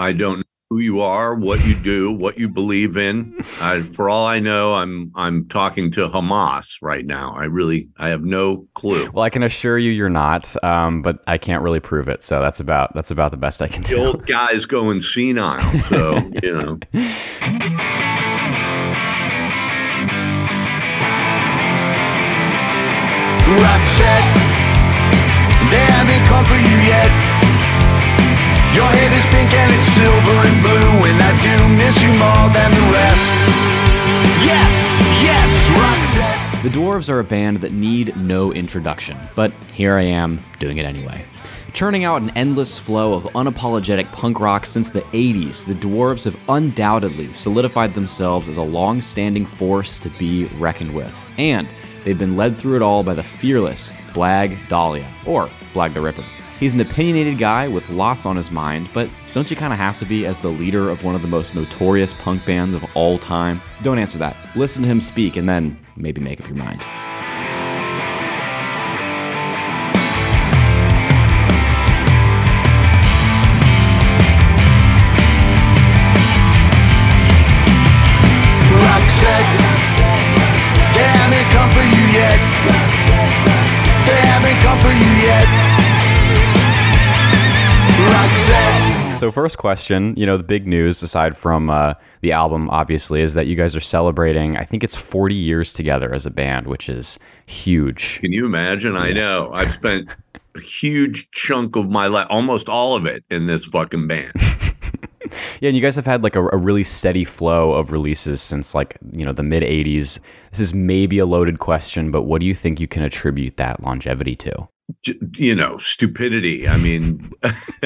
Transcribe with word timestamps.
I 0.00 0.12
don't 0.12 0.38
know 0.38 0.42
who 0.70 0.78
you 0.78 1.00
are, 1.02 1.34
what 1.34 1.62
you 1.66 1.74
do, 1.74 2.10
what 2.10 2.38
you 2.38 2.48
believe 2.48 2.96
in. 2.96 3.34
I, 3.60 3.80
for 3.82 4.08
all 4.08 4.24
I 4.26 4.38
know, 4.38 4.72
I'm 4.72 5.12
I'm 5.14 5.46
talking 5.48 5.90
to 5.92 6.08
Hamas 6.08 6.76
right 6.80 7.04
now. 7.04 7.34
I 7.36 7.44
really 7.44 7.90
I 7.98 8.08
have 8.08 8.22
no 8.24 8.66
clue. 8.74 9.10
Well, 9.12 9.24
I 9.24 9.28
can 9.28 9.42
assure 9.42 9.76
you, 9.76 9.90
you're 9.90 10.08
not. 10.08 10.56
Um, 10.64 11.02
but 11.02 11.18
I 11.26 11.36
can't 11.36 11.62
really 11.62 11.80
prove 11.80 12.08
it. 12.08 12.22
So 12.22 12.40
that's 12.40 12.60
about 12.60 12.94
that's 12.94 13.10
about 13.10 13.30
the 13.30 13.36
best 13.36 13.60
I 13.60 13.68
can 13.68 13.82
The 13.82 13.88
do. 13.90 13.98
old 13.98 14.26
guy's 14.26 14.64
going 14.64 15.02
senile, 15.02 15.60
so 15.90 16.16
you 16.42 16.52
know. 16.54 16.78
Roxette, 23.50 24.28
they 25.70 25.84
haven't 25.90 26.22
come 26.30 26.44
for 26.46 26.54
you 26.54 26.76
yet. 26.86 27.10
Your 28.74 28.86
head 28.86 29.10
is 29.18 29.24
pink 29.26 29.29
and 29.60 29.72
it's 29.72 29.88
silver 29.92 30.38
and 30.48 30.62
blue, 30.62 30.92
and 31.08 31.18
I 31.20 31.32
do 31.44 31.56
miss 31.76 32.02
you 32.02 32.12
more 32.16 32.48
than 32.56 32.70
the 32.72 32.86
rest. 32.92 33.34
Yes, 34.44 35.12
yes, 35.22 35.70
Roxette. 35.70 36.62
The 36.62 36.70
Dwarves 36.70 37.08
are 37.08 37.20
a 37.20 37.24
band 37.24 37.58
that 37.58 37.72
need 37.72 38.16
no 38.16 38.52
introduction, 38.52 39.18
but 39.36 39.52
here 39.72 39.96
I 39.96 40.02
am 40.02 40.40
doing 40.58 40.78
it 40.78 40.86
anyway. 40.86 41.24
Churning 41.72 42.04
out 42.04 42.22
an 42.22 42.30
endless 42.30 42.78
flow 42.78 43.14
of 43.14 43.24
unapologetic 43.24 44.10
punk 44.12 44.40
rock 44.40 44.66
since 44.66 44.90
the 44.90 45.02
80s, 45.02 45.64
the 45.64 45.74
Dwarves 45.74 46.24
have 46.24 46.38
undoubtedly 46.48 47.28
solidified 47.34 47.94
themselves 47.94 48.48
as 48.48 48.56
a 48.56 48.62
long 48.62 49.00
standing 49.00 49.46
force 49.46 49.98
to 50.00 50.08
be 50.10 50.46
reckoned 50.58 50.94
with. 50.94 51.30
And 51.38 51.68
they've 52.04 52.18
been 52.18 52.36
led 52.36 52.56
through 52.56 52.76
it 52.76 52.82
all 52.82 53.02
by 53.02 53.14
the 53.14 53.22
fearless 53.22 53.90
Blag 54.12 54.56
Dahlia, 54.68 55.06
or 55.26 55.48
Blag 55.72 55.94
the 55.94 56.00
Ripper. 56.00 56.24
He's 56.58 56.74
an 56.74 56.80
opinionated 56.80 57.38
guy 57.38 57.68
with 57.68 57.88
lots 57.88 58.26
on 58.26 58.36
his 58.36 58.50
mind, 58.50 58.88
but 58.92 59.08
don't 59.32 59.50
you 59.50 59.56
kind 59.56 59.72
of 59.72 59.78
have 59.78 59.98
to 59.98 60.04
be 60.04 60.26
as 60.26 60.38
the 60.38 60.48
leader 60.48 60.90
of 60.90 61.04
one 61.04 61.14
of 61.14 61.22
the 61.22 61.28
most 61.28 61.54
notorious 61.54 62.12
punk 62.12 62.44
bands 62.44 62.74
of 62.74 62.84
all 62.96 63.18
time? 63.18 63.60
Don't 63.82 63.98
answer 63.98 64.18
that. 64.18 64.36
Listen 64.56 64.82
to 64.82 64.88
him 64.88 65.00
speak 65.00 65.36
and 65.36 65.48
then 65.48 65.78
maybe 65.96 66.20
make 66.20 66.40
up 66.40 66.48
your 66.48 66.56
mind. 66.56 66.82
Roxette, 88.08 88.79
they 89.20 89.28
haven't 89.28 89.44
come 89.44 89.60
for 89.60 89.68
you 89.68 89.76
yet. 89.76 89.90
They 89.90 90.00
haven't 90.00 90.10
come 90.10 90.10
for 90.10 90.10
you 90.10 90.10
yet. 90.10 90.10
Roxette. 90.10 90.10
So, 90.10 90.10
first 90.10 90.10
question, 90.10 90.14
you 90.16 90.24
know, 90.24 90.36
the 90.38 90.44
big 90.44 90.66
news 90.66 91.02
aside 91.02 91.36
from 91.36 91.68
uh, 91.68 91.94
the 92.22 92.32
album, 92.32 92.70
obviously, 92.70 93.20
is 93.20 93.34
that 93.34 93.46
you 93.46 93.54
guys 93.54 93.76
are 93.76 93.80
celebrating, 93.80 94.56
I 94.56 94.64
think 94.64 94.82
it's 94.82 94.96
40 94.96 95.34
years 95.34 95.74
together 95.74 96.14
as 96.14 96.24
a 96.24 96.30
band, 96.30 96.66
which 96.66 96.88
is 96.88 97.18
huge. 97.46 98.20
Can 98.20 98.32
you 98.32 98.46
imagine? 98.46 98.96
I 98.96 99.12
know. 99.12 99.50
I've 99.52 99.72
spent 99.72 100.08
a 100.54 100.60
huge 100.60 101.30
chunk 101.32 101.76
of 101.76 101.90
my 101.90 102.06
life, 102.06 102.28
almost 102.30 102.68
all 102.70 102.96
of 102.96 103.06
it, 103.06 103.24
in 103.30 103.46
this 103.46 103.64
fucking 103.66 104.08
band. 104.08 104.32
Yeah, 105.60 105.68
and 105.68 105.76
you 105.76 105.82
guys 105.82 105.94
have 105.94 106.06
had 106.06 106.24
like 106.24 106.34
a, 106.34 106.44
a 106.48 106.56
really 106.56 106.82
steady 106.82 107.24
flow 107.24 107.72
of 107.72 107.92
releases 107.92 108.40
since 108.40 108.74
like, 108.74 108.98
you 109.12 109.24
know, 109.24 109.32
the 109.32 109.44
mid 109.44 109.62
80s. 109.62 110.18
This 110.50 110.60
is 110.60 110.74
maybe 110.74 111.20
a 111.20 111.26
loaded 111.26 111.60
question, 111.60 112.10
but 112.10 112.22
what 112.22 112.40
do 112.40 112.46
you 112.46 112.54
think 112.54 112.80
you 112.80 112.88
can 112.88 113.04
attribute 113.04 113.56
that 113.56 113.80
longevity 113.82 114.34
to? 114.36 114.68
You 115.36 115.54
know, 115.54 115.78
stupidity. 115.78 116.68
I 116.68 116.76
mean, 116.76 117.30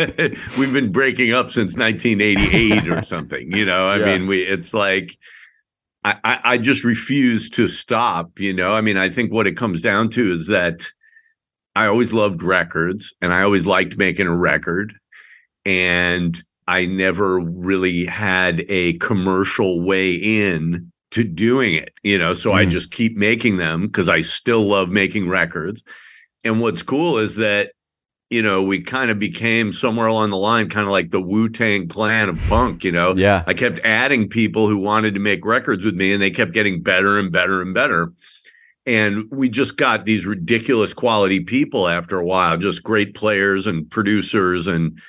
we've 0.59 0.73
been 0.73 0.93
breaking 0.93 1.33
up 1.33 1.51
since 1.51 1.77
1988 1.77 2.89
or 2.89 3.03
something. 3.03 3.51
You 3.51 3.65
know, 3.65 3.89
I 3.89 3.99
Yeah. 3.99 4.05
mean, 4.19 4.27
we. 4.27 4.43
It's 4.43 4.73
like 4.75 5.17
I, 6.05 6.17
I, 6.25 6.41
I 6.45 6.59
just 6.59 6.85
refuse 6.85 7.49
to 7.51 7.67
stop. 7.69 8.39
You 8.39 8.53
know, 8.53 8.73
I 8.73 8.81
mean, 8.81 8.97
I 8.97 9.09
think 9.09 9.33
what 9.33 9.47
it 9.47 9.57
comes 9.57 9.83
down 9.83 10.11
to 10.11 10.33
is 10.33 10.47
that 10.49 10.87
I 11.77 11.87
always 11.87 12.13
loved 12.13 12.43
records, 12.43 13.13
and 13.21 13.33
I 13.33 13.43
always 13.43 13.67
liked 13.67 13.97
making 13.99 14.27
a 14.29 14.37
record, 14.37 14.93
and 15.67 16.41
I 16.67 16.87
never 16.87 17.41
really 17.41 18.05
had 18.05 18.65
a 18.69 18.95
commercial 18.95 19.81
way 19.85 20.15
in 20.15 20.91
to 21.11 21.25
doing 21.25 21.75
it. 21.75 21.93
You 22.03 22.19
know, 22.19 22.35
so 22.35 22.53
I 22.53 22.65
Mm. 22.65 22.71
just 22.71 22.91
keep 22.91 23.17
making 23.17 23.57
them 23.57 23.87
because 23.87 24.09
I 24.09 24.23
still 24.23 24.67
love 24.67 24.89
making 24.91 25.29
records. 25.29 25.83
And 26.45 26.61
what's 26.61 26.83
cool 26.83 27.19
is 27.19 27.37
that, 27.37 27.73
you 28.31 28.43
know, 28.43 28.63
we 28.63 28.81
kind 28.81 29.11
of 29.11 29.19
became 29.19 29.73
somewhere 29.73 30.07
along 30.07 30.31
the 30.31 30.37
line, 30.37 30.69
kind 30.69 30.85
of 30.85 30.91
like 30.91 31.11
the 31.11 31.21
Wu 31.21 31.49
Tang 31.49 31.89
clan 31.89 32.29
of 32.29 32.41
punk, 32.49 32.85
you 32.85 32.93
know. 32.93 33.15
Yeah. 33.17 33.45
I 33.47 33.55
kept 33.55 33.79
adding 33.81 34.29
people 34.29 34.69
who 34.69 34.79
wanted 34.79 35.15
to 35.15 35.21
make 35.21 35.45
records 35.45 35.85
with 35.85 35.95
me, 35.95 36.13
and 36.13 36.23
they 36.23 36.31
kept 36.31 36.53
getting 36.53 36.83
better 36.83 37.19
and 37.19 37.33
better 37.33 37.63
and 37.63 37.73
better. 37.73 38.13
And 38.87 39.31
we 39.31 39.49
just 39.49 39.77
got 39.77 40.05
these 40.05 40.27
ridiculous 40.27 40.93
quality 40.93 41.41
people 41.41 41.89
after 41.89 42.19
a 42.19 42.25
while, 42.25 42.59
just 42.59 42.83
great 42.83 43.15
players 43.15 43.67
and 43.67 43.91
producers 43.91 44.67
and 44.67 45.01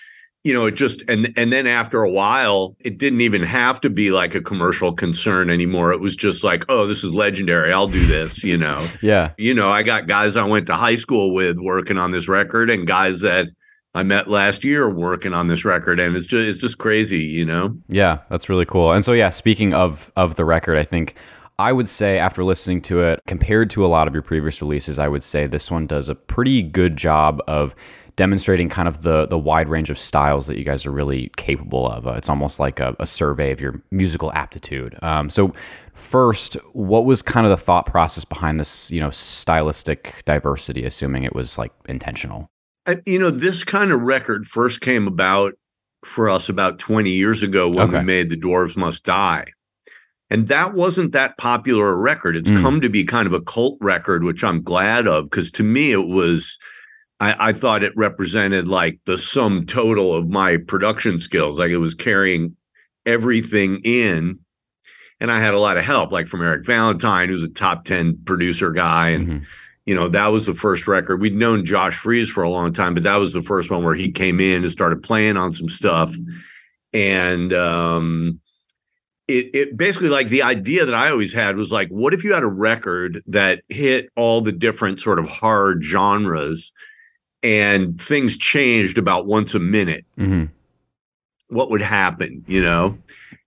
you 0.46 0.54
know, 0.54 0.68
it 0.68 0.76
just 0.76 1.02
and 1.08 1.34
and 1.36 1.52
then 1.52 1.66
after 1.66 2.04
a 2.04 2.10
while, 2.10 2.78
it 2.80 3.00
didn't 3.00 3.22
even 3.22 3.42
have 3.42 3.82
to 3.82 3.90
be 3.90 4.12
like 4.12 4.36
a 4.36 4.42
commercial 4.42 4.94
concern 4.94 5.50
anymore. 5.50 5.92
It 5.92 6.00
was 6.00 6.16
just 6.16 6.44
like, 6.44 6.64
oh, 6.70 6.86
this 6.86 7.04
is 7.04 7.16
legendary. 7.16 7.74
I'll 7.74 7.88
do 7.88 8.06
this, 8.06 8.44
you 8.44 8.56
know 8.56 8.86
Yeah. 9.02 9.32
you 9.38 9.56
know, 9.56 9.72
I 9.72 9.82
got 9.82 10.08
guys 10.08 10.36
I 10.36 10.46
went 10.46 10.68
to 10.68 10.76
high 10.76 10.98
school 10.98 11.34
with 11.34 11.58
working 11.58 11.98
on 11.98 12.12
this 12.12 12.28
record 12.28 12.70
and 12.70 12.86
guys 12.86 13.22
that 13.22 13.48
I 13.96 14.04
met 14.04 14.28
last 14.30 14.64
year 14.64 14.88
working 14.88 15.34
on 15.34 15.48
this 15.48 15.66
record. 15.66 16.00
And 16.00 16.16
it's 16.16 16.28
just 16.28 16.48
it's 16.48 16.60
just 16.60 16.78
crazy, 16.78 17.24
you 17.24 17.44
know? 17.44 17.76
Yeah, 17.88 18.20
that's 18.30 18.48
really 18.48 18.66
cool. 18.66 18.92
And 18.92 19.04
so 19.04 19.14
yeah, 19.14 19.32
speaking 19.32 19.74
of 19.74 20.12
of 20.16 20.36
the 20.36 20.46
record, 20.46 20.78
I 20.78 20.84
think 20.84 21.16
I 21.58 21.72
would 21.72 21.90
say 21.90 22.20
after 22.20 22.44
listening 22.44 22.84
to 22.84 23.02
it, 23.02 23.20
compared 23.26 23.72
to 23.72 23.84
a 23.84 23.88
lot 23.88 24.08
of 24.08 24.14
your 24.14 24.22
previous 24.22 24.62
releases, 24.62 25.00
I 25.00 25.08
would 25.08 25.24
say 25.24 25.48
this 25.48 25.72
one 25.72 25.88
does 25.88 26.08
a 26.08 26.14
pretty 26.14 26.62
good 26.62 26.98
job 26.98 27.42
of 27.48 27.74
demonstrating 28.16 28.70
kind 28.70 28.88
of 28.88 29.02
the 29.04 29.26
the 29.28 29.38
wide 29.38 29.68
range 29.70 29.90
of 29.90 29.98
styles 30.00 30.48
that 30.48 30.58
you 30.58 30.64
guys 30.64 30.86
are 30.86 30.92
really 30.92 31.30
capable 31.38 31.88
of. 31.90 32.08
Uh, 32.08 32.12
it's 32.12 32.30
almost 32.30 32.60
like 32.60 32.80
a, 32.80 32.96
a 33.00 33.06
survey 33.06 33.52
of 33.52 33.60
your 33.60 33.82
musical 33.92 34.32
aptitude. 34.34 34.98
Um, 35.02 35.30
so 35.30 35.54
first, 35.94 36.54
what 36.74 37.06
was 37.06 37.22
kind 37.22 37.46
of 37.46 37.50
the 37.50 37.58
thought 37.64 37.86
process 37.86 38.26
behind 38.26 38.60
this, 38.60 38.92
you 38.92 39.00
know, 39.00 39.10
stylistic 39.12 40.24
diversity, 40.26 40.86
assuming 40.86 41.24
it 41.24 41.36
was 41.36 41.58
like 41.58 41.72
intentional? 41.88 42.50
I, 42.88 42.98
you 43.06 43.18
know, 43.20 43.32
this 43.32 43.64
kind 43.64 43.92
of 43.92 44.02
record 44.02 44.48
first 44.48 44.82
came 44.82 45.08
about 45.08 45.54
for 46.04 46.30
us 46.30 46.50
about 46.50 46.78
20 46.80 47.10
years 47.10 47.42
ago 47.42 47.68
when 47.70 47.90
Okay. 47.90 48.00
we 48.00 48.04
made 48.06 48.30
The 48.30 48.38
Dwarves 48.38 48.78
Must 48.78 49.04
Die. 49.04 49.46
And 50.30 50.48
that 50.50 50.74
wasn't 50.74 51.12
that 51.14 51.38
popular 51.38 51.90
a 51.94 51.96
record. 51.96 52.36
It's 52.36 52.50
Mm. 52.50 52.62
come 52.62 52.82
to 52.82 52.90
be 52.90 53.04
kind 53.04 53.28
of 53.28 53.34
a 53.34 53.42
cult 53.42 53.78
record, 53.82 54.24
which 54.24 54.44
I'm 54.44 54.62
glad 54.64 55.08
of 55.08 55.30
because 55.30 55.52
to 55.52 55.64
me 55.64 55.92
it 55.92 56.08
was 56.08 56.58
I, 57.20 57.50
I 57.50 57.54
thought 57.54 57.84
it 57.84 57.94
represented 57.96 58.68
like 58.68 59.00
the 59.06 59.18
sum 59.18 59.66
total 59.66 60.14
of 60.14 60.30
my 60.30 60.58
production 60.58 61.20
skills. 61.20 61.58
Like 61.58 61.72
it 61.72 61.78
was 61.78 61.94
carrying 61.94 62.56
everything 63.06 63.82
in. 63.84 64.40
And 65.22 65.32
I 65.32 65.40
had 65.40 65.54
a 65.54 65.60
lot 65.60 65.78
of 65.78 65.86
help, 65.86 66.12
like 66.12 66.28
from 66.28 66.42
Eric 66.42 66.66
Valentine, 66.66 67.30
who's 67.30 67.44
a 67.44 67.48
top 67.48 67.86
10 67.86 68.20
producer 68.26 68.72
guy. 68.72 69.10
And 69.10 69.28
Mhm. 69.28 69.42
you 69.86 69.96
know, 69.96 70.10
that 70.10 70.28
was 70.32 70.46
the 70.46 70.54
first 70.56 70.88
record. 70.88 71.22
We'd 71.22 71.36
known 71.36 71.64
Josh 71.64 71.96
Freese 71.96 72.28
for 72.30 72.44
a 72.44 72.50
long 72.50 72.74
time, 72.74 72.94
but 72.96 73.04
that 73.04 73.16
was 73.18 73.32
the 73.34 73.44
first 73.44 73.70
one 73.70 73.84
where 73.84 73.96
he 73.96 74.12
came 74.12 74.40
in 74.42 74.64
and 74.64 74.72
started 74.72 75.04
playing 75.04 75.38
on 75.38 75.54
some 75.54 75.70
stuff. 75.70 76.14
And 76.94 77.54
um 77.54 78.40
it 79.28 79.50
it 79.56 79.78
basically 79.78 80.10
like 80.10 80.28
the 80.30 80.44
idea 80.44 80.86
that 80.86 80.94
I 80.96 81.10
always 81.10 81.34
had 81.34 81.56
was 81.56 81.72
like, 81.72 81.88
what 81.90 82.14
if 82.14 82.24
you 82.24 82.34
had 82.34 82.44
a 82.44 82.48
record 82.48 83.22
that 83.28 83.62
hit 83.70 84.10
all 84.16 84.42
the 84.42 84.52
different 84.52 85.00
sort 85.00 85.18
of 85.20 85.28
hard 85.28 85.84
genres 85.84 86.72
and 87.46 88.02
things 88.02 88.36
changed 88.38 88.98
about 88.98 89.28
once 89.28 89.54
a 89.54 89.60
minute? 89.60 90.04
Mhm. 90.18 90.50
What 91.50 91.70
would 91.70 91.82
happen, 91.82 92.44
you 92.48 92.62
know? 92.62 92.98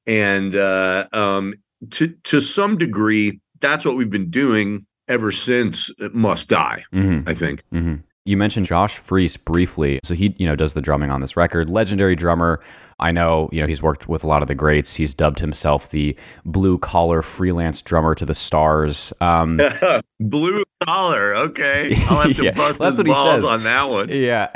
And 0.06 0.55
uh 0.55 1.06
um 1.12 1.55
to 1.91 2.09
to 2.25 2.41
some 2.41 2.79
degree, 2.79 3.41
that's 3.61 3.85
what 3.85 3.97
we've 3.97 4.11
been 4.11 4.31
doing 4.31 4.87
ever 5.09 5.33
since 5.33 5.91
it 5.99 6.15
Must 6.15 6.49
Die, 6.49 6.85
Mhm. 6.95 7.29
I 7.29 7.35
think. 7.35 7.62
hmm 7.73 7.95
You 8.25 8.37
mentioned 8.37 8.67
Josh 8.67 8.99
Freese 8.99 9.37
briefly. 9.37 9.99
So 10.05 10.15
he, 10.15 10.35
you 10.39 10.47
know, 10.47 10.55
does 10.55 10.75
the 10.75 10.83
drumming 10.83 11.11
on 11.11 11.21
this 11.23 11.37
record. 11.37 11.69
Legendary 11.69 12.15
drummer. 12.15 12.61
I 13.00 13.12
know, 13.12 13.49
you 13.53 13.61
know, 13.61 13.67
he's 13.69 13.83
worked 13.83 14.09
with 14.09 14.25
a 14.25 14.27
lot 14.27 14.43
of 14.43 14.49
the 14.49 14.55
greats. 14.55 14.95
He's 14.95 15.15
dubbed 15.15 15.39
himself 15.39 15.91
the 15.91 16.17
blue 16.45 16.79
collar 16.79 17.23
freelance 17.23 17.81
drummer 17.83 18.15
to 18.17 18.27
the 18.27 18.35
stars. 18.35 19.12
Um, 19.21 19.61
Blue 20.21 20.65
collar. 20.83 21.33
Okay. 21.37 21.95
I'll 22.09 22.23
have 22.23 22.37
to 22.37 22.43
Yeah, 22.47 22.50
bust 22.50 22.81
that's 22.81 22.91
his 22.95 22.99
what 22.99 23.06
he 23.06 23.12
balls 23.12 23.43
says. 23.43 23.45
on 23.45 23.62
that 23.62 23.89
one. 23.89 24.09
yeah. 24.11 24.49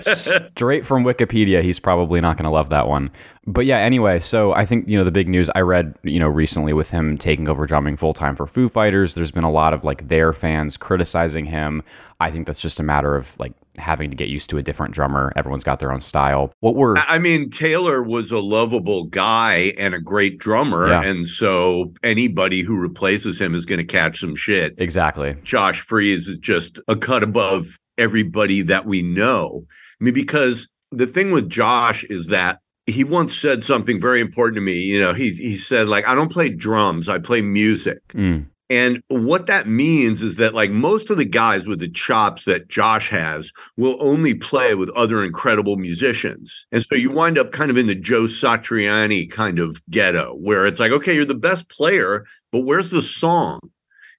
Straight 0.00 0.86
from 0.86 1.04
Wikipedia. 1.04 1.62
He's 1.62 1.78
probably 1.78 2.20
not 2.22 2.36
going 2.38 2.44
to 2.44 2.50
love 2.50 2.70
that 2.70 2.88
one. 2.88 3.10
But 3.46 3.66
yeah, 3.66 3.76
anyway, 3.78 4.20
so 4.20 4.52
I 4.52 4.64
think, 4.64 4.88
you 4.88 4.96
know, 4.96 5.04
the 5.04 5.10
big 5.12 5.28
news 5.28 5.50
I 5.54 5.60
read, 5.60 5.96
you 6.02 6.18
know, 6.18 6.28
recently 6.28 6.72
with 6.72 6.90
him 6.90 7.18
taking 7.18 7.46
over 7.48 7.66
drumming 7.66 7.96
full 7.96 8.14
time 8.14 8.36
for 8.36 8.46
Foo 8.46 8.68
Fighters, 8.70 9.14
there's 9.14 9.30
been 9.30 9.44
a 9.44 9.50
lot 9.50 9.74
of 9.74 9.84
like 9.84 10.08
their 10.08 10.32
fans 10.32 10.76
criticizing 10.78 11.44
him. 11.46 11.82
I 12.20 12.30
think 12.30 12.46
that's 12.46 12.60
just 12.62 12.80
a 12.80 12.82
matter 12.82 13.16
of 13.16 13.38
like 13.38 13.52
having 13.76 14.10
to 14.10 14.16
get 14.16 14.28
used 14.28 14.50
to 14.50 14.58
a 14.58 14.62
different 14.62 14.94
drummer. 14.94 15.32
Everyone's 15.36 15.64
got 15.64 15.80
their 15.80 15.92
own 15.92 16.00
style. 16.00 16.52
What 16.60 16.76
were 16.76 16.96
I 16.98 17.18
mean, 17.18 17.50
Taylor 17.50 18.02
was 18.02 18.30
a 18.30 18.38
lovable 18.38 19.04
guy 19.04 19.74
and 19.78 19.94
a 19.94 20.00
great 20.00 20.38
drummer. 20.38 20.88
Yeah. 20.88 21.02
And 21.02 21.28
so 21.28 21.92
anybody 22.02 22.62
who 22.62 22.76
replaces 22.76 23.40
him 23.40 23.54
is 23.54 23.64
going 23.64 23.78
to 23.78 23.84
catch 23.84 24.20
some 24.20 24.36
shit. 24.36 24.74
exactly? 24.78 25.36
Josh 25.44 25.80
Freese 25.80 26.28
is 26.28 26.38
just 26.38 26.80
a 26.88 26.96
cut 26.96 27.22
above 27.22 27.78
everybody 27.98 28.62
that 28.62 28.86
we 28.86 29.02
know. 29.02 29.64
I 30.00 30.04
mean, 30.04 30.14
because 30.14 30.68
the 30.90 31.06
thing 31.06 31.30
with 31.30 31.48
Josh 31.48 32.04
is 32.04 32.28
that 32.28 32.58
he 32.86 33.04
once 33.04 33.36
said 33.36 33.62
something 33.62 34.00
very 34.00 34.20
important 34.20 34.56
to 34.56 34.60
me. 34.62 34.80
You 34.80 35.00
know, 35.00 35.14
he 35.14 35.30
he 35.30 35.56
said, 35.56 35.88
like, 35.88 36.06
I 36.08 36.14
don't 36.14 36.32
play 36.32 36.48
drums, 36.48 37.08
I 37.08 37.18
play 37.18 37.40
music. 37.40 37.98
Mm, 38.14 38.46
And 38.70 39.02
what 39.08 39.46
that 39.46 39.66
means 39.68 40.22
is 40.22 40.36
that, 40.36 40.54
like, 40.54 40.70
most 40.70 41.10
of 41.10 41.16
the 41.16 41.24
guys 41.24 41.66
with 41.66 41.80
the 41.80 41.88
chops 41.90 42.44
that 42.44 42.68
Josh 42.68 43.08
has 43.10 43.52
will 43.76 43.96
only 44.00 44.32
play 44.32 44.76
with 44.76 44.90
other 44.90 45.24
incredible 45.24 45.76
musicians. 45.76 46.66
And 46.70 46.82
so 46.84 46.94
you 46.94 47.10
wind 47.10 47.36
up 47.36 47.50
kind 47.50 47.72
of 47.72 47.76
in 47.76 47.88
the 47.88 47.96
Joe 47.96 48.22
Satriani 48.24 49.28
kind 49.28 49.58
of 49.58 49.82
ghetto 49.90 50.34
where 50.36 50.66
it's 50.66 50.78
like, 50.78 50.92
okay, 50.92 51.14
you're 51.16 51.24
the 51.24 51.34
best 51.34 51.68
player, 51.68 52.24
but 52.52 52.60
where's 52.60 52.90
the 52.90 53.02
song? 53.02 53.58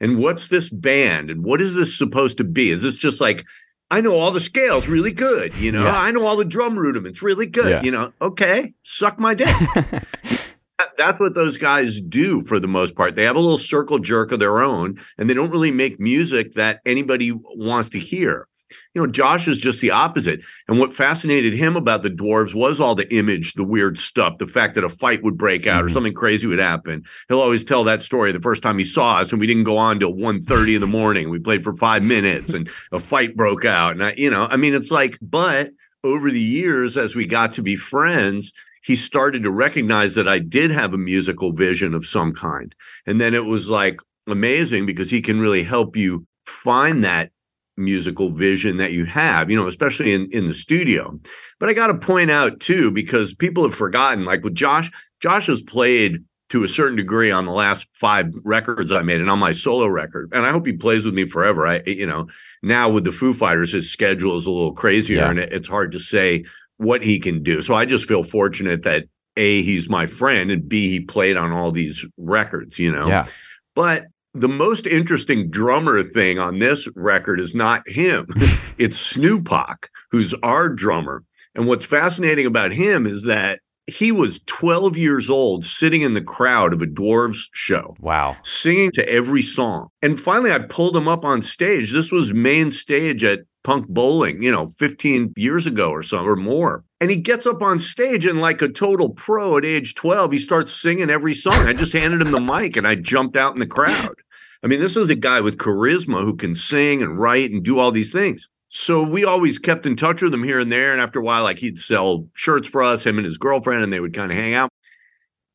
And 0.02 0.18
what's 0.18 0.50
this 0.50 0.68
band? 0.68 1.30
And 1.30 1.46
what 1.46 1.62
is 1.62 1.74
this 1.74 1.98
supposed 1.98 2.38
to 2.38 2.44
be? 2.44 2.72
Is 2.72 2.82
this 2.82 2.98
just 2.98 3.22
like, 3.22 3.46
I 3.90 4.02
know 4.02 4.16
all 4.16 4.32
the 4.32 4.40
scales 4.42 4.88
really 4.88 5.12
good, 5.12 5.54
you 5.56 5.72
know, 5.72 5.84
Yeah. 5.86 5.98
I 5.98 6.12
know 6.12 6.26
all 6.26 6.36
the 6.38 6.44
drum 6.46 6.78
rudiments 6.78 7.22
really 7.22 7.46
good, 7.46 7.70
Yeah. 7.70 7.84
you 7.84 7.92
know, 7.92 8.12
okay, 8.22 8.74
suck 8.84 9.18
my 9.18 9.34
dick. 9.34 9.56
That- 10.82 10.98
that's 10.98 11.20
what 11.20 11.36
those 11.36 11.58
guys 11.58 12.02
do 12.02 12.44
for 12.44 12.60
the 12.60 12.68
most 12.68 12.96
part. 12.96 13.14
They 13.14 13.24
have 13.24 13.36
a 13.36 13.40
little 13.40 13.60
circle 13.60 14.00
jerk 14.00 14.32
of 14.32 14.40
their 14.40 14.64
own, 14.64 14.98
and 15.18 15.30
they 15.30 15.34
don't 15.36 15.52
really 15.52 15.70
make 15.72 16.00
music 16.00 16.54
that 16.54 16.80
anybody 16.88 17.32
wants 17.56 17.90
to 17.90 18.00
hear. 18.00 18.48
You 18.96 19.02
know, 19.02 19.08
Josh 19.08 19.48
is 19.48 19.58
just 19.60 19.82
the 19.82 19.92
opposite. 19.92 20.40
And 20.68 20.80
what 20.80 20.92
fascinated 20.94 21.54
him 21.54 21.76
about 21.76 22.02
the 22.04 22.10
dwarves 22.10 22.56
was 22.56 22.80
all 22.80 22.96
the 22.96 23.14
image, 23.14 23.54
the 23.54 23.64
weird 23.66 24.00
stuff, 24.00 24.38
the 24.40 24.48
fact 24.48 24.74
that 24.76 24.84
a 24.84 24.90
fight 24.90 25.22
would 25.24 25.38
break 25.38 25.68
out 25.68 25.84
or 25.84 25.88
Mhm. 25.88 25.94
something 25.94 26.14
crazy 26.14 26.48
would 26.48 26.58
happen. 26.60 27.04
He'll 27.28 27.42
always 27.42 27.64
tell 27.66 27.84
that 27.84 28.02
story 28.02 28.32
the 28.32 28.40
first 28.40 28.64
time 28.64 28.80
he 28.80 28.86
saw 28.86 29.18
us, 29.20 29.32
and 29.32 29.40
we 29.42 29.46
didn't 29.48 29.66
go 29.66 29.78
on 29.78 30.00
till 30.00 30.14
1.30 30.16 30.74
in 30.74 30.82
the 30.82 30.88
morning. 30.88 31.30
We 31.30 31.38
played 31.38 31.64
for 31.64 31.76
five 31.78 32.02
minutes 32.04 32.54
and 32.54 32.68
a 32.92 33.00
fight 33.00 33.36
broke 33.36 33.66
out. 33.66 33.92
And 33.92 34.04
I, 34.04 34.14
you 34.18 34.30
know, 34.32 34.48
I 34.50 34.56
mean, 34.56 34.74
it's 34.74 34.90
like, 34.90 35.20
but 35.22 35.72
over 36.04 36.32
the 36.32 36.40
years, 36.40 36.98
as 36.98 37.14
we 37.14 37.28
got 37.28 37.54
to 37.54 37.62
be 37.62 37.76
friends, 37.76 38.52
he 38.82 38.96
started 38.96 39.44
to 39.44 39.52
recognize 39.52 40.16
that 40.16 40.28
I 40.28 40.40
did 40.40 40.72
have 40.72 40.94
a 40.94 40.98
musical 40.98 41.52
vision 41.54 41.94
of 41.94 42.06
some 42.06 42.34
kind. 42.34 42.74
And 43.06 43.22
then 43.22 43.34
it 43.34 43.46
was 43.46 43.70
like 43.70 44.00
amazing 44.28 44.86
because 44.86 45.10
he 45.10 45.22
can 45.22 45.40
really 45.40 45.64
help 45.64 45.96
you 45.96 46.26
find 46.46 47.04
that 47.04 47.32
musical 47.78 48.30
vision 48.30 48.78
that 48.78 48.92
you 48.92 49.06
have, 49.06 49.50
you 49.50 49.56
know, 49.56 49.68
especially 49.68 50.14
in 50.14 50.30
in 50.32 50.48
the 50.48 50.54
studio. 50.54 51.20
But 51.60 51.70
I 51.70 51.74
got 51.74 51.88
to 51.88 51.96
point 51.96 52.30
out 52.32 52.60
too 52.60 52.92
because 52.92 53.34
people 53.34 53.64
have 53.64 53.76
forgotten 53.76 54.26
like 54.26 54.44
with 54.44 54.56
Josh, 54.56 54.92
Josh 55.20 55.48
has 55.48 55.62
played 55.62 56.24
to 56.50 56.64
a 56.66 56.70
certain 56.70 56.98
degree 56.98 57.32
on 57.32 57.46
the 57.46 57.52
last 57.54 57.88
five 57.94 58.26
records 58.44 58.92
I 58.92 59.04
made 59.04 59.22
and 59.22 59.30
on 59.30 59.40
my 59.40 59.54
solo 59.54 59.88
record. 59.88 60.30
And 60.34 60.46
I 60.46 60.50
hope 60.52 60.66
he 60.68 60.74
plays 60.74 61.06
with 61.06 61.14
me 61.14 61.26
forever. 61.26 61.66
I 61.66 61.82
you 61.86 62.06
know, 62.06 62.28
now 62.62 62.90
with 62.90 63.06
the 63.06 63.12
Foo 63.14 63.34
Fighters 63.34 63.72
his 63.72 63.90
schedule 63.90 64.38
is 64.38 64.46
a 64.46 64.52
little 64.52 64.74
crazier 64.74 65.20
Yeah. 65.20 65.30
and 65.30 65.40
it, 65.40 65.54
it's 65.54 65.68
hard 65.70 65.92
to 65.94 66.00
say 66.00 66.44
what 66.82 67.04
he 67.04 67.20
can 67.20 67.44
do. 67.44 67.62
So 67.62 67.76
I 67.76 67.86
just 67.86 68.06
feel 68.06 68.24
fortunate 68.24 68.82
that 68.84 69.06
A 69.38 69.62
he's 69.62 69.88
my 69.88 70.08
friend 70.08 70.50
and 70.50 70.68
B 70.68 70.90
he 70.90 71.00
played 71.00 71.38
on 71.38 71.52
all 71.52 71.72
these 71.72 72.06
records, 72.18 72.80
you 72.80 72.92
know. 72.92 73.08
Yeah. 73.08 73.28
But 73.76 74.06
the 74.34 74.50
most 74.50 74.88
interesting 74.88 75.52
drummer 75.52 76.02
thing 76.02 76.40
on 76.40 76.58
this 76.60 76.88
record 76.96 77.40
is 77.40 77.54
not 77.54 77.88
him. 77.88 78.26
it's 78.80 79.14
Snoopak, 79.14 79.86
who's 80.10 80.34
our 80.42 80.70
drummer. 80.70 81.24
And 81.54 81.68
what's 81.68 81.86
fascinating 81.86 82.48
about 82.48 82.72
him 82.72 83.06
is 83.06 83.24
that 83.24 83.60
he 83.86 84.12
was 84.12 84.40
12 84.48 84.98
years 84.98 85.30
old 85.30 85.66
sitting 85.66 86.02
in 86.02 86.14
the 86.14 86.22
crowd 86.22 86.74
of 86.74 86.82
a 86.82 86.86
dwarves 86.86 87.44
show 87.54 87.96
Wow. 88.00 88.38
singing 88.44 88.90
to 88.94 89.08
every 89.08 89.42
song. 89.42 89.90
And 90.02 90.20
finally, 90.20 90.52
I 90.52 90.60
pulled 90.60 90.96
him 90.96 91.08
up 91.08 91.26
on 91.26 91.42
stage. 91.42 91.92
This 91.92 92.12
was 92.12 92.34
main 92.34 92.72
stage 92.72 93.24
at 93.24 93.42
Punk 93.64 93.88
Bowling, 93.88 94.42
you 94.42 94.52
know, 94.52 94.68
15 94.68 95.34
years 95.38 95.68
ago 95.68 95.92
or 95.92 96.04
so 96.04 96.24
or 96.24 96.36
more. 96.36 96.84
And 97.00 97.10
he 97.10 97.18
gets 97.18 97.46
up 97.46 97.62
on 97.62 97.80
stage 97.80 98.26
and, 98.26 98.42
like 98.42 98.62
a 98.62 98.68
total 98.68 99.10
pro 99.10 99.58
at 99.58 99.66
age 99.66 99.96
12, 99.96 100.32
he 100.32 100.40
starts 100.40 100.74
singing 100.74 101.10
every 101.10 101.34
song. 101.34 101.68
I 101.68 101.74
just 101.74 101.94
handed 101.94 102.22
him 102.22 102.32
the 102.32 102.40
mic 102.40 102.78
and 102.78 102.88
I 102.88 102.96
jumped 102.96 103.36
out 103.36 103.54
in 103.54 103.60
the 103.60 103.66
crowd. 103.66 104.16
I 104.64 104.68
mean, 104.68 104.80
this 104.80 104.98
is 104.98 105.10
a 105.10 105.16
guy 105.16 105.42
with 105.42 105.58
charisma 105.58 106.24
who 106.24 106.36
can 106.36 106.56
sing 106.56 107.02
and 107.02 107.20
write 107.20 107.52
and 107.52 107.64
do 107.64 107.80
all 107.80 107.92
these 107.92 108.12
things. 108.12 108.48
So 108.70 109.04
we 109.04 109.26
always 109.26 109.58
kept 109.60 109.86
in 109.86 109.96
touch 109.96 110.22
with 110.22 110.34
him 110.34 110.44
here 110.44 110.60
and 110.60 110.72
there. 110.72 110.94
And 110.94 111.02
after 111.02 111.20
a 111.20 111.24
while, 111.24 111.44
like 111.44 111.60
he'd 111.60 111.78
sell 111.78 112.28
shirts 112.34 112.68
for 112.68 112.82
us, 112.82 113.06
him 113.06 113.18
and 113.18 113.26
his 113.26 113.38
girlfriend, 113.38 113.84
and 113.84 113.92
they 113.92 114.00
would 114.00 114.14
kind 114.14 114.32
of 114.32 114.38
hang 114.38 114.54
out. 114.54 114.71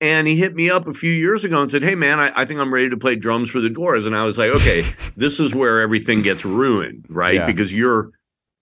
And 0.01 0.29
he 0.29 0.37
hit 0.37 0.55
me 0.55 0.69
up 0.69 0.87
a 0.87 0.93
few 0.93 1.11
years 1.11 1.45
ago 1.45 1.61
and 1.63 1.71
said, 1.71 1.83
Hey, 1.83 1.95
man, 1.95 2.21
I, 2.21 2.31
I 2.35 2.45
think 2.45 2.61
I'm 2.61 2.73
ready 2.73 2.91
to 2.91 2.97
play 2.97 3.17
drums 3.17 3.51
for 3.51 3.61
the 3.61 3.69
Dwarves. 3.69 4.07
And 4.07 4.15
I 4.15 4.25
was 4.25 4.37
like, 4.37 4.51
Okay, 4.51 4.85
this 5.17 5.41
is 5.41 5.55
where 5.55 5.81
everything 5.81 6.23
gets 6.23 6.45
ruined, 6.45 7.07
right? 7.09 7.37
Yeah. 7.37 7.47
Because 7.47 7.73
you're 7.73 8.11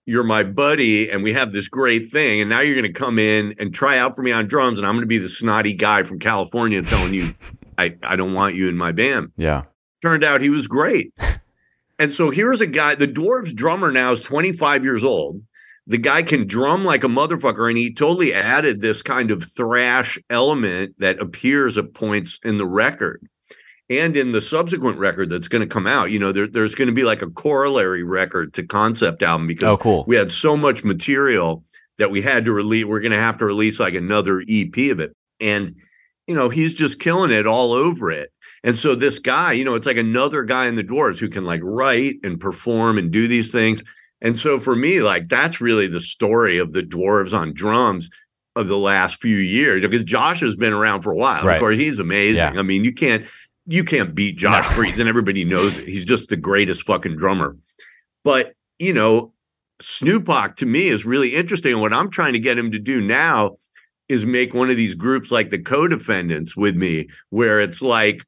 you're 0.05 0.23
my 0.23 0.43
buddy 0.43 1.09
and 1.09 1.23
we 1.23 1.33
have 1.33 1.51
this 1.51 1.67
great 1.67 2.09
thing. 2.09 2.39
And 2.39 2.49
now 2.49 2.61
you're 2.61 2.79
going 2.79 2.91
to 2.91 2.97
come 2.97 3.17
in 3.17 3.55
and 3.59 3.73
try 3.73 3.97
out 3.97 4.15
for 4.15 4.21
me 4.21 4.31
on 4.31 4.47
drums. 4.47 4.77
And 4.77 4.87
I'm 4.87 4.93
going 4.93 5.01
to 5.01 5.07
be 5.07 5.17
the 5.17 5.29
snotty 5.29 5.73
guy 5.73 6.03
from 6.03 6.19
California 6.19 6.81
telling 6.83 7.13
you, 7.13 7.33
I, 7.77 7.95
I 8.03 8.15
don't 8.15 8.33
want 8.33 8.55
you 8.55 8.69
in 8.69 8.77
my 8.77 8.91
band. 8.91 9.31
Yeah. 9.35 9.63
Turned 10.01 10.23
out 10.23 10.41
he 10.41 10.49
was 10.49 10.67
great. 10.67 11.13
And 11.97 12.11
so 12.11 12.29
here's 12.29 12.59
a 12.59 12.67
guy, 12.67 12.95
the 12.95 13.07
Dwarves 13.07 13.55
drummer 13.55 13.91
now 13.91 14.11
is 14.11 14.21
25 14.21 14.83
years 14.83 15.01
old. 15.01 15.41
The 15.87 15.97
guy 15.99 16.23
can 16.23 16.47
drum 16.47 16.83
like 16.83 17.03
a 17.03 17.07
motherfucker, 17.07 17.69
and 17.69 17.77
he 17.77 17.93
totally 17.93 18.33
added 18.33 18.81
this 18.81 19.01
kind 19.03 19.29
of 19.29 19.43
thrash 19.55 20.17
element 20.29 20.95
that 20.99 21.19
appears 21.19 21.77
at 21.77 21.93
points 21.93 22.39
in 22.43 22.57
the 22.57 22.65
record 22.65 23.21
and 23.87 24.17
in 24.17 24.31
the 24.31 24.41
subsequent 24.41 24.97
record 24.97 25.29
that's 25.29 25.47
going 25.47 25.61
to 25.61 25.71
come 25.71 25.85
out. 25.85 26.09
You 26.09 26.17
know, 26.17 26.31
there, 26.31 26.47
there's 26.47 26.73
going 26.73 26.87
to 26.87 26.93
be 26.93 27.03
like 27.03 27.21
a 27.21 27.29
corollary 27.29 28.01
record 28.03 28.53
to 28.55 28.63
concept 28.65 29.21
album 29.21 29.45
because 29.45 29.69
Oh, 29.73 29.77
cool. 29.77 30.05
we 30.07 30.15
had 30.15 30.31
so 30.31 30.57
much 30.57 30.83
material 30.83 31.63
that 31.99 32.09
we 32.09 32.19
had 32.21 32.45
to 32.45 32.51
release. 32.51 32.85
We're 32.85 32.99
going 32.99 33.11
to 33.11 33.19
have 33.19 33.37
to 33.37 33.45
release 33.45 33.79
like 33.79 33.93
another 33.93 34.43
EP 34.49 34.75
of 34.91 34.99
it. 34.99 35.15
And, 35.39 35.75
you 36.25 36.33
know, 36.33 36.49
he's 36.49 36.73
just 36.73 36.99
killing 36.99 37.29
it 37.31 37.45
all 37.45 37.73
over 37.73 38.11
it. 38.11 38.31
And 38.63 38.75
so 38.75 38.95
this 38.95 39.19
guy, 39.19 39.51
you 39.51 39.63
know, 39.63 39.75
it's 39.75 39.85
like 39.85 39.97
another 39.97 40.41
guy 40.43 40.65
in 40.65 40.75
the 40.75 40.83
Dwarves 40.83 41.19
who 41.19 41.29
can 41.29 41.45
like 41.45 41.61
write 41.63 42.15
and 42.23 42.39
perform 42.39 42.97
and 42.97 43.11
do 43.11 43.27
these 43.27 43.51
things. 43.51 43.83
And 44.21 44.39
so 44.39 44.59
for 44.59 44.75
me, 44.75 45.01
like 45.01 45.29
that's 45.29 45.61
really 45.61 45.87
the 45.87 46.01
story 46.01 46.57
of 46.57 46.73
the 46.73 46.81
Dwarves 46.81 47.33
on 47.33 47.53
drums 47.53 48.09
of 48.55 48.67
the 48.67 48.77
last 48.77 49.21
few 49.21 49.37
years 49.37 49.81
because 49.81 50.03
Josh 50.03 50.39
has 50.39 50.55
been 50.55 50.73
around 50.73 51.01
for 51.01 51.11
a 51.11 51.15
while. 51.15 51.43
Right. 51.43 51.55
Of 51.55 51.59
course, 51.59 51.75
he's 51.77 51.99
amazing. 51.99 52.37
Yeah. 52.37 52.53
I 52.55 52.63
mean, 52.63 52.83
you 52.85 52.93
can't 52.93 53.25
you 53.67 53.83
can't 53.83 54.13
beat 54.15 54.37
Josh 54.37 54.63
No. 54.69 54.75
Freese, 54.75 54.99
and 54.99 55.09
everybody 55.09 55.43
knows 55.43 55.77
it. 55.77 55.87
He's 55.87 56.05
just 56.05 56.29
the 56.29 56.37
greatest 56.37 56.83
fucking 56.83 57.17
drummer. 57.17 57.57
But 58.23 58.53
you 58.79 58.93
know, 58.93 59.33
Snoopak 59.81 60.55
to 60.57 60.65
me 60.65 60.87
is 60.87 61.05
really 61.05 61.35
interesting. 61.35 61.73
And 61.73 61.81
what 61.81 61.93
I'm 61.93 62.09
trying 62.09 62.33
to 62.33 62.39
get 62.39 62.57
him 62.57 62.71
to 62.71 62.79
do 62.79 63.01
now 63.01 63.57
is 64.07 64.23
make 64.25 64.53
one 64.53 64.69
of 64.69 64.77
these 64.77 64.93
groups 64.93 65.31
like 65.31 65.49
the 65.49 65.57
co-defendants 65.59 66.55
with 66.55 66.75
me, 66.75 67.07
where 67.29 67.59
it's 67.59 67.81
like 67.81 68.21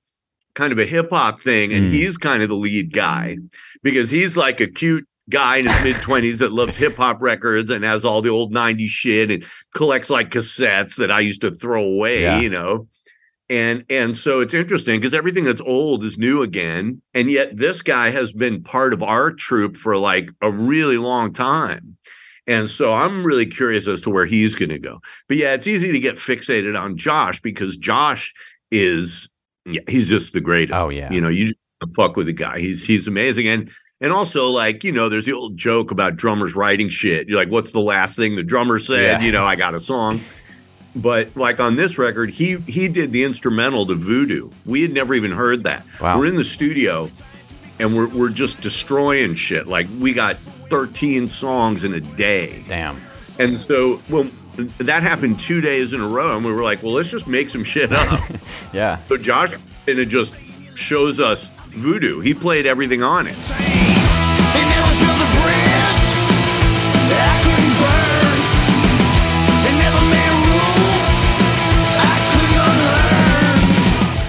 kind 0.55 0.73
of 0.73 0.79
a 0.79 0.85
hip 0.85 1.09
hop 1.11 1.41
thing, 1.41 1.71
and 1.71 1.85
Mm. 1.85 1.91
he's 1.91 2.17
kind 2.17 2.41
of 2.43 2.49
the 2.49 2.55
lead 2.55 2.91
guy 2.91 3.37
because 3.83 4.09
he's 4.09 4.35
like 4.35 4.59
a 4.59 4.67
cute 4.67 5.07
guy 5.29 5.57
in 5.57 5.67
his 5.67 5.83
mid 5.83 5.95
20s 5.97 6.37
that 6.39 6.51
loves 6.51 6.77
hip 6.77 6.95
hop 6.97 7.21
records 7.21 7.69
and 7.69 7.83
has 7.83 8.05
all 8.05 8.21
the 8.21 8.29
old 8.29 8.53
90s 8.53 8.87
shit 8.89 9.29
and 9.31 9.45
collects 9.75 10.09
like 10.09 10.31
cassettes 10.31 10.95
that 10.95 11.11
I 11.11 11.19
used 11.19 11.41
to 11.41 11.51
throw 11.51 11.83
away, 11.83 12.21
Yeah. 12.23 12.39
you 12.39 12.49
know. 12.49 12.87
And 13.49 13.85
and 13.89 14.15
so 14.17 14.41
it's 14.41 14.53
interesting 14.53 14.99
because 14.99 15.13
everything 15.13 15.45
that's 15.45 15.61
old 15.61 16.03
is 16.03 16.17
new 16.17 16.41
again. 16.41 17.01
And 17.13 17.29
yet 17.29 17.55
this 17.55 17.81
guy 17.81 18.09
has 18.09 18.33
been 18.33 18.61
part 18.61 18.93
of 18.93 19.01
our 19.01 19.31
troop 19.31 19.77
for 19.77 19.97
like 19.97 20.29
a 20.41 20.51
really 20.51 20.97
long 20.97 21.31
time. 21.33 21.97
And 22.45 22.69
so 22.69 22.93
I'm 22.93 23.25
really 23.25 23.45
curious 23.45 23.87
as 23.87 24.01
to 24.01 24.09
where 24.09 24.25
he's 24.25 24.55
going 24.55 24.69
to 24.69 24.79
go. 24.79 24.99
But 25.27 25.37
yeah, 25.37 25.53
it's 25.53 25.67
easy 25.67 25.91
to 25.93 25.99
get 25.99 26.15
fixated 26.15 26.77
on 26.77 26.97
Josh 26.97 27.41
because 27.41 27.77
Josh 27.77 28.33
is 28.71 29.29
yeah, 29.65 29.81
he's 29.87 30.07
just 30.07 30.33
the 30.33 30.41
greatest. 30.41 30.73
Oh, 30.77 30.89
yeah. 30.89 31.11
You 31.11 31.19
know, 31.21 31.29
you 31.29 31.47
just 31.47 31.95
fuck 31.95 32.15
with 32.15 32.25
the 32.27 32.33
guy. 32.33 32.59
He's 32.59 32.85
he's 32.85 33.07
amazing. 33.07 33.47
And 33.47 33.69
and 34.01 34.11
also 34.11 34.49
like, 34.49 34.83
you 34.83 34.91
know, 34.91 35.09
there's 35.09 35.25
the 35.25 35.33
old 35.33 35.57
joke 35.57 35.91
about 35.91 36.15
drummers 36.15 36.55
writing 36.55 36.89
shit. 36.89 37.27
You're 37.27 37.37
like, 37.37 37.49
what's 37.49 37.71
the 37.71 37.79
last 37.79 38.15
thing 38.15 38.35
the 38.35 38.43
drummer 38.43 38.79
said? 38.79 39.21
Yeah. 39.21 39.25
You 39.25 39.31
know, 39.31 39.43
I 39.43 39.55
got 39.55 39.73
a 39.73 39.79
song. 39.79 40.21
But 40.95 41.35
like 41.35 41.59
on 41.59 41.75
this 41.75 41.97
record, 41.97 42.31
he 42.31 42.57
he 42.67 42.87
did 42.87 43.11
the 43.11 43.23
instrumental 43.23 43.85
to 43.85 43.95
Voodoo. 43.95 44.49
We 44.65 44.81
had 44.81 44.91
never 44.93 45.13
even 45.13 45.31
heard 45.31 45.63
that. 45.63 45.85
Wow. 46.01 46.17
We're 46.17 46.25
in 46.25 46.35
the 46.35 46.45
studio 46.45 47.09
and 47.79 47.95
we're 47.95 48.07
we're 48.07 48.29
just 48.29 48.61
destroying 48.61 49.35
shit. 49.35 49.67
Like 49.67 49.87
we 49.99 50.13
got 50.13 50.37
13 50.69 51.29
songs 51.29 51.83
in 51.83 51.93
a 51.93 51.99
day. 51.99 52.63
Damn. 52.67 52.99
And 53.37 53.59
so 53.59 54.01
well 54.09 54.27
that 54.79 55.03
happened 55.03 55.39
two 55.39 55.61
days 55.61 55.93
in 55.93 56.01
a 56.01 56.07
row, 56.07 56.35
and 56.35 56.43
we 56.43 56.51
were 56.51 56.63
like, 56.63 56.81
well, 56.81 56.93
let's 56.93 57.09
just 57.09 57.27
make 57.27 57.49
some 57.51 57.63
shit 57.63 57.91
up. 57.91 58.19
Yeah. 58.73 58.97
so 59.07 59.17
Josh 59.17 59.53
and 59.87 59.99
it 59.99 60.07
just 60.07 60.35
shows 60.75 61.19
us 61.19 61.49
voodoo. 61.69 62.19
He 62.21 62.33
played 62.33 62.65
everything 62.65 63.01
on 63.03 63.27
it. 63.27 63.35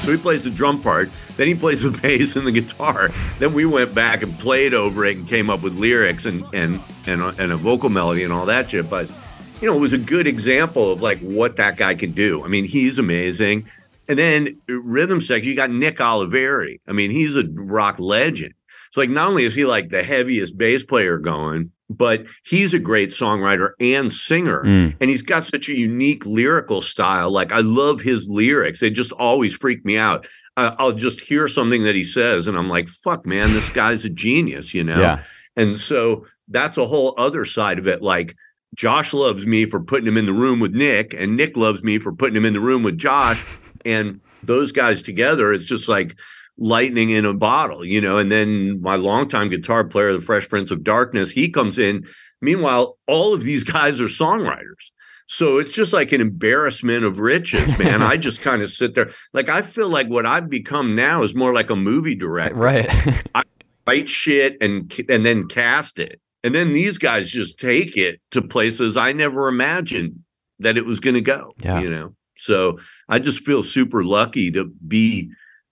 So 0.09 0.13
he 0.13 0.19
plays 0.19 0.43
the 0.43 0.49
drum 0.49 0.81
part, 0.81 1.11
then 1.37 1.49
he 1.49 1.55
plays 1.55 1.83
the 1.83 1.91
bass 2.03 2.35
and 2.35 2.47
the 2.47 2.51
guitar. 2.51 3.11
Then 3.41 3.53
we 3.53 3.67
went 3.67 3.95
back 3.95 4.23
and 4.23 4.39
played 4.39 4.73
over 4.73 5.05
it 5.05 5.19
and 5.19 5.29
came 5.29 5.51
up 5.51 5.61
with 5.61 5.75
lyrics 5.75 6.25
and 6.25 6.43
and 6.55 6.81
and 7.07 7.21
a, 7.21 7.35
and 7.39 7.53
a 7.53 7.59
vocal 7.59 7.91
melody 7.91 8.25
and 8.25 8.33
all 8.33 8.47
that 8.47 8.71
shit. 8.71 8.89
But 8.89 9.13
you 9.61 9.69
know, 9.69 9.77
it 9.77 9.81
was 9.81 9.93
a 9.93 9.99
good 9.99 10.27
example 10.27 10.93
of 10.93 11.03
like 11.03 11.21
what 11.21 11.57
that 11.57 11.77
guy 11.77 11.95
can 11.95 12.13
do. 12.13 12.43
I 12.43 12.49
mean, 12.49 12.65
he's 12.65 12.97
amazing. 12.97 13.69
And 14.09 14.19
then 14.19 14.59
rhythm 14.67 15.21
section, 15.21 15.47
you 15.47 15.55
got 15.55 15.71
Nick 15.71 15.99
Oliveri. 15.99 16.81
I 16.89 16.93
mean, 16.93 17.11
he's 17.11 17.37
a 17.37 17.45
rock 17.47 17.99
legend. 17.99 18.55
So 18.93 19.03
like 19.03 19.11
not 19.11 19.29
only 19.29 19.45
is 19.45 19.55
he 19.55 19.67
like 19.67 19.91
the 19.91 20.03
heaviest 20.03 20.57
bass 20.57 20.83
player 20.85 21.19
going, 21.19 21.71
but 21.91 22.25
he's 22.45 22.75
a 22.75 22.79
great 22.79 23.11
songwriter 23.11 23.71
and 23.81 24.13
singer. 24.13 24.63
Mm. 24.63 24.97
And 25.01 25.11
he's 25.11 25.23
got 25.23 25.45
such 25.45 25.69
a 25.69 25.79
unique 25.79 26.25
lyrical 26.27 26.83
style. 26.83 27.31
Like 27.31 27.53
I 27.53 27.61
love 27.61 28.01
his 28.01 28.29
lyrics. 28.29 28.81
They 28.81 28.91
just 28.91 29.13
always 29.13 29.55
freak 29.55 29.85
me 29.85 29.97
out. 29.97 30.27
Uh, 30.57 30.75
I'll 30.79 30.93
just 30.93 31.21
hear 31.21 31.49
something 31.49 31.85
that 31.85 31.95
he 31.95 32.05
says 32.05 32.47
and 32.47 32.57
I'm 32.57 32.69
like, 32.69 32.89
fuck, 32.89 33.25
man, 33.25 33.53
this 33.53 33.69
guy's 33.71 34.05
a 34.05 34.11
genius, 34.11 34.75
you 34.75 34.85
know? 34.85 35.01
Yeah. 35.01 35.23
And 35.57 35.79
so 35.79 36.27
that's 36.49 36.77
a 36.77 36.87
whole 36.87 37.15
other 37.17 37.45
side 37.45 37.79
of 37.79 37.87
it. 37.87 38.03
Like 38.03 38.37
Josh 38.75 39.13
loves 39.13 39.47
me 39.47 39.65
for 39.65 39.81
putting 39.81 40.07
him 40.07 40.17
in 40.17 40.27
the 40.27 40.33
room 40.33 40.61
with 40.61 40.75
Nick, 40.75 41.15
and 41.15 41.37
Nick 41.37 41.57
loves 41.57 41.83
me 41.83 41.99
for 41.99 42.13
putting 42.13 42.37
him 42.37 42.45
in 42.45 42.53
the 42.53 42.61
room 42.61 42.83
with 42.83 42.99
Josh. 42.99 43.45
And 43.85 44.21
those 44.43 44.73
guys 44.73 45.03
together, 45.03 45.53
it's 45.53 45.65
just 45.65 45.89
like 45.89 46.17
lightning 46.59 47.11
in 47.11 47.25
a 47.25 47.35
bottle, 47.35 47.85
you 47.85 48.01
know. 48.01 48.19
And 48.19 48.31
then 48.31 48.81
my 48.81 48.97
longtime 48.97 49.49
guitar 49.49 49.85
player, 49.85 50.13
the 50.13 50.21
Fresh 50.21 50.49
Prince 50.49 50.71
of 50.71 50.85
Darkness, 50.85 51.31
he 51.31 51.49
comes 51.49 51.79
in. 51.79 52.07
Meanwhile, 52.41 52.99
all 53.07 53.35
of 53.35 53.43
these 53.43 53.65
guys 53.79 54.01
are 54.01 54.07
songwriters. 54.07 54.91
So 55.31 55.59
it's 55.59 55.73
just 55.73 55.93
like 55.93 56.13
an 56.13 56.23
embarrassment 56.23 57.05
of 57.05 57.19
riches, 57.19 57.79
man. 57.79 58.03
I 58.03 58.17
just 58.17 58.41
kind 58.41 58.63
of 58.63 58.71
sit 58.73 58.95
there. 58.95 59.13
Like 59.33 59.49
I 59.49 59.63
feel 59.63 59.89
like 59.89 60.09
what 60.09 60.27
I've 60.27 60.49
become 60.49 60.97
now 60.97 61.23
is 61.23 61.35
more 61.35 61.53
like 61.53 61.71
a 61.71 61.77
movie 61.77 62.15
director. 62.15 62.57
Right. 62.57 62.89
I 63.35 63.43
write 63.87 64.09
shit 64.09 64.57
and 64.61 64.93
and 65.09 65.25
then 65.25 65.47
cast 65.49 65.99
it. 65.99 66.21
And 66.45 66.55
then 66.55 66.73
these 66.73 66.99
guys 66.99 67.31
just 67.31 67.59
take 67.59 67.97
it 67.97 68.21
to 68.31 68.41
places 68.41 68.97
I 68.97 69.13
never 69.13 69.49
imagined 69.49 70.21
that 70.61 70.79
it 70.79 70.87
was 70.87 70.99
going 70.99 71.15
to 71.15 71.21
go. 71.21 71.53
Yeah. 71.59 71.81
You 71.81 71.91
know. 71.91 72.15
So 72.39 72.79
I 73.09 73.19
just 73.19 73.41
feel 73.41 73.63
super 73.63 74.05
lucky 74.05 74.51
to 74.53 74.73
be 74.87 75.31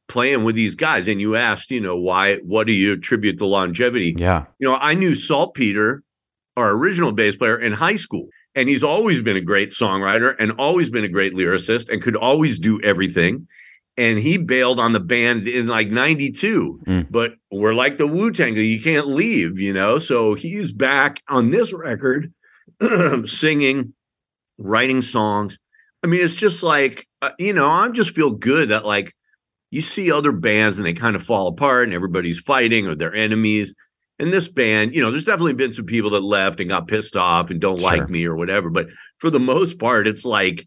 playing 0.09 0.45
with 0.45 0.55
these 0.55 0.75
guys. 0.75 1.09
And 1.09 1.21
you 1.21 1.37
asked, 1.37 1.71
you 1.71 1.81
know, 1.81 1.97
why 1.97 2.37
what 2.37 2.67
do 2.67 2.73
you 2.73 2.93
attribute 2.93 3.39
the 3.39 3.47
longevity? 3.47 4.15
yeah. 4.19 4.45
You 4.59 4.69
know, 4.69 4.75
I 4.75 4.95
knew 4.95 5.15
Saltpeter, 5.15 6.03
our 6.57 6.71
original 6.71 7.13
bass 7.13 7.37
player, 7.37 7.59
in 7.59 7.73
high 7.73 7.97
school. 7.97 8.29
And 8.55 8.71
he's 8.71 8.83
always 8.83 9.21
been 9.21 9.37
a 9.37 9.43
great 9.43 9.73
songwriter 9.73 10.35
and 10.39 10.53
always 10.53 10.89
been 10.89 11.05
a 11.05 11.09
great 11.09 11.35
lyricist 11.35 11.91
and 11.91 12.03
could 12.03 12.17
always 12.17 12.59
do 12.59 12.81
everything. 12.81 13.47
And 13.99 14.19
he 14.19 14.39
bailed 14.39 14.81
on 14.81 14.93
the 14.93 15.01
band 15.01 15.47
in 15.47 15.67
like 15.67 15.89
92. 15.89 16.81
Mm. 16.87 17.07
But 17.11 17.33
we're 17.51 17.75
like 17.75 17.99
the 17.99 18.07
Wu 18.07 18.31
Tang, 18.31 18.57
you 18.57 18.83
can't 18.83 19.09
leave, 19.09 19.59
you 19.59 19.75
know? 19.75 19.99
So 19.99 20.35
he's 20.35 20.73
back 20.73 21.23
on 21.29 21.51
this 21.51 21.73
record 21.73 22.33
singing, 23.27 23.93
writing 24.59 25.03
songs. 25.03 25.59
I 26.03 26.09
mean, 26.09 26.21
it's 26.23 26.35
just 26.35 26.63
like, 26.63 27.07
uh, 27.21 27.33
you 27.39 27.53
know, 27.53 27.69
I 27.69 27.89
just 27.89 28.11
feel 28.11 28.31
good 28.31 28.69
that 28.69 28.85
like 28.85 29.15
you 29.77 29.83
see 29.83 30.11
other 30.11 30.33
bands 30.33 30.79
and 30.79 30.87
they 30.87 30.95
kind 30.95 31.15
of 31.17 31.23
fall 31.23 31.49
apart 31.49 31.85
and 31.85 31.93
everybody's 31.93 32.39
fighting 32.39 32.87
or 32.87 32.95
they're 32.95 33.15
enemies. 33.15 33.75
And 34.19 34.33
this 34.33 34.49
band, 34.49 34.95
you 34.95 35.03
know, 35.03 35.11
there's 35.11 35.25
definitely 35.25 35.53
been 35.53 35.75
some 35.75 35.85
people 35.85 36.09
that 36.13 36.23
left 36.23 36.61
and 36.61 36.71
got 36.71 36.89
pissed 36.89 37.15
off 37.15 37.51
and 37.51 37.61
don't 37.61 37.79
Sure. 37.79 37.91
like 37.91 38.09
me 38.09 38.25
or 38.25 38.35
whatever. 38.37 38.71
But 38.71 38.87
for 39.19 39.29
the 39.29 39.39
most 39.39 39.79
part, 39.79 40.09
it's 40.09 40.25
like 40.25 40.67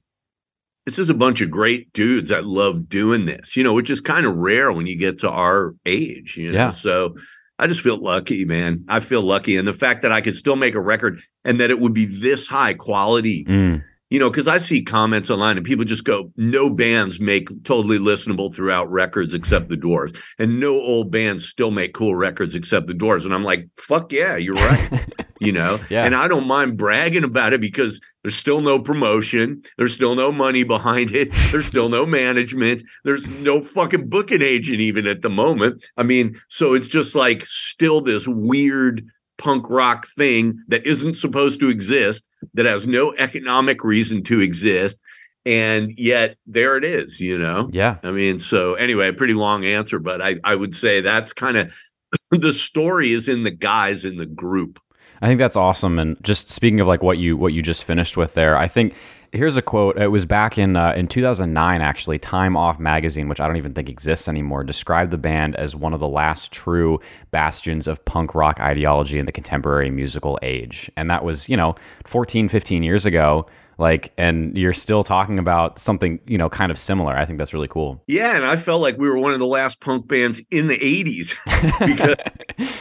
this 0.86 1.00
is 1.00 1.10
a 1.10 1.16
bunch 1.16 1.42
of 1.42 1.50
great 1.50 1.92
dudes 1.92 2.30
that 2.30 2.46
love 2.46 2.88
doing 2.88 3.26
this, 3.26 3.58
you 3.58 3.64
know, 3.64 3.74
which 3.74 3.90
is 3.90 4.00
kind 4.00 4.28
of 4.28 4.36
rare 4.36 4.72
when 4.72 4.86
you 4.86 4.96
get 4.96 5.18
to 5.22 5.30
our 5.30 5.74
age, 5.88 6.38
you 6.38 6.52
know. 6.52 6.54
Yeah. 6.60 6.70
So 6.70 7.16
I 7.58 7.66
just 7.66 7.82
feel 7.82 7.98
lucky, 7.98 8.46
man. 8.46 8.86
I 8.88 9.00
feel 9.00 9.24
lucky. 9.24 9.58
And 9.58 9.68
the 9.68 9.74
fact 9.74 10.04
that 10.04 10.12
I 10.12 10.22
could 10.22 10.36
still 10.36 10.56
make 10.56 10.76
a 10.76 10.80
record 10.80 11.20
and 11.44 11.60
that 11.60 11.72
it 11.72 11.80
would 11.80 11.94
be 11.96 12.06
this 12.06 12.46
high 12.46 12.76
quality 12.76 13.44
Mm. 13.46 13.84
You 14.10 14.18
know, 14.18 14.30
because 14.32 14.48
I 14.48 14.58
see 14.58 14.82
comments 14.82 15.30
online 15.30 15.58
and 15.58 15.66
people 15.66 15.86
just 15.86 16.04
go, 16.04 16.32
no 16.36 16.68
bands 16.70 17.20
make 17.20 17.48
totally 17.64 18.00
listenable 18.00 18.52
throughout 18.54 18.90
records 18.92 19.36
except 19.36 19.70
the 19.70 19.76
Dwarves, 19.78 20.18
and 20.40 20.60
no 20.60 20.72
old 20.74 21.12
bands 21.12 21.48
still 21.48 21.70
make 21.70 21.94
cool 21.94 22.16
records 22.16 22.56
except 22.56 22.88
the 22.88 22.94
Dwarves. 22.94 23.24
And 23.26 23.36
I'm 23.36 23.44
like, 23.44 23.68
fuck 23.78 24.12
yeah, 24.12 24.36
you're 24.36 24.56
right. 24.56 25.06
you 25.40 25.52
know, 25.52 25.80
Yeah. 25.92 26.06
and 26.06 26.16
I 26.16 26.28
don't 26.28 26.48
mind 26.48 26.76
bragging 26.76 27.24
about 27.24 27.54
it 27.54 27.62
because 27.62 28.02
there's 28.24 28.36
still 28.36 28.62
no 28.62 28.80
promotion, 28.80 29.62
there's 29.78 29.94
still 29.94 30.16
no 30.16 30.32
money 30.32 30.64
behind 30.64 31.14
it, 31.16 31.32
there's 31.52 31.68
still 31.68 31.88
no 31.88 32.06
management, 32.06 32.84
there's 33.06 33.28
no 33.42 33.62
fucking 33.62 34.10
booking 34.10 34.42
agent 34.42 34.80
even 34.80 35.06
at 35.06 35.22
the 35.22 35.30
moment. 35.30 35.86
I 35.98 36.04
mean, 36.04 36.40
so 36.50 36.74
it's 36.74 36.88
just 36.88 37.14
like 37.14 37.46
still 37.46 38.02
this 38.02 38.28
weird 38.28 39.06
punk 39.40 39.68
rock 39.70 40.06
thing 40.16 40.60
that 40.68 40.86
isn't 40.86 41.16
supposed 41.16 41.60
to 41.62 41.70
exist 41.70 42.24
that 42.54 42.68
has 42.68 42.86
no 42.86 43.14
economic 43.18 43.84
reason 43.84 44.22
to 44.24 44.40
exist 44.42 44.98
and 45.46 45.98
yet 45.98 46.36
there 46.46 46.78
it 46.78 46.84
is 46.84 47.20
you 47.20 47.38
know 47.38 47.70
Yeah. 47.72 47.96
i 48.04 48.12
mean 48.12 48.40
so 48.40 48.76
anyway 48.76 49.08
a 49.08 49.14
pretty 49.14 49.34
long 49.34 49.66
answer 49.66 49.98
but 49.98 50.22
i 50.22 50.36
i 50.44 50.54
would 50.54 50.76
say 50.76 51.02
that's 51.02 51.34
kind 51.34 51.58
of 51.58 51.74
the 52.32 52.54
story 52.54 53.14
is 53.14 53.28
in 53.28 53.44
the 53.44 53.52
guys 53.52 54.06
in 54.06 54.18
the 54.18 54.26
group 54.28 54.80
I 55.22 55.28
think 55.28 55.38
that's 55.40 55.58
awesome. 55.58 56.00
And 56.00 56.16
just 56.24 56.50
speaking 56.50 56.80
of 56.80 56.88
like 56.88 57.04
what 57.04 57.18
you 57.18 57.36
what 57.36 57.52
you 57.52 57.62
just 57.62 57.84
finished 57.84 58.16
with 58.16 58.36
there, 58.36 58.56
I 58.56 58.70
think 58.70 58.94
here's 59.32 59.58
a 59.58 59.62
quote. 59.62 59.98
It 59.98 60.08
was 60.08 60.26
back 60.26 60.58
in 60.58 60.76
uh, 60.76 60.94
in 60.94 61.08
2009 61.08 61.82
actually. 61.82 62.18
Time 62.18 62.58
Off 62.58 62.80
magazine, 62.80 63.28
which 63.28 63.40
I 63.40 63.48
don't 63.48 63.58
even 63.58 63.74
think 63.74 63.90
exists 63.90 64.28
anymore, 64.28 64.64
described 64.64 65.12
the 65.12 65.18
band 65.18 65.56
as 65.56 65.76
one 65.76 65.94
of 65.94 66.00
the 66.00 66.08
last 66.08 66.52
true 66.52 67.00
bastions 67.32 67.88
of 67.88 68.04
punk 68.06 68.36
rock 68.36 68.60
ideology 68.60 69.20
in 69.20 69.26
the 69.26 69.32
contemporary 69.32 69.90
musical 69.90 70.40
age. 70.42 70.92
And 70.96 71.10
that 71.10 71.24
was, 71.24 71.50
you 71.50 71.58
know, 71.58 71.76
14, 72.06 72.50
15 72.50 72.84
years 72.84 73.06
ago. 73.06 73.46
Like, 73.80 74.12
and 74.18 74.56
you're 74.58 74.74
still 74.74 75.04
talking 75.04 75.40
about 75.40 75.80
something, 75.80 76.20
you 76.28 76.38
know, 76.38 76.50
kind 76.50 76.70
of 76.72 76.78
similar. 76.78 77.14
I 77.16 77.26
think 77.26 77.40
that's 77.40 77.54
really 77.54 77.68
cool. 77.70 78.04
yeah 78.08 78.36
and 78.36 78.46
i 78.46 78.56
felt 78.58 78.82
like 78.82 78.98
we 78.98 79.08
were 79.10 79.18
one 79.18 79.34
of 79.34 79.40
the 79.40 79.46
last 79.48 79.80
punk 79.80 80.08
bands 80.08 80.42
in 80.52 80.68
the 80.68 80.78
80s 80.78 81.34
because 81.86 82.16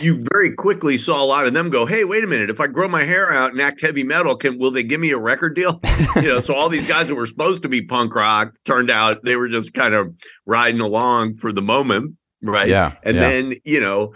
you 0.03 0.25
very 0.33 0.53
quickly 0.55 0.99
saw 0.99 1.23
a 1.23 1.25
lot 1.25 1.47
of 1.47 1.55
them 1.55 1.71
go 1.71 1.87
hey 1.87 2.05
wait 2.05 2.25
a 2.25 2.27
minute 2.27 2.51
if 2.51 2.61
i 2.61 2.67
grow 2.67 2.89
my 2.89 3.05
hair 3.05 3.33
out 3.33 3.53
and 3.53 3.61
act 3.61 3.81
heavy 3.81 4.03
metal 4.05 4.37
can 4.37 4.59
will 4.59 4.71
they 4.71 4.83
give 4.83 5.01
me 5.01 5.11
a 5.11 5.19
record 5.19 5.55
deal 5.55 5.81
you 6.17 6.23
know 6.23 6.41
so 6.41 6.55
all 6.55 6.69
these 6.69 6.87
guys 6.87 7.09
that 7.09 7.15
were 7.15 7.27
supposed 7.27 7.63
to 7.63 7.69
be 7.69 7.83
punk 7.83 8.15
rock 8.15 8.53
turned 8.65 8.91
out 8.91 9.23
they 9.25 9.37
were 9.37 9.49
just 9.49 9.73
kind 9.75 9.95
of 9.95 10.13
riding 10.47 10.81
along 10.81 11.37
for 11.37 11.53
the 11.53 11.63
moment 11.63 12.15
right 12.43 12.69
Yeah. 12.69 12.95
and 13.05 13.17
yeah. 13.17 13.23
then 13.29 13.55
you 13.65 13.81
know 13.81 14.13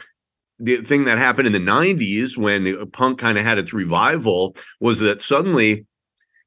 the 0.59 0.77
thing 0.83 1.05
that 1.05 1.19
happened 1.19 1.47
in 1.47 1.53
the 1.53 1.59
90s 1.59 2.37
when 2.37 2.87
punk 2.91 3.19
kind 3.19 3.39
of 3.39 3.45
had 3.45 3.59
its 3.59 3.73
revival 3.73 4.57
was 4.81 4.99
that 5.01 5.23
suddenly 5.23 5.87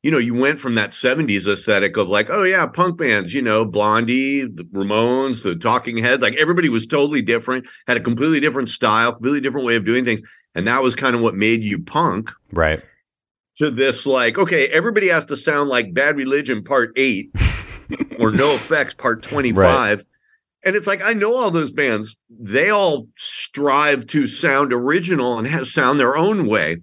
you 0.06 0.12
know 0.12 0.20
you 0.20 0.36
went 0.36 0.60
from 0.60 0.76
that 0.76 0.92
70s 0.92 1.48
aesthetic 1.48 1.98
of 1.98 2.08
like 2.08 2.30
oh 2.30 2.44
yeah 2.44 2.68
punk 2.68 2.96
bands 2.96 3.34
you 3.34 3.42
know 3.42 3.66
blondie 3.66 4.44
the 4.44 4.64
ramones 4.66 5.42
the 5.42 5.56
talking 5.56 5.98
heads 5.98 6.22
like 6.22 6.36
everybody 6.36 6.70
was 6.70 6.86
totally 6.86 7.24
different 7.24 7.66
had 7.88 7.98
a 7.98 8.00
completely 8.00 8.40
different 8.40 8.70
style 8.70 9.14
completely 9.14 9.42
different 9.42 9.66
way 9.66 9.76
of 9.76 9.84
doing 9.84 10.06
things 10.06 10.22
and 10.54 10.68
that 10.68 10.84
was 10.84 10.94
kind 10.96 11.16
of 11.16 11.22
what 11.22 11.36
made 11.36 11.64
you 11.64 11.82
punk. 11.82 12.32
Right. 12.54 12.82
to 13.58 13.72
this 13.72 14.06
like 14.06 14.38
okay 14.38 14.68
everybody 14.68 15.08
has 15.08 15.26
to 15.26 15.36
sound 15.36 15.70
like 15.70 15.92
bad 15.92 16.18
religion 16.18 16.64
part 16.64 16.94
8 16.96 17.32
or 18.20 18.32
NOFX 18.32 18.96
part 18.96 19.24
25 19.24 20.06
and 20.64 20.76
it's 20.76 20.86
like 20.86 21.02
i 21.04 21.14
know 21.14 21.34
all 21.34 21.50
those 21.50 21.72
bands 21.72 22.16
they 22.30 22.70
all 22.70 23.08
strive 23.18 24.06
to 24.08 24.28
sound 24.28 24.72
original 24.72 25.40
and 25.40 25.48
have, 25.48 25.68
sound 25.68 26.00
their 26.00 26.16
own 26.16 26.46
way 26.46 26.78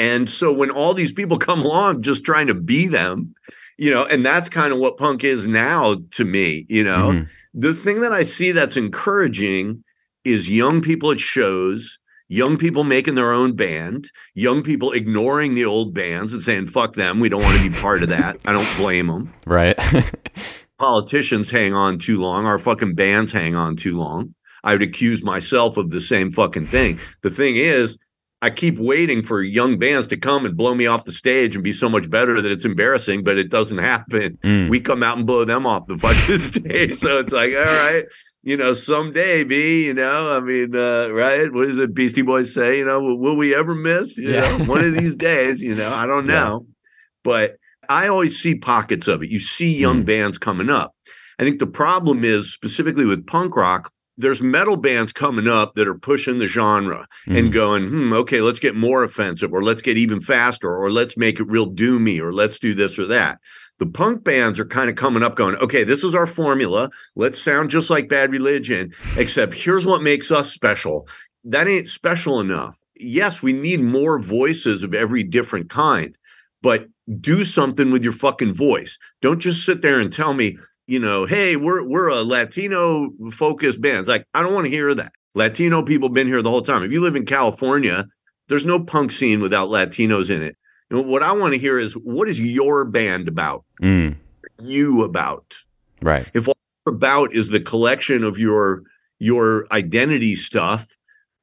and 0.00 0.28
so 0.28 0.52
when 0.52 0.70
all 0.70 0.94
these 0.94 1.12
people 1.12 1.38
come 1.48 1.60
along 1.60 2.02
just 2.02 2.24
trying 2.24 2.48
to 2.48 2.54
be 2.54 2.88
them 2.88 3.32
you 3.78 3.90
know 3.90 4.04
and 4.06 4.24
that's 4.26 4.48
kind 4.48 4.72
of 4.72 4.78
what 4.80 4.96
punk 4.96 5.22
is 5.22 5.46
now 5.46 5.96
to 6.10 6.24
me 6.24 6.66
you 6.68 6.82
know 6.82 7.10
Mhm. 7.12 7.28
the 7.54 7.74
thing 7.74 8.00
that 8.00 8.12
I 8.12 8.22
see 8.24 8.50
that's 8.52 8.76
encouraging 8.76 9.84
is 10.24 10.48
young 10.50 10.82
people 10.82 11.10
at 11.12 11.18
shows, 11.18 11.98
young 12.28 12.58
people 12.58 12.84
making 12.84 13.14
their 13.14 13.32
own 13.32 13.56
band, 13.56 14.10
young 14.34 14.62
people 14.62 14.92
ignoring 14.92 15.54
the 15.54 15.64
old 15.64 15.94
bands 15.94 16.34
and 16.34 16.42
saying, 16.42 16.66
fuck 16.66 16.92
them. 16.92 17.20
We 17.20 17.30
don't 17.30 17.42
want 17.42 17.56
to 17.58 17.70
be 17.70 17.74
part 17.74 18.02
of 18.02 18.10
that. 18.10 18.36
I 18.46 18.52
don't 18.52 18.76
blame 18.76 19.06
them. 19.06 19.32
Right. 19.46 19.74
Politicians 20.78 21.50
hang 21.50 21.72
on 21.74 21.98
too 21.98 22.18
long. 22.20 22.46
Our 22.46 22.58
fucking 22.58 22.94
bands 22.94 23.32
hang 23.32 23.54
on 23.54 23.76
too 23.76 23.96
long. 23.96 24.34
I 24.62 24.72
would 24.74 24.82
accuse 24.82 25.22
myself 25.22 25.76
of 25.76 25.90
the 25.90 26.00
same 26.00 26.30
fucking 26.30 26.66
thing. 26.66 26.98
The 27.22 27.30
thing 27.30 27.56
is, 27.56 27.96
I 28.42 28.48
keep 28.50 28.78
waiting 28.78 29.22
for 29.22 29.42
young 29.42 29.78
bands 29.78 30.06
to 30.08 30.16
come 30.16 30.46
and 30.46 30.56
blow 30.56 30.74
me 30.74 30.86
off 30.86 31.04
the 31.04 31.12
stage 31.12 31.54
and 31.54 31.62
be 31.62 31.72
so 31.72 31.90
much 31.90 32.08
better 32.08 32.40
that 32.40 32.50
it's 32.50 32.64
embarrassing, 32.64 33.22
but 33.22 33.36
it 33.36 33.50
doesn't 33.50 33.78
happen 33.78 34.38
Mm. 34.42 34.68
we 34.70 34.80
come 34.80 35.02
out 35.02 35.18
and 35.18 35.26
blow 35.26 35.44
them 35.44 35.66
off 35.66 35.86
the 35.88 35.98
fucking 35.98 36.40
stage. 36.52 36.98
So 36.98 37.18
it's 37.18 37.32
like, 37.32 37.52
all 37.52 37.74
right, 37.74 38.04
you 38.42 38.56
know, 38.56 38.72
someday, 38.72 39.44
B, 39.44 39.84
you 39.84 39.92
know, 39.94 40.30
I 40.34 40.40
mean, 40.40 40.74
uh, 40.74 41.08
right? 41.10 41.52
What 41.52 41.66
does 41.68 41.76
the 41.76 41.86
Beastie 41.88 42.22
Boys 42.22 42.54
say? 42.54 42.78
You 42.78 42.86
know, 42.86 42.98
will, 43.00 43.18
will 43.18 43.36
we 43.36 43.54
ever 43.54 43.74
miss? 43.74 44.16
You 44.16 44.30
Yeah. 44.32 44.40
know, 44.40 44.58
one 44.64 44.82
of 44.84 44.94
these 45.00 45.14
days, 45.16 45.60
you 45.62 45.74
know, 45.74 45.92
I 45.92 46.06
don't 46.06 46.26
Yeah. 46.26 46.34
know. 46.44 46.66
But 47.22 47.56
I 47.90 48.06
always 48.08 48.40
see 48.40 48.54
pockets 48.54 49.06
of 49.06 49.22
it. 49.22 49.28
You 49.30 49.40
see 49.40 49.76
young 49.76 50.02
Mm. 50.02 50.06
bands 50.06 50.38
coming 50.38 50.70
up. 50.70 50.94
I 51.38 51.44
think 51.44 51.58
the 51.58 51.66
problem 51.66 52.24
is 52.24 52.52
specifically 52.52 53.04
with 53.04 53.26
punk 53.26 53.54
rock, 53.56 53.92
there's 54.20 54.42
metal 54.42 54.76
bands 54.76 55.12
coming 55.12 55.48
up 55.48 55.74
that 55.74 55.88
are 55.88 55.94
pushing 55.94 56.38
the 56.38 56.46
genre 56.46 57.06
Mhm. 57.26 57.38
and 57.38 57.52
going, 57.52 57.88
hmm, 57.88 58.12
okay, 58.12 58.40
let's 58.40 58.60
get 58.60 58.76
more 58.76 59.02
offensive, 59.02 59.52
or 59.52 59.62
let's 59.62 59.82
get 59.82 59.96
even 59.96 60.20
faster, 60.20 60.74
or 60.74 60.90
let's 60.90 61.16
make 61.16 61.40
it 61.40 61.48
real 61.48 61.70
doomy, 61.70 62.20
or 62.20 62.32
let's 62.32 62.58
do 62.58 62.74
this 62.74 62.98
or 62.98 63.06
that. 63.06 63.38
The 63.78 63.86
punk 63.86 64.24
bands 64.24 64.60
are 64.60 64.66
kind 64.66 64.90
of 64.90 64.96
coming 64.96 65.22
up 65.22 65.36
going, 65.36 65.56
okay, 65.56 65.84
this 65.84 66.04
is 66.04 66.14
our 66.14 66.26
formula. 66.26 66.90
Let's 67.16 67.40
sound 67.40 67.70
just 67.70 67.88
like 67.88 68.08
Bad 68.10 68.30
Religion, 68.30 68.92
except 69.16 69.54
here's 69.54 69.86
what 69.86 70.02
makes 70.02 70.30
us 70.30 70.52
special. 70.52 71.08
That 71.44 71.66
ain't 71.66 71.88
special 71.88 72.40
enough. 72.40 72.76
Yes, 72.98 73.42
we 73.42 73.54
need 73.54 73.80
more 73.80 74.18
voices 74.18 74.82
of 74.82 74.92
every 74.92 75.22
different 75.22 75.70
kind, 75.70 76.14
but 76.62 76.88
do 77.20 77.42
something 77.44 77.90
with 77.90 78.04
your 78.04 78.12
fucking 78.12 78.52
voice. 78.52 78.98
Don't 79.22 79.40
just 79.40 79.64
sit 79.64 79.80
there 79.80 79.98
and 79.98 80.12
tell 80.12 80.34
me, 80.34 80.58
you 80.90 80.98
know, 80.98 81.24
hey, 81.24 81.54
we're 81.54 81.84
we're 81.84 82.08
a 82.08 82.22
Latino 82.24 83.10
focused 83.30 83.80
band. 83.80 83.98
It's 84.00 84.08
like, 84.08 84.24
I 84.34 84.42
don't 84.42 84.52
want 84.52 84.64
to 84.64 84.70
hear 84.70 84.92
that. 84.94 85.12
Latino 85.36 85.84
people 85.84 86.08
been 86.08 86.26
here 86.26 86.42
the 86.42 86.50
whole 86.50 86.62
time. 86.62 86.82
If 86.82 86.90
you 86.90 87.00
live 87.00 87.14
in 87.14 87.24
California, 87.26 88.06
there's 88.48 88.64
no 88.64 88.82
punk 88.82 89.12
scene 89.12 89.40
without 89.40 89.68
Latinos 89.68 90.28
in 90.30 90.42
it. 90.42 90.56
Know, 90.90 91.00
what 91.02 91.22
I 91.22 91.30
want 91.30 91.52
to 91.52 91.58
hear 91.60 91.78
is 91.78 91.92
what 91.92 92.28
is 92.28 92.40
your 92.40 92.84
band 92.84 93.28
about? 93.28 93.64
Mm, 93.80 94.16
You 94.58 95.04
about? 95.04 95.56
right. 96.02 96.26
If 96.34 96.48
all 96.48 96.56
you're 96.84 96.96
about 96.96 97.32
is 97.34 97.50
the 97.50 97.60
collection 97.60 98.24
of 98.24 98.36
your 98.38 98.82
your 99.20 99.68
identity 99.70 100.34
stuff, 100.34 100.88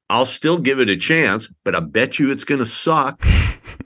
I'll 0.10 0.26
still 0.26 0.60
give 0.60 0.82
it 0.82 0.90
a 0.90 0.98
chance, 0.98 1.48
but 1.64 1.74
I 1.74 1.80
bet 1.80 2.20
you 2.20 2.32
it's 2.32 2.44
gonna 2.44 2.66
suck. 2.66 3.24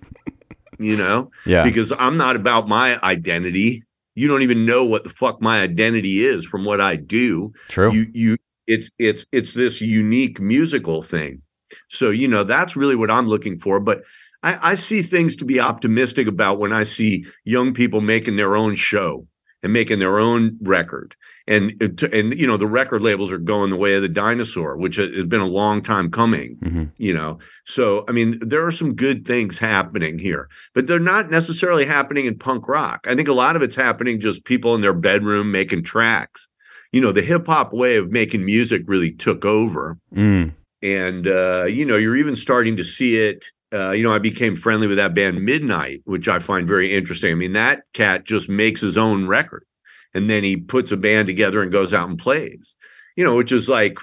you 0.79 0.97
know? 0.97 1.29
Yeah. 1.45 1.61
because 1.63 1.91
I'm 1.99 2.17
not 2.17 2.35
about 2.35 2.67
my 2.67 2.99
identity. 3.03 3.83
You 4.15 4.27
don't 4.27 4.41
even 4.41 4.65
know 4.65 4.83
what 4.83 5.03
the 5.03 5.09
fuck 5.09 5.41
my 5.41 5.61
identity 5.61 6.25
is 6.25 6.45
from 6.45 6.65
what 6.65 6.81
I 6.81 6.95
do. 6.95 7.53
True. 7.69 7.91
You 7.91 8.07
you 8.13 8.37
it's 8.67 8.89
it's 8.99 9.25
it's 9.31 9.53
this 9.53 9.81
unique 9.81 10.39
musical 10.39 11.03
thing. 11.03 11.41
So 11.89 12.09
you 12.09 12.27
know 12.27 12.43
that's 12.43 12.75
really 12.75 12.95
what 12.95 13.11
I'm 13.11 13.27
looking 13.27 13.59
for. 13.59 13.79
But 13.79 14.03
I, 14.43 14.71
I 14.71 14.75
see 14.75 15.01
things 15.01 15.35
to 15.37 15.45
be 15.45 15.59
optimistic 15.59 16.27
about 16.27 16.59
when 16.59 16.73
I 16.73 16.83
see 16.83 17.25
young 17.45 17.73
people 17.73 18.01
making 18.01 18.35
their 18.35 18.55
own 18.55 18.75
show 18.75 19.27
and 19.63 19.71
making 19.71 19.99
their 19.99 20.19
own 20.19 20.57
record. 20.61 21.15
And 21.47 21.73
and 22.13 22.37
you 22.39 22.45
know 22.45 22.57
the 22.57 22.67
record 22.67 23.01
labels 23.01 23.31
are 23.31 23.37
going 23.37 23.71
the 23.71 23.77
way 23.77 23.95
of 23.95 24.01
the 24.03 24.09
dinosaur, 24.09 24.77
which 24.77 24.95
has 24.97 25.23
been 25.23 25.41
a 25.41 25.47
long 25.47 25.81
time 25.81 26.11
coming 26.11 26.57
Mhm. 26.63 26.91
you 26.97 27.13
know? 27.13 27.39
So 27.65 28.05
i 28.07 28.11
mean 28.11 28.39
there 28.41 28.65
are 28.65 28.71
some 28.71 28.93
good 28.95 29.25
things 29.25 29.57
happening 29.57 30.19
here 30.19 30.47
but 30.75 30.85
they're 30.87 30.99
not 30.99 31.31
necessarily 31.31 31.85
happening 31.85 32.25
in 32.25 32.37
punk 32.37 32.67
rock. 32.67 33.05
I 33.07 33.15
think 33.15 33.27
a 33.27 33.33
lot 33.33 33.55
of 33.55 33.61
it's 33.63 33.75
happening 33.75 34.19
just 34.19 34.45
people 34.45 34.75
in 34.75 34.81
their 34.81 34.93
bedroom 34.93 35.51
making 35.51 35.83
tracks. 35.83 36.47
You 36.91 37.01
know 37.01 37.11
the 37.11 37.21
hip 37.21 37.47
hop 37.47 37.73
way 37.73 37.95
of 37.97 38.11
making 38.11 38.45
music 38.45 38.83
really 38.85 39.11
took 39.11 39.43
over. 39.45 39.97
Mm, 40.15 40.53
and 40.83 41.27
uh 41.27 41.65
you 41.67 41.85
know 41.85 41.97
you're 41.97 42.17
even 42.17 42.35
starting 42.35 42.75
to 42.77 42.83
see 42.83 43.17
it 43.17 43.45
uh, 43.73 43.91
you 43.91 44.03
know, 44.03 44.11
I 44.13 44.19
became 44.19 44.57
friendly 44.57 44.85
with 44.85 44.97
that 44.97 45.15
band 45.15 45.45
Midnight, 45.45 46.01
which 46.03 46.27
I 46.27 46.39
find 46.39 46.67
very 46.67 46.93
interesting. 46.93 47.31
I 47.31 47.35
mean, 47.35 47.53
that 47.53 47.83
cat 47.93 48.25
just 48.25 48.49
makes 48.49 48.81
his 48.81 48.97
own 48.97 49.27
record 49.27 49.63
and 50.13 50.29
then 50.29 50.43
he 50.43 50.57
puts 50.57 50.91
a 50.91 50.97
band 50.97 51.27
together 51.27 51.61
and 51.61 51.71
goes 51.71 51.93
out 51.93 52.09
and 52.09 52.19
plays, 52.19 52.75
you 53.15 53.23
know, 53.23 53.35
which 53.35 53.51
is 53.51 53.69
like 53.69 53.97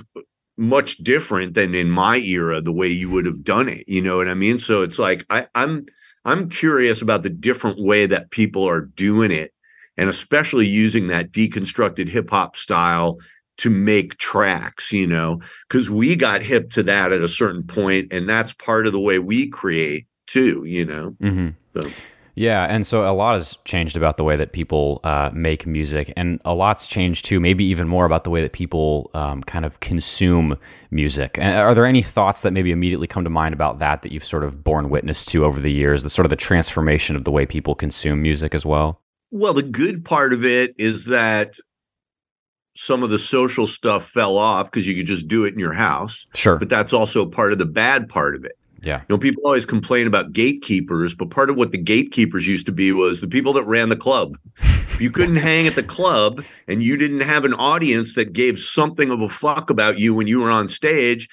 much 0.56 0.96
different 0.98 1.54
than 1.54 1.74
in 1.74 1.90
my 1.90 2.18
era, 2.18 2.60
the 2.60 2.72
way 2.72 2.88
you 2.88 3.10
would 3.10 3.26
have 3.26 3.44
done 3.44 3.68
it. 3.68 3.84
You 3.88 4.02
know 4.02 4.16
what 4.16 4.28
I 4.28 4.34
mean? 4.34 4.58
So 4.58 4.82
it's 4.82 4.98
like 4.98 5.24
I, 5.30 5.46
I'm 5.54 5.86
I'm 6.24 6.48
curious 6.48 7.00
about 7.00 7.22
the 7.22 7.30
different 7.30 7.78
way 7.80 8.06
that 8.06 8.30
people 8.30 8.68
are 8.68 8.82
doing 8.82 9.30
it, 9.30 9.52
and 9.96 10.10
especially 10.10 10.66
using 10.66 11.08
that 11.08 11.32
deconstructed 11.32 12.08
hip 12.08 12.30
hop 12.30 12.56
style 12.56 13.18
to 13.58 13.70
make 13.70 14.18
tracks, 14.18 14.92
you 14.92 15.06
know, 15.06 15.40
because 15.68 15.90
we 15.90 16.14
got 16.16 16.42
hip 16.42 16.70
to 16.70 16.82
that 16.84 17.12
at 17.12 17.22
a 17.22 17.28
certain 17.28 17.64
point, 17.64 18.12
and 18.12 18.28
that's 18.28 18.52
part 18.52 18.86
of 18.86 18.92
the 18.92 19.00
way 19.00 19.18
we 19.18 19.48
create 19.48 20.06
too, 20.26 20.64
you 20.64 20.84
know. 20.84 21.16
hmm 21.20 21.48
So- 21.74 21.90
Yeah, 22.38 22.66
and 22.66 22.86
so 22.86 23.02
a 23.02 23.10
lot 23.10 23.34
has 23.34 23.58
changed 23.64 23.96
about 23.96 24.16
the 24.16 24.22
way 24.22 24.36
that 24.36 24.52
people 24.52 25.00
uh, 25.02 25.28
make 25.32 25.66
music, 25.66 26.12
and 26.16 26.40
a 26.44 26.54
lot's 26.54 26.86
changed 26.86 27.24
too. 27.24 27.40
Maybe 27.40 27.64
even 27.64 27.88
more 27.88 28.04
about 28.06 28.22
the 28.22 28.30
way 28.30 28.42
that 28.42 28.52
people 28.52 29.10
um, 29.12 29.42
kind 29.42 29.64
of 29.64 29.80
consume 29.80 30.56
music. 30.92 31.36
And 31.36 31.58
Are 31.58 31.74
there 31.74 31.84
any 31.84 32.00
thoughts 32.00 32.42
that 32.42 32.52
maybe 32.52 32.70
immediately 32.70 33.08
come 33.08 33.24
to 33.24 33.30
mind 33.30 33.54
about 33.54 33.80
that 33.80 34.02
that 34.02 34.12
you've 34.12 34.24
sort 34.24 34.44
of 34.44 34.62
borne 34.62 34.88
witness 34.88 35.24
to 35.26 35.44
over 35.44 35.58
the 35.58 35.72
years? 35.72 36.04
The 36.04 36.10
sort 36.10 36.26
of 36.26 36.30
the 36.30 36.36
transformation 36.36 37.16
of 37.16 37.24
the 37.24 37.32
way 37.32 37.44
people 37.44 37.74
consume 37.74 38.22
music 38.22 38.54
as 38.54 38.64
well. 38.64 39.02
Well, 39.32 39.52
the 39.52 39.64
good 39.64 40.04
part 40.04 40.32
of 40.32 40.44
it 40.44 40.76
is 40.78 41.06
that 41.06 41.56
some 42.76 43.02
of 43.02 43.10
the 43.10 43.18
social 43.18 43.66
stuff 43.66 44.08
fell 44.08 44.38
off 44.38 44.70
because 44.70 44.86
you 44.86 44.94
could 44.94 45.06
just 45.06 45.26
do 45.26 45.44
it 45.44 45.54
in 45.54 45.58
your 45.58 45.72
house. 45.72 46.24
Sure. 46.36 46.56
But 46.56 46.68
that's 46.68 46.92
also 46.92 47.26
part 47.26 47.50
of 47.50 47.58
the 47.58 47.66
bad 47.66 48.08
part 48.08 48.36
of 48.36 48.44
it. 48.44 48.52
Yeah. 48.82 49.00
You 49.00 49.06
know, 49.08 49.18
people 49.18 49.42
always 49.44 49.66
complain 49.66 50.06
about 50.06 50.32
gatekeepers, 50.32 51.14
but 51.14 51.30
part 51.30 51.50
of 51.50 51.56
what 51.56 51.72
the 51.72 51.78
gatekeepers 51.78 52.46
used 52.46 52.66
to 52.66 52.72
be 52.72 52.92
was 52.92 53.20
the 53.20 53.26
people 53.26 53.52
that 53.54 53.64
ran 53.64 53.88
the 53.88 53.96
club. 53.96 54.38
If 54.56 55.00
you 55.00 55.10
couldn't 55.12 55.36
hang 55.36 55.66
at 55.66 55.74
the 55.74 55.82
club 55.82 56.44
and 56.68 56.82
you 56.82 56.96
didn't 56.96 57.20
have 57.20 57.44
an 57.44 57.54
audience 57.54 58.14
that 58.14 58.32
gave 58.32 58.58
something 58.58 59.10
of 59.10 59.20
a 59.20 59.28
fuck 59.28 59.70
about 59.70 59.98
you 59.98 60.14
when 60.14 60.26
you 60.26 60.38
were 60.38 60.50
on 60.50 60.68
stage, 60.68 61.28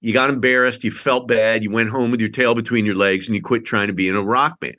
you 0.00 0.12
got 0.12 0.30
embarrassed, 0.30 0.84
you 0.84 0.90
felt 0.90 1.26
bad, 1.26 1.64
you 1.64 1.70
went 1.70 1.90
home 1.90 2.10
with 2.10 2.20
your 2.20 2.28
tail 2.28 2.54
between 2.54 2.84
your 2.84 2.94
legs, 2.94 3.26
and 3.26 3.34
you 3.34 3.42
quit 3.42 3.64
trying 3.64 3.88
to 3.88 3.94
be 3.94 4.08
in 4.08 4.14
a 4.14 4.22
rock 4.22 4.60
band. 4.60 4.76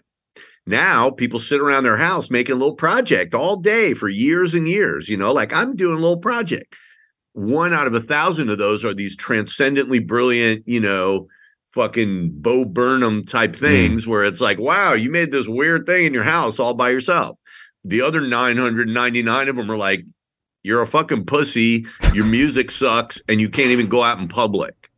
Now 0.68 1.10
people 1.10 1.40
sit 1.40 1.62
around 1.62 1.84
their 1.84 1.98
house 1.98 2.30
making 2.30 2.56
a 2.56 2.58
little 2.58 2.76
project 2.76 3.34
all 3.36 3.58
day 3.58 3.94
for 3.94 4.08
years 4.08 4.54
and 4.54 4.68
years, 4.68 5.10
you 5.10 5.18
know, 5.18 5.32
like 5.32 5.54
I'm 5.54 5.76
doing 5.76 5.98
a 5.98 6.00
little 6.02 6.18
project. 6.18 6.76
One 7.34 7.74
out 7.74 7.88
of 7.88 7.94
a 7.94 8.00
thousand 8.00 8.50
of 8.50 8.58
those 8.58 8.86
are 8.86 8.94
these 8.94 9.16
transcendently 9.16 10.00
brilliant, 10.00 10.68
you 10.68 10.80
know, 10.80 11.28
fucking 11.76 12.32
Bo 12.42 12.66
Burnham 12.66 13.26
type 13.26 13.56
hmm. 13.56 13.66
things 13.66 14.08
where 14.08 14.24
it's 14.24 14.42
like, 14.42 14.58
wow, 14.58 14.94
you 14.94 15.12
made 15.12 15.32
this 15.32 15.48
weird 15.48 15.86
thing 15.86 16.06
in 16.06 16.14
your 16.14 16.24
house 16.24 16.58
all 16.58 16.74
by 16.74 16.90
yourself. 16.90 17.38
The 17.84 18.02
other 18.02 18.22
999 18.22 19.50
of 19.50 19.56
them 19.56 19.70
are 19.70 19.78
like, 19.78 20.04
you're 20.64 20.82
a 20.82 20.88
fucking 20.88 21.26
pussy, 21.26 21.86
your 22.14 22.26
music 22.26 22.72
sucks, 22.72 23.22
and 23.30 23.40
you 23.40 23.50
can't 23.50 23.70
even 23.70 23.86
go 23.86 24.02
out 24.02 24.20
in 24.20 24.28
public. 24.28 24.90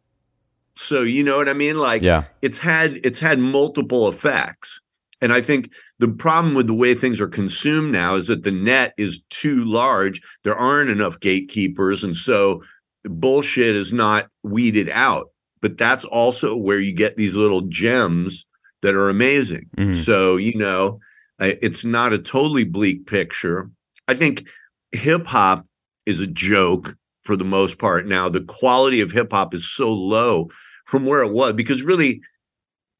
So 0.77 1.01
you 1.01 1.23
know 1.23 1.35
what 1.35 1.49
I 1.49 1.53
mean? 1.53 1.75
Like 1.75 2.03
Yeah. 2.03 2.23
it's 2.41 2.59
had 2.59 3.01
it's 3.03 3.19
had 3.19 3.39
multiple 3.39 4.07
effects. 4.07 4.79
And 5.19 5.33
I 5.33 5.41
think 5.41 5.71
the 5.97 6.07
problem 6.07 6.53
with 6.53 6.67
the 6.67 6.75
way 6.75 6.93
things 6.93 7.19
are 7.19 7.27
consumed 7.27 7.91
now 7.91 8.15
is 8.15 8.27
that 8.27 8.43
the 8.43 8.51
net 8.51 8.93
is 8.97 9.23
too 9.31 9.65
large. 9.65 10.21
There 10.43 10.55
aren't 10.55 10.91
enough 10.91 11.19
gatekeepers. 11.19 12.03
And 12.03 12.15
so 12.15 12.61
bullshit 13.03 13.75
is 13.75 13.91
not 13.91 14.27
weeded 14.43 14.89
out. 14.89 15.31
But 15.61 15.77
that's 15.77 16.05
also 16.05 16.55
where 16.55 16.79
you 16.79 16.93
get 16.93 17.17
these 17.17 17.35
little 17.35 17.61
gems 17.61 18.45
that 18.81 18.95
are 18.95 19.09
amazing. 19.09 19.69
Mhm. 19.77 19.95
So, 19.95 20.37
you 20.37 20.55
know, 20.55 20.99
it's 21.39 21.83
not 21.83 22.13
a 22.13 22.17
totally 22.19 22.63
bleak 22.63 23.05
picture. 23.05 23.69
I 24.07 24.15
think 24.15 24.45
hip 24.91 25.27
hop 25.27 25.65
is 26.05 26.19
a 26.19 26.27
joke 26.27 26.95
for 27.23 27.35
the 27.35 27.45
most 27.45 27.77
part 27.77 28.07
now. 28.07 28.29
The 28.29 28.41
quality 28.41 29.01
of 29.01 29.11
hip 29.11 29.31
hop 29.31 29.53
is 29.53 29.69
so 29.69 29.91
low 29.93 30.49
from 30.85 31.05
where 31.05 31.21
it 31.21 31.33
was 31.33 31.53
because 31.53 31.81
really 31.81 32.21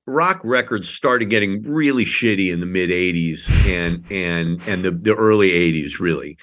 rock 0.06 0.39
records 0.43 0.89
started 0.89 1.30
getting 1.30 1.62
really 1.63 2.06
shitty 2.06 2.52
in 2.52 2.60
the 2.60 2.65
mid 2.65 2.89
80s 2.89 3.48
and 3.67 4.04
and 4.10 4.62
and 4.67 4.84
the, 4.84 4.91
the 4.91 5.15
early 5.15 5.50
80s 5.52 6.00
really 6.00 6.38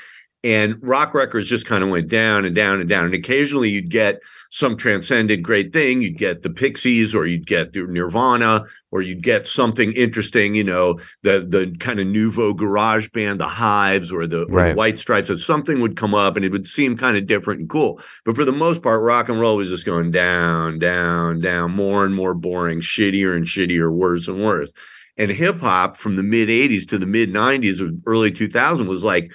and 0.44 0.76
rock 0.82 1.14
records 1.14 1.48
just 1.48 1.66
kind 1.66 1.82
of 1.82 1.90
went 1.90 2.08
down 2.08 2.44
and 2.44 2.54
down 2.54 2.80
and 2.80 2.88
down 2.88 3.04
and 3.04 3.14
occasionally 3.14 3.70
you'd 3.70 3.90
get 3.90 4.20
some 4.50 4.76
transcendent 4.76 5.42
great 5.42 5.72
thing 5.72 6.00
you'd 6.00 6.18
get 6.18 6.42
the 6.42 6.50
pixies 6.50 7.12
or 7.14 7.26
you'd 7.26 7.46
get 7.46 7.72
the 7.72 7.82
nirvana 7.82 8.64
or 8.92 9.02
you'd 9.02 9.22
get 9.22 9.46
something 9.46 9.92
interesting 9.94 10.54
you 10.54 10.62
know 10.62 11.00
the 11.22 11.44
the 11.48 11.74
kind 11.80 11.98
of 11.98 12.06
nouveau 12.06 12.54
garage 12.54 13.08
band 13.08 13.40
the 13.40 13.48
hives 13.48 14.12
or 14.12 14.26
the, 14.26 14.42
or 14.42 14.68
the 14.70 14.74
white 14.76 14.98
stripes 14.98 15.28
or 15.28 15.38
something 15.38 15.80
would 15.80 15.96
come 15.96 16.14
up 16.14 16.36
and 16.36 16.44
it 16.44 16.52
would 16.52 16.66
seem 16.66 16.96
kind 16.96 17.16
of 17.16 17.26
different 17.26 17.60
and 17.60 17.70
cool 17.70 18.00
but 18.24 18.36
for 18.36 18.44
the 18.44 18.52
most 18.52 18.82
part, 18.82 19.02
rock 19.02 19.28
and 19.28 19.40
roll 19.40 19.56
was 19.56 19.68
just 19.68 19.84
going 19.84 20.10
down, 20.10 20.78
down, 20.78 21.40
down, 21.40 21.72
more 21.72 22.04
and 22.04 22.14
more 22.14 22.34
boring, 22.34 22.80
shittier 22.80 23.36
and 23.36 23.46
shittier, 23.46 23.92
worse 23.92 24.28
and 24.28 24.42
worse. 24.44 24.72
And 25.16 25.30
hip 25.30 25.60
hop 25.60 25.96
from 25.96 26.16
the 26.16 26.22
mid 26.22 26.48
80s 26.48 26.88
to 26.88 26.98
the 26.98 27.06
mid 27.06 27.32
90s 27.32 27.80
or 27.80 27.92
early 28.06 28.32
2000 28.32 28.88
was 28.88 29.04
like, 29.04 29.30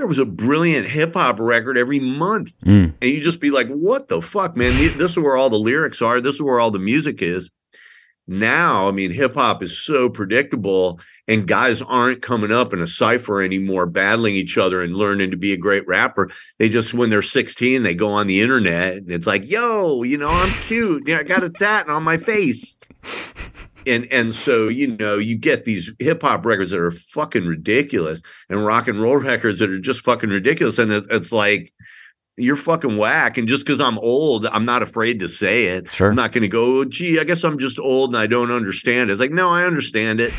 there 0.00 0.06
was 0.06 0.18
a 0.18 0.24
brilliant 0.24 0.88
hip 0.88 1.12
hop 1.12 1.38
record 1.38 1.76
every 1.76 2.00
month. 2.00 2.58
Mm. 2.64 2.94
And 3.02 3.10
you 3.10 3.20
just 3.20 3.38
be 3.38 3.50
like, 3.50 3.68
what 3.68 4.08
the 4.08 4.22
fuck, 4.22 4.56
man? 4.56 4.72
This 4.96 5.10
is 5.10 5.18
where 5.18 5.36
all 5.36 5.50
the 5.50 5.58
lyrics 5.58 6.00
are. 6.00 6.22
This 6.22 6.36
is 6.36 6.42
where 6.42 6.58
all 6.58 6.70
the 6.70 6.78
music 6.78 7.20
is. 7.20 7.50
Now, 8.26 8.88
I 8.88 8.92
mean, 8.92 9.10
hip 9.10 9.34
hop 9.34 9.62
is 9.62 9.78
so 9.78 10.08
predictable, 10.08 11.00
and 11.28 11.46
guys 11.46 11.82
aren't 11.82 12.22
coming 12.22 12.50
up 12.50 12.72
in 12.72 12.80
a 12.80 12.86
cipher 12.86 13.42
anymore, 13.42 13.84
battling 13.84 14.36
each 14.36 14.56
other 14.56 14.80
and 14.82 14.96
learning 14.96 15.32
to 15.32 15.36
be 15.36 15.52
a 15.52 15.58
great 15.58 15.86
rapper. 15.86 16.30
They 16.58 16.70
just, 16.70 16.94
when 16.94 17.10
they're 17.10 17.20
16, 17.20 17.82
they 17.82 17.94
go 17.94 18.08
on 18.08 18.26
the 18.26 18.40
internet 18.40 18.94
and 18.94 19.10
it's 19.10 19.26
like, 19.26 19.50
yo, 19.50 20.02
you 20.02 20.16
know, 20.16 20.30
I'm 20.30 20.52
cute. 20.62 21.06
Yeah, 21.06 21.18
I 21.18 21.24
got 21.24 21.44
a 21.44 21.50
tat 21.50 21.90
on 21.90 22.04
my 22.04 22.16
face. 22.16 22.78
And 23.86 24.06
and 24.10 24.34
so 24.34 24.68
you 24.68 24.96
know 24.96 25.16
you 25.16 25.36
get 25.36 25.64
these 25.64 25.90
hip 25.98 26.22
hop 26.22 26.44
records 26.44 26.70
that 26.70 26.80
are 26.80 26.90
fucking 26.90 27.46
ridiculous 27.46 28.22
and 28.48 28.64
rock 28.64 28.88
and 28.88 29.00
roll 29.00 29.16
records 29.16 29.58
that 29.58 29.70
are 29.70 29.78
just 29.78 30.00
fucking 30.00 30.30
ridiculous. 30.30 30.78
And 30.78 30.92
it, 30.92 31.04
it's 31.10 31.32
like 31.32 31.72
you're 32.36 32.56
fucking 32.56 32.96
whack. 32.96 33.38
And 33.38 33.48
just 33.48 33.64
because 33.64 33.80
i'm 33.80 33.98
old 33.98 34.46
i'm 34.46 34.64
not 34.64 34.82
afraid 34.82 35.20
to 35.20 35.28
say 35.28 35.66
it. 35.66 35.90
Sure. 35.90 36.10
i'm 36.10 36.16
not 36.16 36.32
going 36.32 36.42
to 36.42 36.48
go 36.48 36.84
gee 36.84 37.18
i 37.18 37.24
guess 37.24 37.44
i'm 37.44 37.58
just 37.58 37.78
old 37.78 38.10
and 38.10 38.18
i 38.18 38.26
don't 38.26 38.50
understand 38.50 39.10
it. 39.10 39.14
It's 39.14 39.20
like 39.20 39.32
no 39.32 39.50
i 39.50 39.64
understand 39.64 40.20
it. 40.20 40.32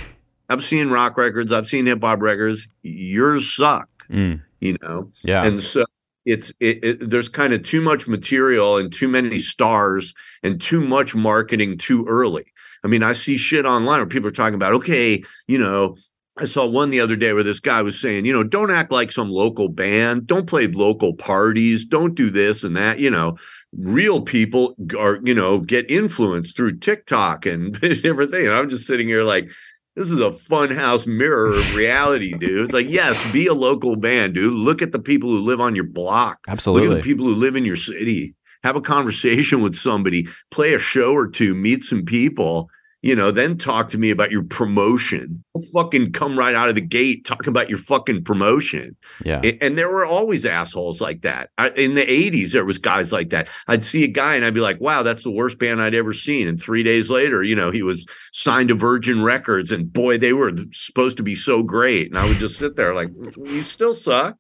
I've 0.50 0.64
seen 0.64 0.90
rock 0.90 1.18
records. 1.18 1.54
I've 1.54 1.68
seen 1.68 1.86
hip 1.86 2.02
hop 2.02 2.22
records 2.22 2.68
yours 2.84 3.54
suck. 3.54 3.88
Mm, 4.10 4.42
you 4.60 4.78
know? 4.82 5.12
Yeah. 5.24 5.46
and 5.46 5.64
so 5.64 5.86
it's 6.26 6.52
it, 6.60 6.84
it 6.84 7.10
there's 7.10 7.30
kind 7.30 7.54
of 7.54 7.64
too 7.64 7.82
much 7.82 8.08
material 8.08 8.78
and 8.78 8.94
too 8.94 9.08
many 9.08 9.40
stars 9.40 10.14
and 10.44 10.62
too 10.62 10.82
much 10.82 11.16
marketing 11.16 11.78
too 11.78 12.06
early 12.06 12.46
i 12.84 12.88
mean 12.88 13.04
i 13.04 13.14
see 13.14 13.38
shit 13.38 13.66
online 13.66 14.00
where 14.00 14.06
people 14.06 14.28
are 14.28 14.34
talking 14.34 14.56
about 14.56 14.74
okay 14.74 15.24
you 15.48 15.58
know 15.58 15.96
i 16.38 16.46
saw 16.46 16.66
one 16.66 16.90
the 16.90 17.00
other 17.00 17.16
day 17.16 17.34
where 17.34 17.44
this 17.44 17.60
guy 17.60 17.82
was 17.82 18.00
saying 18.00 18.26
you 18.26 18.34
know 18.34 18.44
don't 18.44 18.72
act 18.72 18.92
like 18.92 19.12
some 19.12 19.30
local 19.30 19.70
band 19.70 20.28
don't 20.28 20.48
play 20.48 20.68
local 20.68 21.14
parties 21.14 21.86
don't 21.86 22.16
do 22.16 22.30
this 22.30 22.64
and 22.64 22.76
that 22.76 23.00
you 23.00 23.10
know 23.10 23.38
real 23.78 24.22
people 24.22 24.76
are 24.98 25.20
you 25.24 25.34
know 25.34 25.60
get 25.60 25.90
influenced 25.90 26.56
through 26.56 26.78
tiktok 26.78 27.46
and 27.46 27.82
everything 28.06 28.46
and 28.46 28.56
i'm 28.56 28.70
just 28.70 28.86
sitting 28.86 29.08
here 29.08 29.24
like 29.24 29.50
this 29.96 30.10
is 30.10 30.20
a 30.20 30.32
fun 30.32 30.72
house 30.72 31.06
mirror 31.06 31.52
of 31.52 31.76
reality, 31.76 32.34
dude. 32.40 32.66
It's 32.66 32.74
like, 32.74 32.90
yes, 32.90 33.32
be 33.32 33.48
a 33.48 33.54
local 33.54 33.96
band, 33.96 34.36
dude. 34.36 34.54
Look 34.54 34.82
at 34.82 34.92
the 34.92 35.00
people 35.00 35.30
who 35.30 35.40
live 35.42 35.60
on 35.60 35.76
your 35.76 35.86
block. 35.86 36.40
Absolutely. 36.48 36.88
Look 36.88 36.98
at 36.98 37.04
the 37.04 37.10
people 37.10 37.26
who 37.26 37.36
live 37.36 37.56
in 37.56 37.66
your 37.66 37.76
city. 37.76 38.36
Have 38.64 38.76
a 38.76 38.82
conversation 38.82 39.62
with 39.62 39.76
somebody, 39.76 40.28
play 40.50 40.74
a 40.74 40.80
show 40.80 41.14
or 41.14 41.28
two, 41.28 41.56
meet 41.56 41.84
some 41.84 42.06
people, 42.06 42.70
you 43.02 43.16
know, 43.16 43.32
then 43.32 43.58
talk 43.58 43.90
to 43.90 43.98
me 43.98 44.12
about 44.12 44.30
your 44.30 44.44
promotion. 44.44 45.44
Don't 45.56 45.66
fucking 45.74 46.12
come 46.12 46.38
right 46.38 46.54
out 46.54 46.70
of 46.70 46.76
the 46.76 46.82
gate, 46.82 47.26
talking 47.26 47.50
about 47.50 47.68
your 47.68 47.80
fucking 47.80 48.24
promotion. 48.24 48.96
Yeah. 49.26 49.42
And 49.60 49.76
there 49.78 49.90
were 49.90 50.06
always 50.06 50.46
assholes 50.46 51.02
like 51.02 51.22
that. 51.24 51.50
I, 51.58 51.70
in 51.70 51.96
the 51.96 52.06
80s, 52.06 52.52
there 52.52 52.66
was 52.66 52.78
guys 52.78 53.12
like 53.12 53.32
that. 53.32 53.48
I'd 53.68 53.84
see 53.84 54.04
a 54.04 54.08
guy 54.08 54.36
and 54.36 54.46
I'd 54.46 54.54
be 54.54 54.60
like, 54.60 54.80
wow, 54.80 55.02
that's 55.02 55.24
the 55.24 55.32
worst 55.32 55.58
band 55.58 55.82
I'd 55.82 55.96
ever 55.96 56.14
seen. 56.14 56.48
And 56.48 56.62
three 56.62 56.84
days 56.84 57.10
later, 57.10 57.42
you 57.42 57.56
know, 57.56 57.72
he 57.72 57.82
was 57.82 58.06
signed 58.34 58.70
to 58.70 58.76
Virgin 58.76 59.24
Records 59.24 59.72
and 59.72 59.92
boy, 59.92 60.20
they 60.20 60.34
were 60.34 60.52
supposed 60.72 61.18
to 61.18 61.24
be 61.24 61.36
so 61.36 61.64
great. 61.64 62.10
And 62.10 62.20
I 62.20 62.28
would 62.28 62.38
just 62.38 62.58
sit 62.58 62.76
there 62.76 62.94
like, 62.94 63.10
mm, 63.10 63.36
you 63.48 63.64
still 63.64 63.96
suck. 63.96 64.38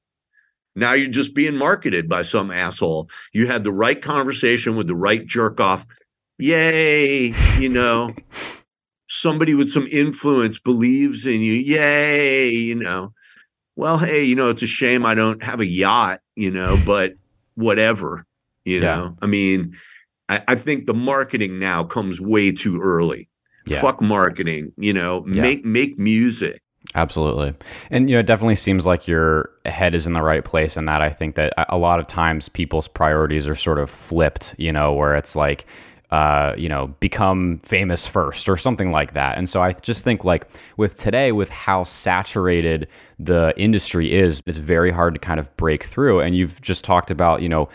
Now 0.75 0.93
you're 0.93 1.09
just 1.11 1.33
being 1.35 1.55
marketed 1.55 2.07
by 2.07 2.21
some 2.21 2.49
asshole. 2.51 3.09
You 3.33 3.47
had 3.47 3.63
the 3.63 3.73
right 3.73 4.01
conversation 4.01 4.75
with 4.75 4.87
the 4.87 4.95
right 4.95 5.25
jerk 5.25 5.59
off. 5.59 5.85
Yay, 6.37 7.33
you 7.59 7.69
know, 7.69 8.15
somebody 9.07 9.53
with 9.53 9.69
some 9.69 9.87
influence 9.91 10.59
believes 10.59 11.25
in 11.25 11.41
you. 11.41 11.53
Yay, 11.53 12.49
you 12.49 12.75
know. 12.75 13.13
Well, 13.75 13.97
hey, 13.99 14.23
you 14.23 14.35
know, 14.35 14.49
it's 14.49 14.63
a 14.63 14.67
shame 14.67 15.05
I 15.05 15.13
don't 15.15 15.43
have 15.43 15.59
a 15.59 15.65
yacht, 15.65 16.21
you 16.35 16.51
know, 16.51 16.79
but 16.85 17.13
whatever, 17.55 18.25
you 18.65 18.79
Yeah. 18.79 18.95
know. 18.95 19.17
I 19.21 19.27
mean, 19.27 19.75
I, 20.29 20.41
I 20.47 20.55
think 20.55 20.87
the 20.87 20.93
marketing 20.93 21.59
now 21.59 21.83
comes 21.83 22.19
way 22.19 22.51
too 22.51 22.81
early. 22.81 23.29
Yeah. 23.67 23.81
Fuck 23.81 24.01
marketing, 24.01 24.71
you 24.77 24.93
know, 24.93 25.25
Yeah. 25.31 25.41
make 25.41 25.63
make 25.65 25.99
music. 25.99 26.61
Absolutely. 26.95 27.53
And, 27.91 28.09
you 28.09 28.15
know, 28.15 28.19
it 28.21 28.25
definitely 28.25 28.55
seems 28.55 28.85
like 28.87 29.07
your 29.07 29.49
head 29.65 29.93
is 29.93 30.07
in 30.07 30.13
the 30.13 30.21
right 30.21 30.43
place 30.43 30.77
in 30.77 30.85
that. 30.85 31.01
I 31.01 31.09
think 31.09 31.35
that 31.35 31.53
a- 31.57 31.75
a 31.75 31.77
lot 31.77 31.99
of 31.99 32.07
times 32.07 32.49
people's 32.49 32.87
priorities 32.87 33.47
are 33.47 33.55
sort 33.55 33.77
of 33.77 33.89
flipped, 33.89 34.55
you 34.57 34.71
know, 34.73 34.91
where 34.93 35.13
it's 35.13 35.35
like, 35.35 35.65
uh, 36.09 36.53
you 36.57 36.67
know, 36.67 36.87
become 36.99 37.59
famous 37.63 38.05
first 38.07 38.49
or 38.49 38.57
something 38.57 38.91
like 38.91 39.13
that. 39.13 39.37
And 39.37 39.47
so 39.47 39.61
I 39.61 39.73
just 39.73 40.03
think 40.03 40.25
like 40.25 40.45
with 40.75 40.95
today, 40.95 41.31
with 41.31 41.49
how 41.49 41.83
saturated 41.85 42.87
the 43.19 43.53
industry 43.55 44.11
is, 44.13 44.41
it's 44.45 44.57
very 44.57 44.91
hard 44.91 45.13
to 45.13 45.19
kind 45.19 45.39
of 45.39 45.55
break 45.57 45.83
through. 45.83 46.19
And 46.19 46.35
you've 46.35 46.59
just 46.61 46.83
talked 46.83 47.11
about, 47.11 47.41
you 47.41 47.47
know, 47.47 47.69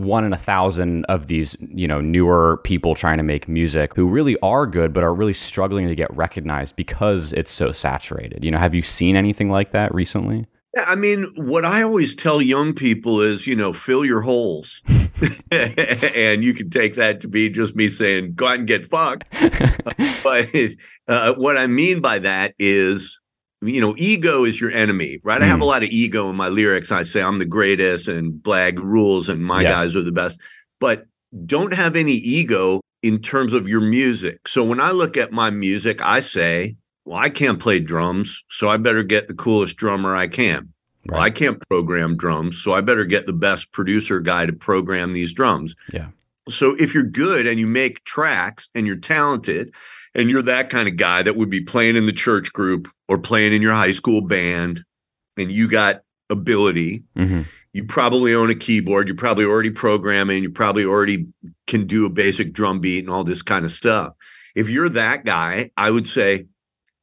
one 0.00 0.24
in 0.24 0.32
a 0.32 0.36
thousand 0.36 1.04
of 1.06 1.26
these, 1.26 1.56
you 1.60 1.88
know, 1.88 2.00
newer 2.00 2.60
people 2.64 2.94
trying 2.94 3.18
to 3.18 3.22
make 3.22 3.48
music 3.48 3.94
who 3.94 4.06
really 4.06 4.38
are 4.40 4.66
good, 4.66 4.92
but 4.92 5.02
are 5.02 5.14
really 5.14 5.32
struggling 5.32 5.88
to 5.88 5.94
get 5.94 6.14
recognized 6.16 6.76
because 6.76 7.32
it's 7.32 7.50
so 7.50 7.72
saturated. 7.72 8.44
You 8.44 8.50
know, 8.50 8.58
have 8.58 8.74
you 8.74 8.82
seen 8.82 9.16
anything 9.16 9.50
like 9.50 9.72
that 9.72 9.94
recently? 9.94 10.46
Yeah, 10.76 10.84
I 10.86 10.96
mean, 10.96 11.32
what 11.36 11.64
I 11.64 11.82
always 11.82 12.14
tell 12.14 12.42
young 12.42 12.74
people 12.74 13.22
is, 13.22 13.46
you 13.46 13.56
know, 13.56 13.72
fill 13.72 14.04
your 14.04 14.20
holes. 14.20 14.82
and 15.50 16.44
you 16.44 16.52
can 16.52 16.68
take 16.68 16.94
that 16.96 17.20
to 17.22 17.28
be 17.28 17.48
just 17.48 17.74
me 17.74 17.88
saying, 17.88 18.34
go 18.34 18.48
out 18.48 18.58
and 18.58 18.66
get 18.66 18.86
fucked. 18.86 19.24
but 20.22 20.48
uh, 21.08 21.34
what 21.34 21.56
I 21.56 21.66
mean 21.66 22.00
by 22.00 22.18
that 22.18 22.54
is, 22.58 23.18
you 23.60 23.80
know, 23.80 23.94
ego 23.98 24.44
is 24.44 24.60
your 24.60 24.70
enemy, 24.70 25.20
right? 25.22 25.42
I 25.42 25.46
have 25.46 25.60
a 25.60 25.64
mm. 25.64 25.68
lot 25.68 25.82
of 25.82 25.90
ego 25.90 26.30
in 26.30 26.36
my 26.36 26.48
lyrics. 26.48 26.92
I 26.92 27.02
say 27.02 27.20
I'm 27.20 27.38
the 27.38 27.44
greatest 27.44 28.08
and 28.08 28.32
Blag 28.32 28.78
rules 28.78 29.28
and 29.28 29.44
my 29.44 29.62
Yeah. 29.62 29.70
guys 29.70 29.96
are 29.96 30.02
the 30.02 30.12
best. 30.12 30.38
But 30.80 31.06
don't 31.44 31.74
have 31.74 31.96
any 31.96 32.12
ego 32.12 32.80
in 33.02 33.20
terms 33.20 33.52
of 33.52 33.68
your 33.68 33.80
music. 33.80 34.46
So 34.48 34.64
when 34.64 34.80
I 34.80 34.92
look 34.92 35.16
at 35.16 35.32
my 35.32 35.50
music, 35.50 36.00
I 36.02 36.20
say, 36.20 36.76
well, 37.04 37.18
I 37.18 37.30
can't 37.30 37.58
play 37.58 37.80
drums, 37.80 38.44
so 38.50 38.68
I 38.68 38.76
better 38.76 39.02
get 39.02 39.28
the 39.28 39.34
coolest 39.34 39.76
drummer 39.76 40.14
I 40.14 40.28
can. 40.28 40.72
Well, 41.06 41.20
I 41.20 41.30
can't 41.30 41.66
program 41.68 42.16
drums, 42.16 42.60
so 42.60 42.74
I 42.74 42.82
better 42.82 43.04
get 43.04 43.24
the 43.24 43.32
best 43.32 43.72
producer 43.72 44.20
guy 44.20 44.44
to 44.44 44.52
program 44.52 45.14
these 45.14 45.32
drums. 45.32 45.74
Yeah. 45.92 46.08
So 46.50 46.74
if 46.78 46.94
you're 46.94 47.04
good 47.04 47.46
and 47.46 47.58
you 47.58 47.66
make 47.66 48.04
tracks 48.04 48.68
and 48.74 48.86
you're 48.86 48.96
talented 48.96 49.72
and 50.14 50.30
you're 50.30 50.42
that 50.42 50.70
kind 50.70 50.88
of 50.88 50.96
guy 50.96 51.22
that 51.22 51.36
would 51.36 51.50
be 51.50 51.60
playing 51.60 51.96
in 51.96 52.06
the 52.06 52.12
church 52.12 52.52
group 52.52 52.88
or 53.08 53.18
playing 53.18 53.52
in 53.52 53.62
your 53.62 53.74
high 53.74 53.92
school 53.92 54.22
band 54.22 54.84
and 55.36 55.50
you 55.50 55.68
got 55.68 56.02
ability, 56.30 57.02
hmm 57.16 57.42
you 57.72 57.84
probably 57.84 58.34
own 58.34 58.50
a 58.50 58.54
keyboard, 58.54 59.06
you're 59.06 59.16
probably 59.16 59.44
already 59.44 59.70
programming, 59.70 60.42
you 60.42 60.50
probably 60.50 60.84
already 60.84 61.26
can 61.66 61.86
do 61.86 62.06
a 62.06 62.10
basic 62.10 62.52
drum 62.52 62.80
beat 62.80 63.04
and 63.04 63.10
all 63.10 63.24
this 63.24 63.42
kind 63.42 63.64
of 63.64 63.70
stuff. 63.70 64.14
If 64.56 64.68
you're 64.68 64.88
that 64.88 65.24
guy, 65.24 65.70
I 65.76 65.90
would 65.90 66.08
say, 66.08 66.46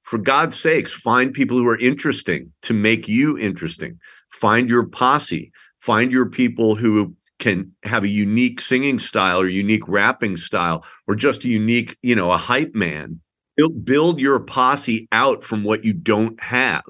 for 0.01 0.17
God's 0.17 0.59
sakes, 0.59 0.91
find 0.91 1.33
people 1.33 1.57
who 1.57 1.67
are 1.67 1.79
interesting 1.79 2.51
to 2.63 2.73
make 2.73 3.07
you 3.07 3.37
interesting. 3.37 3.99
Find 4.29 4.69
your 4.69 4.85
posse, 4.85 5.51
find 5.79 6.11
your 6.11 6.25
people 6.25 6.75
who 6.75 7.15
can 7.45 7.71
have 7.83 8.03
a 8.03 8.07
unique 8.07 8.59
singing 8.59 8.97
style 8.97 9.39
or 9.39 9.47
unique 9.47 9.87
rapping 9.87 10.35
style 10.35 10.83
or 11.07 11.13
just 11.13 11.43
a 11.43 11.47
unique, 11.47 11.95
you 12.01 12.15
know, 12.15 12.31
a 12.31 12.37
hype 12.37 12.73
man. 12.73 13.19
Build, 13.55 13.85
build 13.85 14.19
your 14.19 14.39
posse 14.39 15.07
out 15.11 15.43
from 15.43 15.63
what 15.63 15.85
you 15.85 15.93
don't 15.93 16.41
have. 16.41 16.81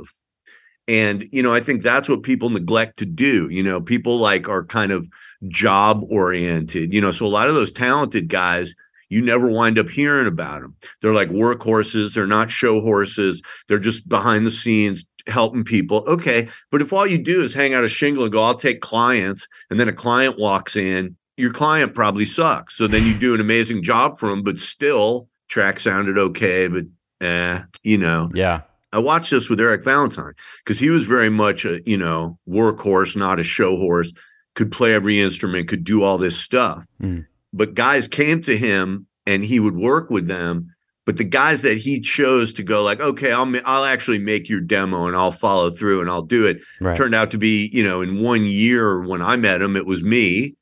And, 0.88 1.28
you 1.34 1.44
know, 1.44 1.54
I 1.54 1.60
think 1.60 1.82
that's 1.82 2.08
what 2.08 2.24
people 2.24 2.50
neglect 2.50 2.98
to 3.00 3.06
do. 3.06 3.50
You 3.50 3.64
know, 3.64 3.82
people 3.82 4.18
like 4.18 4.48
are 4.48 4.64
kind 4.64 4.94
of 4.94 5.10
job 5.50 6.06
oriented, 6.10 6.94
you 6.94 7.02
know, 7.02 7.12
so 7.12 7.26
a 7.26 7.28
lot 7.28 7.50
of 7.50 7.56
those 7.56 7.74
talented 7.74 8.30
guys, 8.30 8.74
you 9.10 9.22
never 9.22 9.50
wind 9.50 9.78
up 9.78 9.90
hearing 9.90 10.26
about 10.26 10.62
them. 10.62 10.78
They're 11.02 11.14
like 11.14 11.30
workhorses, 11.32 12.14
they're 12.14 12.26
not 12.26 12.50
show 12.50 12.80
horses, 12.80 13.42
they're 13.68 13.78
just 13.78 14.08
behind 14.08 14.48
the 14.48 14.52
scenes 14.52 15.04
helping 15.28 15.64
people. 15.64 16.04
Okay. 16.08 16.48
But 16.72 16.82
if 16.82 16.94
all 16.94 17.08
you 17.08 17.18
do 17.18 17.42
is 17.42 17.54
hang 17.54 17.74
out 17.74 17.84
a 17.84 17.90
shingle 17.90 18.24
and 18.24 18.32
go, 18.32 18.44
I'll 18.44 18.56
take 18.56 18.82
clients, 18.82 19.48
and 19.70 19.80
then 19.80 19.90
a 19.90 19.94
client 19.94 20.38
walks 20.38 20.76
in, 20.76 21.16
your 21.38 21.52
client 21.52 21.94
probably 21.94 22.26
sucks. 22.26 22.78
So 22.78 22.88
then 22.88 23.06
you 23.06 23.18
do 23.18 23.34
an 23.34 23.42
amazing 23.42 23.84
job 23.84 24.20
for 24.20 24.30
them, 24.30 24.44
but 24.44 24.60
still 24.60 25.28
track 25.48 25.80
sounded 25.80 26.18
okay, 26.18 26.68
but 26.68 26.86
eh, 27.22 27.62
you 27.84 27.98
know. 27.98 28.30
Yeah. 28.34 28.62
I 28.94 29.00
watched 29.00 29.32
this 29.32 29.50
with 29.50 29.60
Eric 29.60 29.84
Valentine 29.84 30.34
because 30.64 30.80
he 30.80 30.90
was 30.90 31.04
very 31.04 31.30
much 31.30 31.66
a, 31.66 31.82
you 31.86 31.98
know, 31.98 32.40
workhorse, 32.48 33.16
not 33.16 33.42
a 33.42 33.44
show 33.44 33.76
horse, 33.76 34.14
could 34.54 34.72
play 34.72 34.94
every 34.94 35.20
instrument, 35.20 35.68
could 35.68 35.84
do 35.84 36.02
all 36.02 36.18
this 36.18 36.38
stuff. 36.38 36.86
Mm. 37.02 37.26
But 37.52 37.74
guys 37.74 38.08
came 38.08 38.42
to 38.44 38.58
him 38.58 39.08
and 39.26 39.44
he 39.44 39.60
would 39.60 39.76
work 39.76 40.10
with 40.10 40.28
them. 40.28 40.74
But 41.06 41.18
the 41.18 41.24
guys 41.24 41.62
that 41.62 41.78
he 41.78 42.00
chose 42.00 42.54
to 42.54 42.64
go 42.64 42.84
like, 42.84 43.00
okay, 43.00 43.32
I'll 43.32 43.46
ma- 43.46 43.60
I'll 43.66 43.86
actually 43.86 44.20
make 44.20 44.50
your 44.50 44.62
demo 44.62 45.08
and 45.08 45.16
I'll 45.16 45.32
follow 45.32 45.70
through 45.70 46.02
and 46.02 46.10
I'll 46.10 46.24
do 46.24 46.46
it. 46.48 46.58
Right. 46.82 46.98
Turned 46.98 47.14
out 47.16 47.32
to 47.32 47.38
be, 47.38 47.70
you 47.72 47.84
know, 47.84 48.02
in 48.02 48.22
one 48.24 48.44
year 48.46 49.02
when 49.02 49.22
I 49.22 49.36
met 49.36 49.62
him, 49.62 49.76
it 49.76 49.86
was 49.86 50.02
me, 50.04 50.56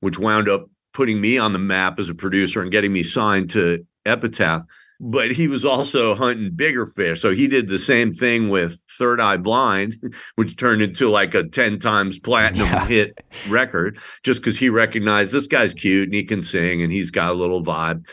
which 0.00 0.18
wound 0.18 0.48
up 0.48 0.66
putting 0.94 1.20
me 1.20 1.36
on 1.38 1.52
the 1.52 1.58
map 1.58 1.98
as 1.98 2.08
a 2.08 2.14
producer 2.14 2.62
and 2.62 2.70
getting 2.70 2.92
me 2.92 3.02
signed 3.02 3.50
to 3.50 3.84
Epitaph 4.06 4.62
but 5.00 5.30
he 5.30 5.46
was 5.46 5.64
also 5.64 6.16
hunting 6.16 6.50
bigger 6.56 6.84
fish. 6.84 7.20
So 7.22 7.30
he 7.30 7.46
did 7.46 7.68
the 7.68 7.78
same 7.78 8.12
thing 8.12 8.48
with 8.48 8.80
Third 8.98 9.20
Eye 9.20 9.36
Blind, 9.36 9.94
which 10.34 10.56
turned 10.56 10.82
into 10.82 11.08
like 11.08 11.34
a 11.34 11.44
10 11.44 11.78
times 11.78 12.18
platinum 12.18 12.66
Yeah. 12.66 12.84
hit 12.84 13.18
record 13.48 13.96
just 14.24 14.40
because 14.40 14.58
he 14.58 14.68
recognized 14.70 15.32
this 15.32 15.46
guy's 15.46 15.72
cute 15.72 16.08
and 16.08 16.14
he 16.14 16.24
can 16.24 16.42
sing 16.42 16.82
and 16.82 16.90
he's 16.92 17.12
got 17.12 17.30
a 17.30 17.34
little 17.34 17.62
vibe. 17.62 18.08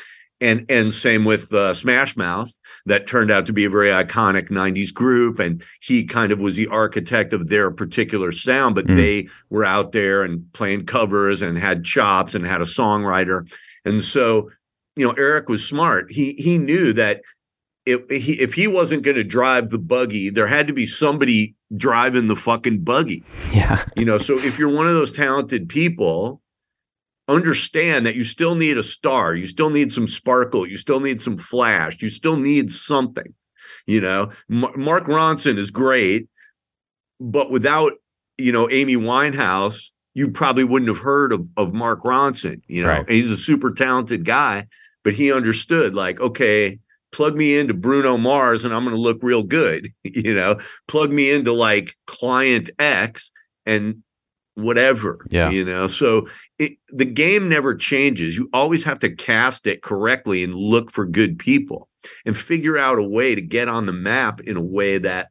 And 0.45 0.65
and 0.69 0.93
same 0.93 1.25
with 1.25 1.51
uh, 1.53 1.73
Smash 1.73 2.15
Mouth 2.15 2.51
that 2.85 3.07
turned 3.07 3.31
out 3.31 3.45
to 3.47 3.53
be 3.53 3.65
a 3.65 3.69
very 3.69 3.89
iconic 3.89 4.49
90s 4.49 4.93
group 4.93 5.39
and 5.39 5.63
he 5.81 6.05
kind 6.05 6.31
of 6.31 6.37
was 6.39 6.55
the 6.55 6.67
architect 6.67 7.33
of 7.33 7.49
their 7.49 7.71
particular 7.71 8.31
sound 8.31 8.75
but 8.75 8.85
Mm. 8.85 8.95
they 8.95 9.27
were 9.49 9.65
out 9.65 9.91
there 9.91 10.21
and 10.21 10.45
playing 10.53 10.85
covers 10.85 11.41
and 11.41 11.57
had 11.57 11.83
chops 11.83 12.35
and 12.35 12.45
had 12.45 12.61
a 12.61 12.65
songwriter 12.65 13.49
and 13.85 14.03
so 14.03 14.51
you 14.95 15.03
know 15.05 15.13
eric 15.17 15.49
was 15.49 15.67
smart 15.67 16.11
he 16.11 16.33
he 16.33 16.59
knew 16.59 16.93
that 16.93 17.21
if 17.87 18.07
he 18.09 18.33
if 18.39 18.53
he 18.53 18.67
wasn't 18.67 19.01
going 19.03 19.17
to 19.17 19.23
drive 19.23 19.69
the 19.69 19.77
buggy, 19.77 20.29
there 20.31 20.47
had 20.47 20.65
to 20.67 20.73
be 20.73 20.87
somebody 20.87 21.55
driving 21.77 22.27
the 22.27 22.35
fucking 22.35 22.79
buggy. 22.83 23.23
Yeah. 23.51 23.83
You 23.95 24.05
know, 24.05 24.17
so 24.17 24.33
if 24.39 24.57
you're 24.57 24.73
one 24.73 24.87
of 24.87 24.95
those 24.95 25.11
talented 25.11 25.69
people, 25.69 26.41
understand 27.27 28.05
that 28.05 28.15
you 28.15 28.23
still 28.23 28.55
need 28.55 28.77
a 28.77 28.83
star, 28.83 29.35
you 29.35 29.47
still 29.47 29.69
need 29.69 29.91
some 29.91 30.07
sparkle, 30.07 30.67
you 30.67 30.77
still 30.77 30.99
need 30.99 31.21
some 31.21 31.37
flash, 31.37 32.01
you 32.01 32.09
still 32.09 32.37
need 32.37 32.71
something. 32.71 33.33
You 33.87 34.01
know, 34.01 34.31
M- 34.51 34.71
Mark 34.75 35.05
Ronson 35.05 35.57
is 35.57 35.71
great, 35.71 36.27
but 37.19 37.51
without 37.51 37.93
you 38.37 38.51
know 38.51 38.69
Amy 38.69 38.95
Winehouse, 38.95 39.89
you 40.13 40.29
probably 40.29 40.63
wouldn't 40.63 40.89
have 40.89 40.99
heard 41.03 41.33
of 41.33 41.47
of 41.57 41.73
Mark 41.73 42.03
Ronson. 42.03 42.61
You 42.67 42.83
know, 42.83 42.89
Right. 42.89 43.09
he's 43.09 43.31
a 43.31 43.37
super 43.37 43.71
talented 43.73 44.25
guy, 44.25 44.67
but 45.03 45.13
he 45.13 45.31
understood 45.31 45.95
like, 45.95 46.19
okay, 46.19 46.79
plug 47.11 47.35
me 47.35 47.57
into 47.57 47.73
Bruno 47.73 48.17
Mars 48.17 48.65
and 48.65 48.73
I'm 48.73 48.83
going 48.83 48.95
to 48.95 49.01
look 49.01 49.19
real 49.21 49.43
good. 49.43 49.91
You 50.03 50.33
know, 50.33 50.59
plug 50.87 51.11
me 51.11 51.31
into 51.31 51.51
like 51.53 51.95
Client 52.07 52.69
X 52.79 53.31
and 53.65 54.03
whatever. 54.55 55.19
Yeah. 55.29 55.49
you 55.51 55.63
know, 55.63 55.87
so 55.87 56.27
it, 56.59 56.73
the 56.89 57.05
game 57.05 57.47
never 57.49 57.75
changes. 57.75 58.35
You 58.37 58.49
always 58.53 58.83
have 58.83 58.99
to 58.99 59.13
cast 59.13 59.67
it 59.67 59.81
correctly 59.83 60.43
and 60.43 60.55
look 60.55 60.91
for 60.91 61.05
good 61.05 61.37
people 61.37 61.89
and 62.25 62.35
figure 62.35 62.77
out 62.77 62.99
a 62.99 63.03
way 63.03 63.35
to 63.35 63.41
get 63.41 63.67
on 63.67 63.85
the 63.85 63.93
map 63.93 64.41
in 64.41 64.57
a 64.57 64.61
way 64.61 64.97
that 64.97 65.27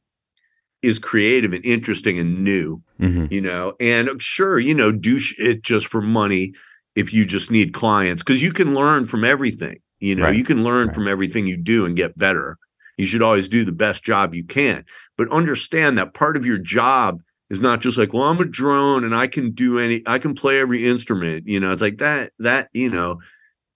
is 0.82 0.98
creative 0.98 1.52
and 1.52 1.64
interesting 1.64 2.18
and 2.18 2.44
new 2.44 2.80
hmm 2.98 3.24
you 3.30 3.40
know 3.40 3.72
and 3.80 4.20
sure 4.20 4.58
you 4.58 4.74
know 4.74 4.92
do 4.92 5.18
it 5.38 5.62
just 5.62 5.86
for 5.86 6.02
money 6.02 6.52
if 6.94 7.10
you 7.14 7.24
just 7.24 7.50
need 7.50 7.72
clients 7.72 8.22
because 8.22 8.42
you 8.42 8.52
can 8.52 8.74
learn 8.74 9.06
from 9.06 9.24
everything 9.24 9.78
you 9.98 10.14
know 10.14 10.24
Right. 10.24 10.36
you 10.36 10.44
can 10.44 10.62
learn 10.62 10.88
Right. 10.88 10.94
from 10.94 11.08
everything 11.08 11.46
you 11.46 11.56
do 11.56 11.86
and 11.86 11.96
get 11.96 12.18
better 12.18 12.58
you 12.98 13.06
should 13.06 13.22
always 13.22 13.48
do 13.48 13.64
the 13.64 13.72
best 13.72 14.04
job 14.04 14.34
you 14.34 14.44
can 14.44 14.84
but 15.16 15.30
understand 15.30 15.96
that 15.96 16.12
part 16.12 16.36
of 16.36 16.44
your 16.44 16.58
job 16.58 17.20
is 17.54 17.62
not 17.62 17.80
just 17.80 17.96
like 17.96 18.12
well 18.12 18.24
i'm 18.24 18.40
a 18.40 18.44
drone 18.44 19.04
and 19.04 19.14
i 19.14 19.26
can 19.26 19.52
do 19.52 19.78
any 19.78 20.02
i 20.06 20.18
can 20.18 20.34
play 20.34 20.60
every 20.60 20.86
instrument 20.86 21.46
you 21.46 21.58
know 21.60 21.72
it's 21.72 21.82
like 21.82 21.98
that 21.98 22.32
that 22.38 22.68
you 22.72 22.90
know 22.90 23.18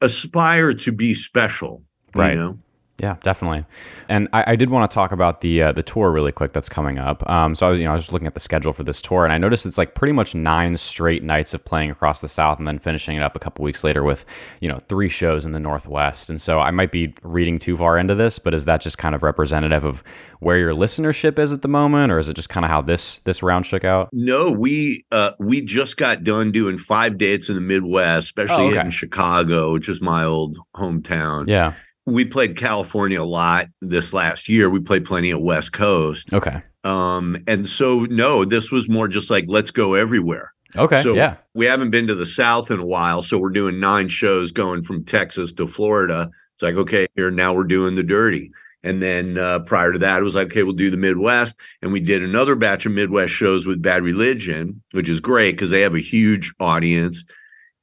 aspire 0.01 0.75
to 0.75 0.93
be 0.93 1.15
special 1.15 1.83
Right. 2.15 2.33
you 2.33 2.39
know 2.39 2.59
Yeah, 3.01 3.17
definitely. 3.23 3.65
And 4.09 4.29
I, 4.33 4.53
I 4.53 4.57
did 4.57 4.71
want 4.71 4.91
to 4.91 4.93
talk 4.95 5.13
about 5.13 5.41
the 5.41 5.63
uh, 5.63 5.73
the 5.73 5.85
tour 5.85 6.11
really 6.11 6.33
quick 6.33 6.51
that's 6.53 6.69
coming 6.69 6.99
up. 6.99 7.29
Um, 7.31 7.55
so 7.55 7.69
I 7.69 7.71
was 7.71 7.79
you 7.79 7.85
know 7.85 7.93
I 7.93 7.95
was 7.95 8.03
just 8.03 8.13
looking 8.13 8.27
at 8.27 8.35
the 8.35 8.41
schedule 8.41 8.73
for 8.73 8.83
this 8.83 9.01
tour, 9.01 9.23
and 9.25 9.33
I 9.33 9.39
noticed 9.39 9.67
it's 9.67 9.79
like 9.79 9.95
pretty 9.95 10.13
much 10.13 10.35
nine 10.35 10.77
straight 10.77 11.23
nights 11.23 11.55
of 11.55 11.65
playing 11.65 11.93
across 11.93 12.21
the 12.23 12.29
South, 12.29 12.59
and 12.59 12.67
then 12.67 12.81
finishing 12.81 13.17
it 13.17 13.23
up 13.23 13.37
a 13.37 13.39
couple 13.39 13.65
weeks 13.65 13.85
later 13.85 14.03
with 14.03 14.25
you 14.61 14.69
know 14.69 14.81
three 14.89 15.09
shows 15.09 15.47
in 15.47 15.53
the 15.53 15.61
Northwest. 15.61 16.29
And 16.29 16.41
so 16.41 16.59
I 16.59 16.73
might 16.73 16.91
be 16.91 17.15
reading 17.23 17.61
too 17.61 17.77
far 17.77 17.99
into 17.99 18.17
this, 18.17 18.41
but 18.41 18.53
is 18.53 18.65
that 18.65 18.81
just 18.81 18.99
kind 18.99 19.15
of 19.15 19.23
representative 19.23 19.85
of 19.85 20.03
where 20.41 20.59
your 20.59 20.73
listenership 20.73 21.39
is 21.39 21.53
at 21.53 21.63
the 21.63 21.69
moment, 21.69 22.11
or 22.11 22.19
is 22.19 22.29
it 22.29 22.35
just 22.35 22.49
kind 22.49 22.65
of 22.65 22.71
how 22.71 22.83
this 22.83 23.19
this 23.19 23.45
round 23.45 23.65
shook 23.65 23.85
out? 23.85 24.09
No, 24.13 24.51
we 24.51 25.05
uh 25.13 25.33
we 25.39 25.61
just 25.61 25.99
got 25.99 26.25
done 26.25 26.51
doing 26.51 26.79
five 26.79 27.17
dates 27.17 27.49
in 27.49 27.55
the 27.55 27.61
Midwest, 27.61 28.27
especially 28.27 28.57
Oh, 28.57 28.71
okay. 28.71 28.81
in 28.81 28.91
Chicago, 28.91 29.73
which 29.73 29.89
is 29.89 30.01
my 30.01 30.25
old 30.25 30.59
hometown. 30.75 31.47
Yeah. 31.47 31.75
We 32.09 32.25
played 32.25 32.57
California 32.57 33.23
a 33.23 33.25
lot 33.25 33.67
this 33.81 34.13
last 34.13 34.49
year. 34.49 34.71
We 34.71 34.81
played 34.81 35.05
plenty 35.05 35.31
of 35.31 35.41
West 35.41 35.73
Coast. 35.73 36.33
Okay. 36.33 36.63
Um, 36.85 37.37
and 37.47 37.69
so 37.69 38.01
no, 38.07 38.45
this 38.45 38.71
was 38.71 38.89
more 38.89 39.09
just 39.09 39.31
like 39.31 39.45
let's 39.49 39.71
go 39.71 39.95
everywhere. 39.95 40.53
Okay. 40.77 41.03
So 41.03 41.15
yeah. 41.15 41.37
we 41.55 41.67
haven't 41.67 41.91
been 41.91 42.07
to 42.07 42.15
the 42.15 42.27
South 42.27 42.71
in 42.71 42.81
a 42.81 42.87
while, 42.87 43.23
so 43.23 43.39
we're 43.39 43.51
doing 43.51 43.81
nine 43.81 44.09
shows 44.09 44.53
going 44.53 44.83
from 44.83 45.05
Texas 45.05 45.53
to 45.55 45.67
Florida. 45.67 46.31
It's 46.55 46.63
like 46.63 46.77
okay, 46.77 47.07
here 47.15 47.31
now 47.31 47.55
we're 47.55 47.65
doing 47.65 47.95
the 47.95 48.03
dirty. 48.03 48.53
And 48.85 49.03
then 49.03 49.37
uh, 49.37 49.59
prior 49.61 49.93
to 49.93 49.99
that, 49.99 50.21
it 50.21 50.25
was 50.25 50.37
like, 50.37 50.49
okay, 50.49 50.63
we'll 50.63 50.73
do 50.73 50.91
the 50.91 50.97
Midwest. 50.97 51.57
And 51.83 51.93
we 51.93 52.01
did 52.01 52.23
another 52.23 52.55
batch 52.55 52.87
of 52.87 52.93
Midwest 52.93 53.33
shows 53.33 53.67
with 53.67 53.83
Bad 53.83 54.05
Religion, 54.05 54.83
which 54.93 55.09
is 55.09 55.21
great 55.21 55.53
because 55.53 55.71
they 55.71 55.81
have 55.81 55.97
a 55.97 56.01
huge 56.01 56.55
audience 56.61 57.25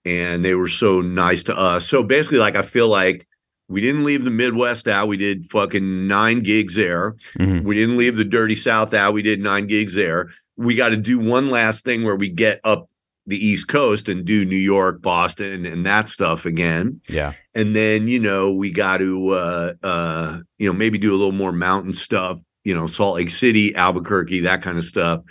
and 0.05 0.45
they 0.45 0.53
were 0.53 0.69
so 0.69 1.01
nice 1.01 1.43
to 1.43 1.57
us. 1.57 1.85
So 1.87 2.01
basically, 2.01 2.37
like, 2.37 2.55
I 2.55 2.61
feel 2.61 2.87
like 2.87 3.27
we 3.67 3.81
didn't 3.81 4.03
leave 4.03 4.23
the 4.23 4.29
Midwest 4.31 4.87
out. 4.87 5.07
We 5.07 5.17
did 5.17 5.49
fucking 5.51 6.07
nine 6.07 6.41
gigs 6.41 6.75
there. 6.75 7.15
Mhm. 7.39 7.63
We 7.63 7.75
didn't 7.75 7.97
leave 7.97 8.15
the 8.15 8.25
dirty 8.25 8.55
South 8.55 8.93
out. 8.93 9.13
We 9.13 9.21
did 9.21 9.41
nine 9.41 9.67
gigs 9.67 9.93
there. 9.95 10.29
We 10.57 10.75
got 10.75 10.89
to 10.89 10.97
do 10.97 11.19
one 11.19 11.49
last 11.49 11.83
thing 11.83 12.03
where 12.03 12.15
we 12.15 12.29
get 12.29 12.61
up 12.63 12.89
the 13.27 13.43
East 13.43 13.67
Coast 13.67 14.07
and 14.07 14.23
do 14.23 14.45
New 14.45 14.55
York, 14.55 15.01
Boston, 15.01 15.65
and 15.65 15.83
that 15.85 16.07
stuff 16.07 16.45
again. 16.45 17.01
Yeah. 17.09 17.33
And 17.55 17.75
then, 17.75 18.07
you 18.07 18.19
know, 18.19 18.53
we 18.53 18.69
got 18.69 18.97
to, 18.97 19.29
uh, 19.31 19.73
uh, 19.81 20.39
you 20.59 20.67
know, 20.67 20.73
maybe 20.73 20.99
do 20.99 21.09
a 21.11 21.17
little 21.17 21.31
more 21.31 21.51
mountain 21.51 21.93
stuff, 21.93 22.37
you 22.63 22.75
know, 22.75 22.85
Salt 22.85 23.15
Lake 23.15 23.31
City, 23.31 23.75
Albuquerque, 23.75 24.41
that 24.41 24.61
kind 24.61 24.77
of 24.77 24.85
stuff. 24.85 25.21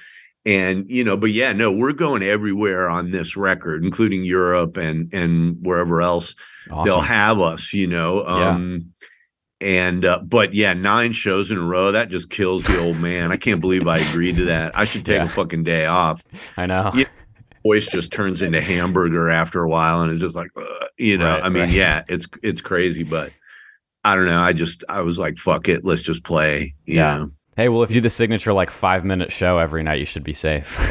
And, 0.47 0.85
you 0.91 1.03
know, 1.05 1.17
but 1.17 1.31
yeah, 1.31 1.53
no, 1.53 1.73
we're 1.73 1.93
going 1.95 2.23
everywhere 2.23 2.91
on 2.91 3.11
this 3.11 3.37
record, 3.37 3.83
including 3.85 4.25
Europe 4.25 4.77
and, 4.77 5.13
and 5.15 5.57
wherever 5.65 6.03
else 6.03 6.35
Awesome. 6.71 6.85
they'll 6.87 7.01
have 7.01 7.41
us, 7.41 7.73
you 7.73 7.87
know. 7.87 8.23
Yeah. 8.27 8.49
Um, 8.51 8.93
and 9.61 10.05
uh, 10.05 10.21
but 10.23 10.53
yeah, 10.53 10.75
nine 10.75 11.13
shows 11.13 11.51
in 11.51 11.57
a 11.57 11.63
row 11.63 11.93
that 11.93 12.11
just 12.11 12.29
kills 12.29 12.65
the 12.65 12.79
old 12.79 12.99
man. 12.99 13.33
I 13.33 13.39
can't 13.39 13.61
believe 13.63 13.87
I 13.89 13.99
agreed 13.99 14.37
to 14.37 14.45
that. 14.47 14.77
I 14.77 14.85
should 14.85 15.07
take 15.07 15.21
Yeah. 15.21 15.25
a 15.27 15.29
fucking 15.31 15.63
day 15.65 15.87
off. 15.87 16.23
I 16.59 16.67
know. 16.67 16.91
Yeah. 16.95 17.07
Voice 17.65 17.87
just 17.87 18.13
turns 18.13 18.43
into 18.43 18.61
hamburger 18.61 19.31
after 19.31 19.63
a 19.63 19.69
while, 19.69 20.03
and 20.03 20.13
it's 20.13 20.21
just 20.21 20.35
like, 20.35 20.51
uh, 20.55 20.87
you 20.99 21.17
know. 21.17 21.25
Right, 21.37 21.45
I 21.45 21.49
mean, 21.49 21.63
right. 21.63 21.73
yeah, 21.73 22.03
it's 22.11 22.27
it's 22.43 22.61
crazy, 22.61 23.05
but 23.05 23.33
I 24.05 24.15
don't 24.17 24.27
know. 24.27 24.41
I 24.43 24.53
just 24.53 24.85
I 24.87 25.01
was 25.01 25.19
like, 25.19 25.39
fuck 25.39 25.67
it, 25.71 25.83
let's 25.83 26.03
just 26.03 26.25
play. 26.25 26.75
You 26.85 26.97
Yeah. 26.97 27.17
know? 27.19 27.31
Hey, 27.57 27.69
well, 27.69 27.83
if 27.85 27.91
you 27.91 27.95
do 27.97 28.01
the 28.01 28.11
signature 28.11 28.53
like 28.53 28.71
five 28.71 29.05
minute 29.05 29.31
show 29.31 29.59
every 29.59 29.83
night, 29.83 30.01
you 30.01 30.07
should 30.07 30.25
be 30.25 30.33
safe. 30.35 30.77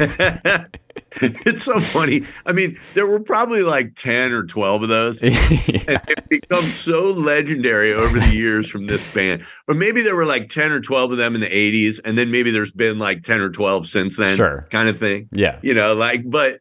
it's 1.20 1.62
so 1.62 1.78
funny. 1.78 2.22
I 2.46 2.52
mean, 2.52 2.78
there 2.94 3.06
were 3.06 3.20
probably 3.20 3.62
like 3.62 3.94
ten 3.96 4.32
or 4.32 4.44
twelve 4.44 4.82
of 4.82 4.88
those. 4.88 5.20
yeah. 5.22 5.30
and 5.68 6.02
it 6.08 6.28
become 6.30 6.64
so 6.70 7.10
legendary 7.10 7.92
over 7.92 8.18
the 8.18 8.34
years 8.34 8.68
from 8.68 8.86
this 8.86 9.02
band. 9.12 9.44
Or 9.68 9.74
maybe 9.74 10.00
there 10.02 10.16
were 10.16 10.24
like 10.26 10.48
10 10.48 10.72
or 10.72 10.80
12 10.80 11.12
of 11.12 11.18
them 11.18 11.34
in 11.34 11.40
the 11.40 11.46
80s, 11.48 12.00
and 12.04 12.16
then 12.18 12.30
maybe 12.30 12.50
there's 12.50 12.70
been 12.72 12.98
like 12.98 13.22
10 13.24 13.40
or 13.40 13.50
12 13.50 13.86
since 13.86 14.16
then, 14.16 14.36
Sure. 14.36 14.66
kind 14.70 14.88
of 14.88 14.98
thing. 14.98 15.28
Yeah. 15.32 15.58
You 15.62 15.74
know, 15.74 15.94
like, 15.94 16.22
but 16.28 16.60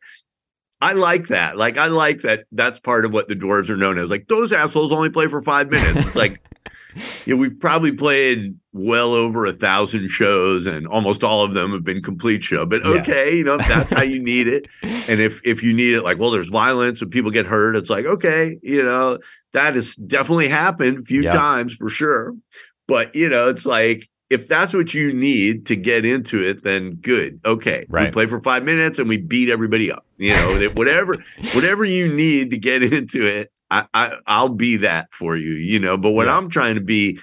I 0.81 0.93
like 0.93 1.27
that. 1.29 1.57
Like, 1.57 1.77
I 1.77 1.87
like 1.87 2.21
that 2.21 2.45
that's 2.51 2.79
part 2.79 3.05
of 3.05 3.13
what 3.13 3.27
the 3.27 3.35
dwarves 3.35 3.69
are 3.69 3.77
known 3.77 3.97
as. 3.97 4.09
Like, 4.09 4.27
those 4.27 4.51
assholes 4.51 4.91
only 4.91 5.09
play 5.09 5.27
for 5.27 5.41
five 5.41 5.69
minutes. 5.69 6.07
It's 6.07 6.15
like, 6.15 6.41
yeah, 7.25 7.35
we've 7.35 7.59
probably 7.59 7.91
played 7.91 8.55
well 8.73 9.13
over 9.13 9.45
a 9.45 9.53
thousand 9.53 10.09
shows, 10.09 10.65
and 10.65 10.87
almost 10.87 11.23
all 11.23 11.43
of 11.43 11.53
them 11.53 11.71
have 11.71 11.83
been 11.83 12.01
complete 12.01 12.43
show. 12.43 12.65
But 12.65 12.81
Yeah. 12.83 12.91
okay, 13.01 13.35
you 13.37 13.43
know, 13.43 13.55
if 13.55 13.67
that's 13.67 13.91
how 13.91 14.01
you 14.01 14.21
need 14.21 14.47
it. 14.47 14.67
And 15.05 15.19
if 15.19 15.41
if 15.43 15.61
you 15.61 15.73
need 15.73 15.95
it, 15.95 16.01
like, 16.03 16.17
well, 16.17 16.31
there's 16.31 16.47
violence 16.49 17.01
and 17.01 17.11
people 17.11 17.29
get 17.29 17.45
hurt, 17.45 17.75
it's 17.75 17.89
like, 17.89 18.05
okay, 18.05 18.57
you 18.63 18.81
know, 18.81 19.17
that 19.51 19.75
has 19.75 19.95
definitely 19.95 20.47
happened 20.47 20.99
a 20.99 21.03
few 21.03 21.23
Yeah. 21.23 21.33
times 21.33 21.73
for 21.75 21.89
sure. 21.89 22.33
But 22.87 23.13
you 23.13 23.27
know, 23.27 23.49
it's 23.49 23.65
like 23.65 24.09
if 24.29 24.47
that's 24.47 24.73
what 24.73 24.93
you 24.93 25.11
need 25.13 25.65
to 25.65 25.75
get 25.75 26.05
into 26.05 26.39
it, 26.41 26.63
then 26.63 26.95
good. 26.95 27.41
Okay, 27.45 27.85
we 27.89 28.09
play 28.11 28.25
for 28.27 28.39
five 28.39 28.63
minutes 28.63 28.97
and 28.97 29.09
we 29.09 29.17
beat 29.17 29.49
everybody 29.49 29.91
up. 29.91 30.05
You 30.17 30.31
know, 30.31 30.69
whatever 30.73 31.17
whatever 31.53 31.83
you 31.83 32.07
need 32.07 32.49
to 32.51 32.57
get 32.57 32.81
into 32.93 33.25
it, 33.25 33.51
I, 33.71 33.85
I 33.93 34.17
I'll 34.27 34.49
be 34.49 34.77
that 34.77 35.07
for 35.13 35.35
you. 35.35 35.51
You 35.53 35.79
know, 35.79 35.97
but 35.97 36.11
what 36.11 36.27
Yeah. 36.27 36.37
I'm 36.37 36.49
trying 36.49 36.75
to 36.75 36.81
be 36.81 37.19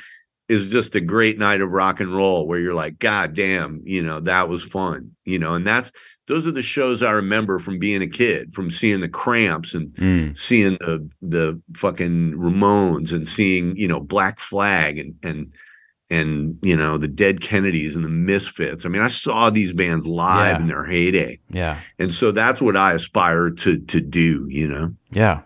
is 0.48 0.66
just 0.66 0.96
a 0.96 1.00
great 1.00 1.38
night 1.38 1.60
of 1.60 1.70
rock 1.70 2.00
and 2.00 2.12
roll 2.14 2.46
where 2.48 2.58
you're 2.58 2.74
like, 2.74 2.98
God 2.98 3.34
damn, 3.34 3.80
you 3.84 4.02
know, 4.02 4.18
that 4.20 4.48
was 4.48 4.64
fun. 4.64 5.12
You 5.24 5.38
know, 5.38 5.54
and 5.54 5.66
that's 5.66 5.92
those 6.26 6.46
are 6.46 6.52
the 6.52 6.62
shows 6.62 7.02
I 7.02 7.10
remember 7.12 7.58
from 7.58 7.78
being 7.78 8.02
a 8.02 8.06
kid, 8.08 8.52
from 8.52 8.70
seeing 8.70 9.00
the 9.00 9.08
cramps 9.08 9.74
and 9.74 9.92
Mm. 9.94 10.38
seeing 10.38 10.72
the 10.80 11.08
the 11.22 11.60
fucking 11.76 12.32
Ramones 12.34 13.12
and 13.12 13.28
seeing 13.28 13.76
you 13.76 13.86
know 13.88 14.00
Black 14.00 14.40
Flag 14.40 14.98
and 14.98 15.14
and 15.22 15.52
and 16.08 16.58
you 16.62 16.76
know 16.76 16.98
the 16.98 17.08
Dead 17.08 17.40
Kennedys 17.40 17.94
and 17.94 18.04
the 18.04 18.08
Misfits. 18.08 18.84
I 18.84 18.88
mean, 18.88 19.02
I 19.02 19.08
saw 19.08 19.50
these 19.50 19.72
bands 19.72 20.04
live 20.06 20.56
Yeah. 20.56 20.60
in 20.62 20.66
their 20.66 20.84
heyday, 20.84 21.38
Yeah. 21.50 21.78
and 22.00 22.12
so 22.12 22.32
that's 22.32 22.60
what 22.60 22.76
I 22.76 22.94
aspire 22.94 23.50
to 23.50 23.78
to 23.78 24.00
do. 24.00 24.46
You 24.48 24.66
know, 24.68 24.94
Yeah. 25.12 25.42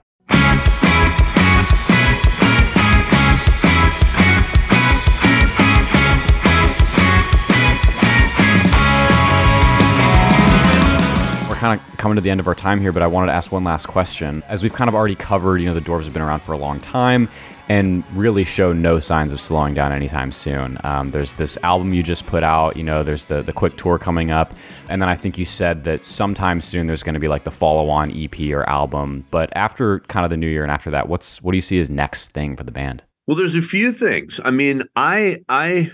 Kind 11.65 11.81
of 11.81 11.97
coming 11.97 12.15
to 12.15 12.21
the 12.21 12.29
end 12.29 12.41
of 12.41 12.47
our 12.47 12.55
time 12.55 12.79
here, 12.79 12.93
but 12.93 13.03
I 13.03 13.07
wanted 13.07 13.29
to 13.29 13.33
ask 13.33 13.51
one 13.51 13.65
last 13.65 13.87
question. 13.87 14.43
As 14.49 14.63
we've 14.63 14.75
kind 14.75 14.87
of 14.87 14.95
already 14.95 15.15
covered, 15.15 15.63
you 15.63 15.67
know, 15.67 15.73
the 15.73 15.81
Dwarves 15.81 16.05
have 16.05 16.13
been 16.13 16.21
around 16.21 16.41
for 16.41 16.53
a 16.53 16.59
long 16.59 16.79
time 16.79 17.27
and 17.71 18.05
really 18.13 18.45
show 18.45 18.75
no 18.75 19.01
signs 19.01 19.33
of 19.33 19.41
slowing 19.41 19.73
down 19.73 19.91
anytime 19.91 20.31
soon. 20.31 20.77
Um, 20.85 21.09
there's 21.09 21.37
this 21.37 21.57
album 21.63 21.95
you 21.95 22.03
just 22.03 22.27
put 22.27 22.43
out, 22.45 22.77
you 22.77 22.83
know, 22.83 23.03
there's 23.03 23.25
the, 23.25 23.41
the 23.41 23.55
quick 23.55 23.79
tour 23.79 23.99
coming 23.99 24.31
up. 24.31 24.53
And 24.91 25.01
then 25.01 25.09
I 25.09 25.17
think 25.17 25.39
you 25.39 25.47
said 25.47 25.85
that 25.85 26.05
sometime 26.05 26.61
soon 26.61 26.87
there's 26.87 27.03
going 27.03 27.15
to 27.15 27.21
be 27.21 27.29
like 27.29 27.45
the 27.45 27.51
follow 27.51 27.89
on 27.89 28.13
EP 28.15 28.39
or 28.51 28.69
album. 28.69 29.25
But 29.31 29.49
after 29.57 30.01
kind 30.01 30.25
of 30.25 30.29
the 30.29 30.37
new 30.37 30.49
year 30.49 30.65
and 30.65 30.71
after 30.71 30.91
that, 30.91 31.09
what's 31.09 31.41
what 31.41 31.53
do 31.53 31.57
you 31.57 31.63
see 31.63 31.81
as 31.81 31.89
next 31.89 32.33
thing 32.33 32.57
for 32.57 32.65
the 32.65 32.73
band? 32.73 33.03
Well, 33.27 33.39
there's 33.39 33.55
a 33.55 33.63
few 33.63 33.91
things. 33.91 34.39
I 34.45 34.51
mean, 34.51 34.83
I 34.97 35.39
I 35.49 35.93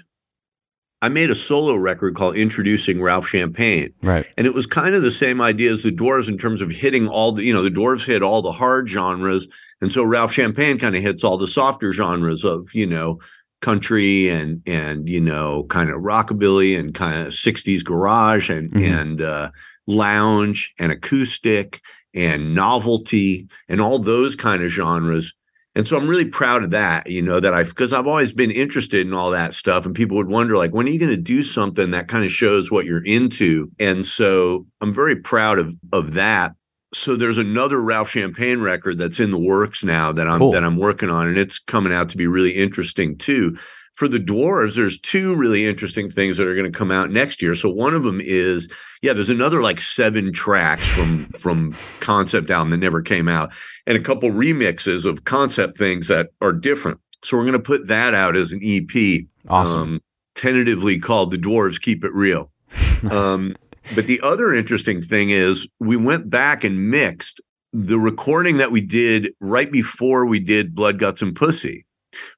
I 1.02 1.08
made 1.08 1.30
a 1.30 1.34
solo 1.34 1.76
record 1.76 2.14
called 2.14 2.36
Introducing 2.36 3.00
Ralph 3.00 3.26
Champagne. 3.26 3.92
Right. 4.02 4.26
And 4.36 4.46
it 4.46 4.52
was 4.54 4.66
kind 4.66 4.94
of 4.94 5.02
the 5.02 5.10
same 5.10 5.40
idea 5.40 5.72
as 5.72 5.82
the 5.82 5.90
Dwarves 5.92 6.28
in 6.28 6.36
terms 6.36 6.60
of 6.60 6.70
hitting 6.70 7.08
all 7.08 7.32
the, 7.32 7.44
you 7.44 7.54
know, 7.54 7.62
the 7.62 7.70
Dwarves 7.70 8.04
hit 8.04 8.22
all 8.22 8.42
the 8.42 8.52
hard 8.52 8.88
genres. 8.88 9.48
And 9.80 9.90
so 9.92 10.04
Ralph 10.04 10.32
Champagne 10.32 10.78
kind 10.78 10.94
of 10.94 11.02
hits 11.02 11.24
all 11.24 11.38
the 11.38 11.48
softer 11.48 11.92
genres 11.92 12.44
of, 12.44 12.68
you 12.74 12.86
know, 12.86 13.18
country 13.62 14.28
and 14.28 14.62
and 14.66 15.08
you 15.08 15.20
know, 15.20 15.64
kind 15.64 15.90
of 15.90 15.96
rockabilly 16.00 16.78
and 16.78 16.94
kind 16.94 17.26
of 17.26 17.32
60s 17.34 17.82
garage 17.84 18.48
and 18.48 18.70
Mhm. 18.72 19.00
and 19.00 19.22
uh 19.22 19.50
lounge 19.86 20.72
and 20.78 20.92
acoustic 20.92 21.80
and 22.14 22.54
novelty 22.54 23.46
and 23.68 23.80
all 23.80 23.98
those 23.98 24.34
kind 24.36 24.62
of 24.62 24.70
genres. 24.70 25.32
And 25.76 25.86
so 25.86 25.96
I'm 25.96 26.08
really 26.08 26.24
proud 26.24 26.64
of 26.64 26.70
that, 26.70 27.08
you 27.08 27.22
know, 27.22 27.38
that 27.38 27.54
I 27.54 27.62
because 27.62 27.92
I've 27.92 28.06
always 28.08 28.32
been 28.32 28.50
interested 28.50 29.06
in 29.06 29.12
all 29.12 29.30
that 29.30 29.54
stuff. 29.54 29.86
And 29.86 29.94
people 29.94 30.16
would 30.16 30.28
wonder, 30.28 30.56
like, 30.56 30.74
when 30.74 30.86
are 30.86 30.90
you 30.90 30.98
going 30.98 31.12
to 31.12 31.16
do 31.16 31.42
something 31.42 31.92
that 31.92 32.08
kind 32.08 32.24
of 32.24 32.32
shows 32.32 32.70
what 32.70 32.86
you're 32.86 33.04
into? 33.04 33.70
And 33.78 34.04
so 34.04 34.66
I'm 34.80 34.92
very 34.92 35.16
proud 35.16 35.58
of 35.58 35.74
of 35.92 36.14
that. 36.14 36.52
So 36.92 37.14
there's 37.14 37.38
another 37.38 37.80
Ralph 37.80 38.10
Champagne 38.10 38.60
record 38.60 38.98
that's 38.98 39.20
in 39.20 39.30
the 39.30 39.38
works 39.38 39.84
now 39.84 40.10
that 40.12 40.26
I'm 40.26 40.40
Cool. 40.40 40.52
that 40.52 40.64
I'm 40.64 40.76
working 40.76 41.08
on, 41.08 41.28
and 41.28 41.38
it's 41.38 41.60
coming 41.60 41.92
out 41.92 42.08
to 42.10 42.16
be 42.16 42.26
really 42.26 42.50
interesting 42.50 43.16
too. 43.16 43.56
For 44.00 44.08
the 44.08 44.18
Dwarves, 44.18 44.76
there's 44.76 44.98
two 44.98 45.36
really 45.36 45.66
interesting 45.66 46.08
things 46.08 46.38
that 46.38 46.46
are 46.46 46.54
going 46.54 46.72
to 46.72 46.78
come 46.78 46.90
out 46.90 47.10
next 47.10 47.42
year. 47.42 47.54
So 47.54 47.68
one 47.68 47.92
of 47.92 48.02
them 48.02 48.18
is, 48.18 48.66
yeah, 49.02 49.12
there's 49.12 49.28
another 49.28 49.60
like 49.60 49.82
seven 49.82 50.32
tracks 50.32 50.86
from 50.86 51.26
from 51.38 51.74
concept 52.00 52.50
album 52.50 52.70
that 52.70 52.78
never 52.78 53.02
came 53.02 53.28
out 53.28 53.52
and 53.86 53.98
a 53.98 54.00
couple 54.00 54.30
remixes 54.30 55.04
of 55.04 55.24
concept 55.24 55.76
things 55.76 56.08
that 56.08 56.28
are 56.40 56.54
different. 56.54 56.98
So 57.22 57.36
we're 57.36 57.42
going 57.42 57.52
to 57.52 57.58
put 57.58 57.88
that 57.88 58.14
out 58.14 58.38
as 58.38 58.52
an 58.52 58.60
EP, 58.62 59.26
Awesome. 59.50 59.78
um, 59.78 60.00
tentatively 60.34 60.98
called 60.98 61.30
"The 61.30 61.36
Dwarves 61.36 61.78
Keep 61.78 62.02
It 62.02 62.14
Real." 62.14 62.50
Nice. 63.02 63.12
Um, 63.12 63.54
but 63.94 64.06
the 64.06 64.18
other 64.22 64.54
interesting 64.54 65.02
thing 65.02 65.28
is 65.28 65.68
we 65.78 65.98
went 65.98 66.30
back 66.30 66.64
and 66.64 66.88
mixed 66.90 67.42
the 67.74 67.98
recording 67.98 68.56
that 68.56 68.72
we 68.72 68.80
did 68.80 69.34
right 69.40 69.70
before 69.70 70.24
we 70.24 70.40
did 70.40 70.74
Blood, 70.74 70.98
Guts, 70.98 71.20
and 71.20 71.36
Pussy. 71.36 71.84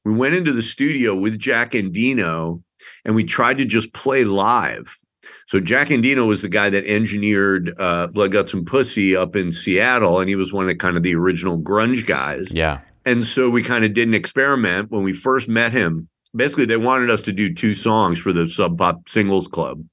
We 0.04 0.12
went 0.12 0.35
into 0.35 0.52
the 0.52 0.62
studio 0.62 1.14
with 1.14 1.38
Jack 1.38 1.72
Endino 1.72 2.62
and 3.04 3.14
we 3.14 3.24
tried 3.24 3.58
to 3.58 3.64
just 3.64 3.92
play 3.92 4.24
live. 4.24 4.98
So 5.46 5.61
Jack 5.61 5.88
Endino 5.88 6.26
was 6.26 6.42
the 6.42 6.48
guy 6.48 6.70
that 6.70 6.87
engineered 6.87 7.74
uh, 7.78 8.08
Blood, 8.08 8.32
Guts, 8.32 8.54
and 8.54 8.66
Pussy 8.66 9.14
up 9.14 9.37
in 9.37 9.52
Seattle, 9.52 10.18
and 10.18 10.28
he 10.28 10.35
was 10.35 10.52
one 10.52 10.68
of 10.68 10.78
kind 10.78 10.96
of 10.96 11.02
the 11.02 11.14
original 11.14 11.58
grunge 11.58 12.06
guys. 12.06 12.50
yeah. 12.50 12.80
And 13.04 13.26
so 13.26 13.50
we 13.50 13.62
kind 13.62 13.85
of 13.85 13.94
did 13.94 14.06
an 14.06 14.14
experiment 14.14 14.90
when 14.90 15.02
we 15.02 15.12
first 15.12 15.48
met 15.48 15.72
him. 15.72 16.08
Basically, 16.35 16.66
they 16.66 16.76
wanted 16.76 17.11
us 17.11 17.20
to 17.22 17.32
do 17.32 17.52
two 17.52 17.74
songs 17.74 18.18
for 18.18 18.32
the 18.32 18.48
Sub 18.48 18.78
Pop 18.78 19.08
Singles 19.08 19.48
Club. 19.48 19.85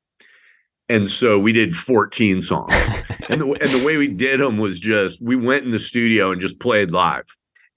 And 0.87 1.09
so 1.09 1.39
we 1.39 1.51
did 1.51 1.75
14 1.75 2.41
songs. 2.41 2.71
and, 3.29 3.41
the, 3.41 3.51
and 3.61 3.71
the 3.71 3.83
way 3.83 3.97
we 3.97 4.07
did 4.07 4.39
them 4.39 4.57
was 4.57 4.79
just 4.79 5.21
we 5.21 5.35
went 5.35 5.65
in 5.65 5.71
the 5.71 5.79
studio 5.79 6.31
and 6.31 6.41
just 6.41 6.59
played 6.59 6.91
live. 6.91 7.25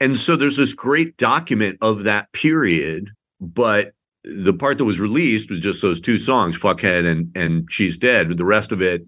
And 0.02 0.18
so 0.18 0.34
there's 0.36 0.56
this 0.56 0.72
great 0.72 1.16
document 1.16 1.78
of 1.80 2.04
that 2.04 2.32
period, 2.32 3.08
but 3.40 3.92
the 4.24 4.52
part 4.52 4.78
that 4.78 4.84
was 4.84 4.98
released 5.00 5.48
was 5.50 5.60
just 5.60 5.80
those 5.82 6.00
two 6.00 6.18
songs, 6.18 6.58
Fuckhead 6.58 7.04
and 7.10 7.30
and 7.36 7.70
She's 7.70 7.96
Dead. 7.96 8.28
But 8.28 8.36
the 8.36 8.44
rest 8.44 8.72
of 8.72 8.82
it 8.82 9.04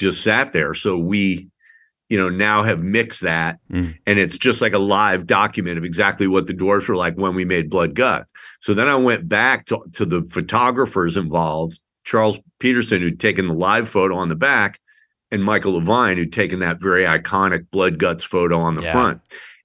just 0.00 0.22
sat 0.22 0.52
there. 0.52 0.74
So 0.74 0.98
we, 0.98 1.48
you 2.08 2.18
know, 2.18 2.28
now 2.28 2.62
have 2.64 2.82
mixed 2.82 3.20
that 3.20 3.58
Mm. 3.70 3.96
and 4.06 4.18
it's 4.18 4.36
just 4.38 4.60
like 4.60 4.72
a 4.72 4.78
live 4.78 5.26
document 5.26 5.78
of 5.78 5.84
exactly 5.84 6.26
what 6.26 6.46
the 6.46 6.54
Dwarves 6.54 6.88
were 6.88 6.96
like 6.96 7.14
when 7.14 7.34
we 7.34 7.44
made 7.44 7.70
Blood 7.70 7.94
Guts. 7.94 8.30
So 8.60 8.74
then 8.74 8.88
I 8.88 8.96
went 8.96 9.28
back 9.28 9.66
to, 9.66 9.78
to 9.94 10.04
the 10.04 10.22
photographers 10.22 11.16
involved, 11.16 11.78
Charles 12.04 12.38
Peterson, 12.58 13.00
who'd 13.00 13.20
taken 13.20 13.46
the 13.46 13.54
live 13.54 13.88
photo 13.88 14.16
on 14.16 14.28
the 14.28 14.36
back, 14.36 14.80
and 15.30 15.44
Michael 15.44 15.80
Lavine, 15.80 16.16
who'd 16.16 16.32
taken 16.32 16.58
that 16.60 16.80
very 16.80 17.04
iconic 17.04 17.70
Blood 17.70 17.98
Guts 17.98 18.24
photo 18.24 18.58
on 18.58 18.74
the 18.74 18.82
Yeah. 18.82 18.92
front. 18.92 19.20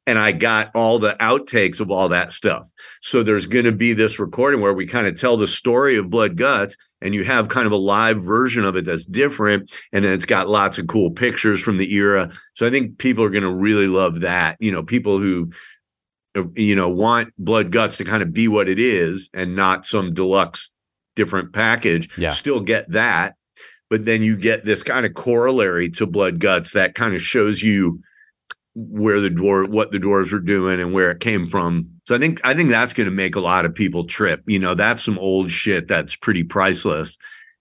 And 0.08 0.18
I 0.18 0.32
got 0.32 0.72
all 0.74 0.98
the 0.98 1.16
outtakes 1.20 1.80
of 1.80 1.92
all 1.92 2.10
that 2.10 2.32
stuff. 2.32 2.66
So 3.02 3.22
there's 3.22 3.46
going 3.46 3.66
to 3.66 3.72
be 3.74 3.94
this 3.94 4.18
recording 4.18 4.62
where 4.62 4.74
we 4.74 4.88
kind 4.88 5.06
of 5.06 5.20
tell 5.20 5.38
the 5.38 5.48
story 5.48 5.98
of 5.98 6.10
Blood 6.10 6.38
Guts, 6.38 6.76
and 7.02 7.14
you 7.14 7.24
have 7.26 7.50
kind 7.50 7.68
of 7.68 7.74
a 7.74 7.78
live 7.78 8.24
version 8.24 8.64
of 8.64 8.76
it 8.76 8.86
that's 8.86 9.06
different. 9.06 9.72
And 9.92 10.04
then 10.06 10.14
it's 10.14 10.26
got 10.26 10.48
lots 10.50 10.78
of 10.78 10.88
cool 10.88 11.12
pictures 11.12 11.62
from 11.62 11.78
the 11.78 11.94
era. 11.94 12.32
So 12.56 12.66
I 12.66 12.72
think 12.72 12.98
people 12.98 13.24
are 13.24 13.30
going 13.30 13.44
to 13.44 13.54
really 13.54 13.88
love 13.88 14.22
that. 14.22 14.58
You 14.60 14.72
know, 14.72 14.82
people 14.82 15.20
who, 15.20 15.52
you 16.56 16.76
know, 16.76 16.90
want 16.90 17.34
Blood 17.38 17.72
Guts 17.72 17.98
to 17.98 18.06
kind 18.06 18.24
of 18.24 18.34
be 18.34 18.48
what 18.48 18.70
it 18.70 18.80
is 18.80 19.30
and 19.34 19.56
not 19.56 19.86
some 19.86 20.14
deluxe 20.14 20.72
different 21.16 21.52
package, 21.52 22.10
Yeah. 22.18 22.32
still 22.32 22.62
get 22.62 22.90
that. 22.92 23.36
But 23.90 24.06
then 24.06 24.22
you 24.24 24.38
get 24.38 24.66
this 24.66 24.84
kind 24.84 25.06
of 25.06 25.14
corollary 25.14 25.90
to 25.92 26.06
Blood 26.06 26.40
Guts 26.40 26.72
that 26.72 26.96
kind 26.96 27.14
of 27.14 27.22
shows 27.22 27.62
you 27.62 28.02
where 28.80 29.20
the 29.20 29.30
dwarf 29.30 29.70
what 29.70 29.92
the 29.92 29.98
dwarves 29.98 30.32
were 30.32 30.40
doing 30.40 30.80
and 30.80 30.94
where 30.94 31.10
it 31.10 31.20
came 31.20 31.48
from. 31.48 31.90
So 32.06 32.16
I 32.16 32.20
think 32.20 32.40
I 32.44 32.54
think 32.54 32.70
that's 32.70 32.94
going 32.94 33.10
to 33.10 33.16
make 33.16 33.36
a 33.36 33.40
lot 33.42 33.66
of 33.66 33.74
people 33.74 34.06
trip. 34.06 34.44
You 34.46 34.60
know, 34.60 34.76
that's 34.76 35.04
some 35.04 35.18
old 35.18 35.52
shit 35.52 35.88
that's 35.88 36.16
pretty 36.16 36.44
priceless. 36.44 37.18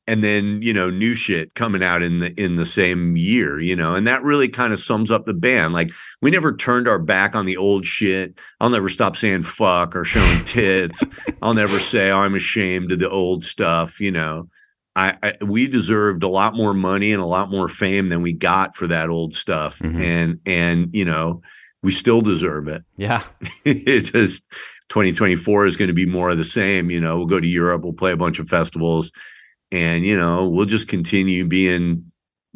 And 0.08 0.22
then, 0.22 0.60
you 0.62 0.72
know, 0.72 0.88
new 0.88 1.14
shit 1.14 1.54
coming 1.54 1.82
out 1.82 2.02
in 2.02 2.20
the 2.20 2.38
in 2.40 2.56
the 2.56 2.66
same 2.66 3.16
year, 3.16 3.58
you 3.58 3.74
know, 3.74 3.94
and 3.94 4.06
that 4.06 4.22
really 4.22 4.48
kind 4.48 4.74
of 4.74 4.78
sums 4.78 5.10
up 5.10 5.24
the 5.24 5.34
band. 5.34 5.72
Like 5.72 5.90
we 6.20 6.30
never 6.30 6.54
turned 6.54 6.86
our 6.86 6.98
back 6.98 7.34
on 7.34 7.46
the 7.46 7.56
old 7.56 7.86
shit. 7.86 8.38
I'll 8.60 8.70
never 8.70 8.90
stop 8.90 9.16
saying 9.16 9.44
fuck 9.44 9.96
or 9.96 10.04
showing 10.04 10.44
tits. 10.44 11.02
I'll 11.40 11.54
never 11.54 11.78
say 11.80 12.10
oh, 12.10 12.18
I'm 12.18 12.34
ashamed 12.34 12.92
of 12.92 12.98
the 12.98 13.10
old 13.10 13.42
stuff, 13.42 14.00
you 14.00 14.12
know. 14.12 14.48
I, 14.96 15.16
I 15.22 15.44
we 15.44 15.66
deserved 15.68 16.22
a 16.22 16.28
lot 16.28 16.54
more 16.56 16.72
money 16.74 17.12
and 17.12 17.22
a 17.22 17.26
lot 17.26 17.50
more 17.50 17.68
fame 17.68 18.08
than 18.08 18.22
we 18.22 18.32
got 18.32 18.74
for 18.74 18.86
that 18.86 19.10
old 19.10 19.36
stuff. 19.36 19.78
Mhm. 19.78 20.00
And 20.00 20.40
and 20.46 20.88
you 20.92 21.04
know, 21.04 21.42
we 21.82 21.92
still 21.92 22.22
deserve 22.22 22.66
it. 22.66 22.82
Yeah. 22.96 23.22
it 23.64 24.00
just 24.00 24.42
2024 24.88 25.66
is 25.66 25.76
going 25.76 25.88
to 25.88 25.94
be 25.94 26.06
more 26.06 26.30
of 26.30 26.38
the 26.38 26.44
same. 26.44 26.90
You 26.90 27.00
know, 27.00 27.16
we'll 27.16 27.26
go 27.26 27.40
to 27.40 27.46
Europe, 27.46 27.82
we'll 27.84 27.92
play 27.92 28.12
a 28.12 28.16
bunch 28.16 28.38
of 28.38 28.48
festivals, 28.48 29.12
and 29.70 30.04
you 30.04 30.16
know, 30.16 30.48
we'll 30.48 30.66
just 30.66 30.88
continue 30.88 31.46
being 31.46 32.10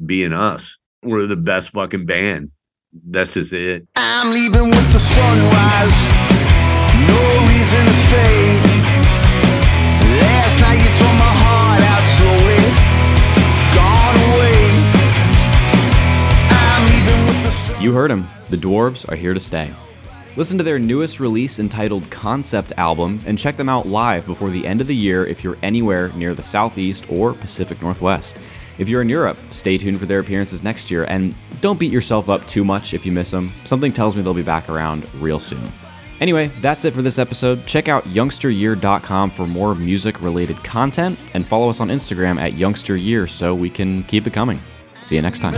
being 0.05 0.33
us. 0.33 0.79
We're 1.03 1.27
the 1.27 1.37
best 1.37 1.71
fucking 1.71 2.07
band. 2.07 2.51
That's 2.93 3.35
just 3.35 3.53
it. 3.53 3.87
I'm 3.97 4.33
leaving 4.33 4.71
with 4.71 4.93
the 4.93 4.99
sunrise. 4.99 6.20
Heard 18.01 18.11
him. 18.11 18.27
The 18.49 18.57
Dwarves 18.57 19.07
are 19.13 19.15
here 19.15 19.35
to 19.35 19.41
stay. 19.41 19.71
Listen 20.35 20.57
to 20.57 20.65
their 20.65 20.79
newest 20.79 21.21
release 21.21 21.59
entitled 21.59 22.11
Concept 22.11 22.73
Album 22.79 23.21
and 23.27 23.39
check 23.39 23.59
them 23.59 23.69
out 23.69 23.87
live 23.87 24.25
before 24.25 24.49
the 24.49 24.67
end 24.67 24.81
of 24.81 24.87
the 24.87 24.97
year 24.97 25.27
if 25.27 25.45
you're 25.45 25.59
anywhere 25.63 26.09
near 26.15 26.33
the 26.33 26.43
Southeast 26.43 27.05
or 27.11 27.35
Pacific 27.35 27.83
Northwest. 27.83 28.39
If 28.79 28.89
you're 28.89 29.03
in 29.03 29.11
Europe, 29.11 29.37
stay 29.51 29.77
tuned 29.77 30.01
for 30.01 30.07
their 30.07 30.21
appearances 30.21 30.63
next 30.63 30.91
year 30.91 31.05
and 31.05 31.35
don't 31.61 31.79
beat 31.79 31.93
yourself 31.93 32.31
up 32.31 32.47
too 32.47 32.65
much 32.65 32.95
if 32.95 33.05
you 33.05 33.13
miss 33.13 33.33
them. 33.33 33.53
Something 33.65 33.93
tells 33.93 34.17
me 34.17 34.23
they'll 34.23 34.33
be 34.33 34.41
back 34.41 34.71
around 34.71 35.07
real 35.21 35.39
soon. 35.39 35.71
Anyway, 36.21 36.47
that's 36.63 36.87
it 36.87 36.95
for 36.95 37.03
this 37.03 37.19
episode. 37.19 37.67
Check 37.67 37.89
out 37.89 38.05
youngsteryear.com 38.05 39.31
for 39.31 39.47
more 39.47 39.75
music 39.75 40.23
related 40.23 40.65
content 40.65 41.19
and 41.35 41.47
follow 41.47 41.69
us 41.69 41.81
on 41.81 41.89
Instagram 41.89 42.41
at 42.41 42.53
youngsteryear 42.55 43.29
so 43.29 43.55
we 43.55 43.69
can 43.69 44.05
keep 44.05 44.27
it 44.27 44.33
coming. 44.33 44.59
See 45.03 45.17
you 45.17 45.23
next 45.23 45.41
time. 45.41 45.55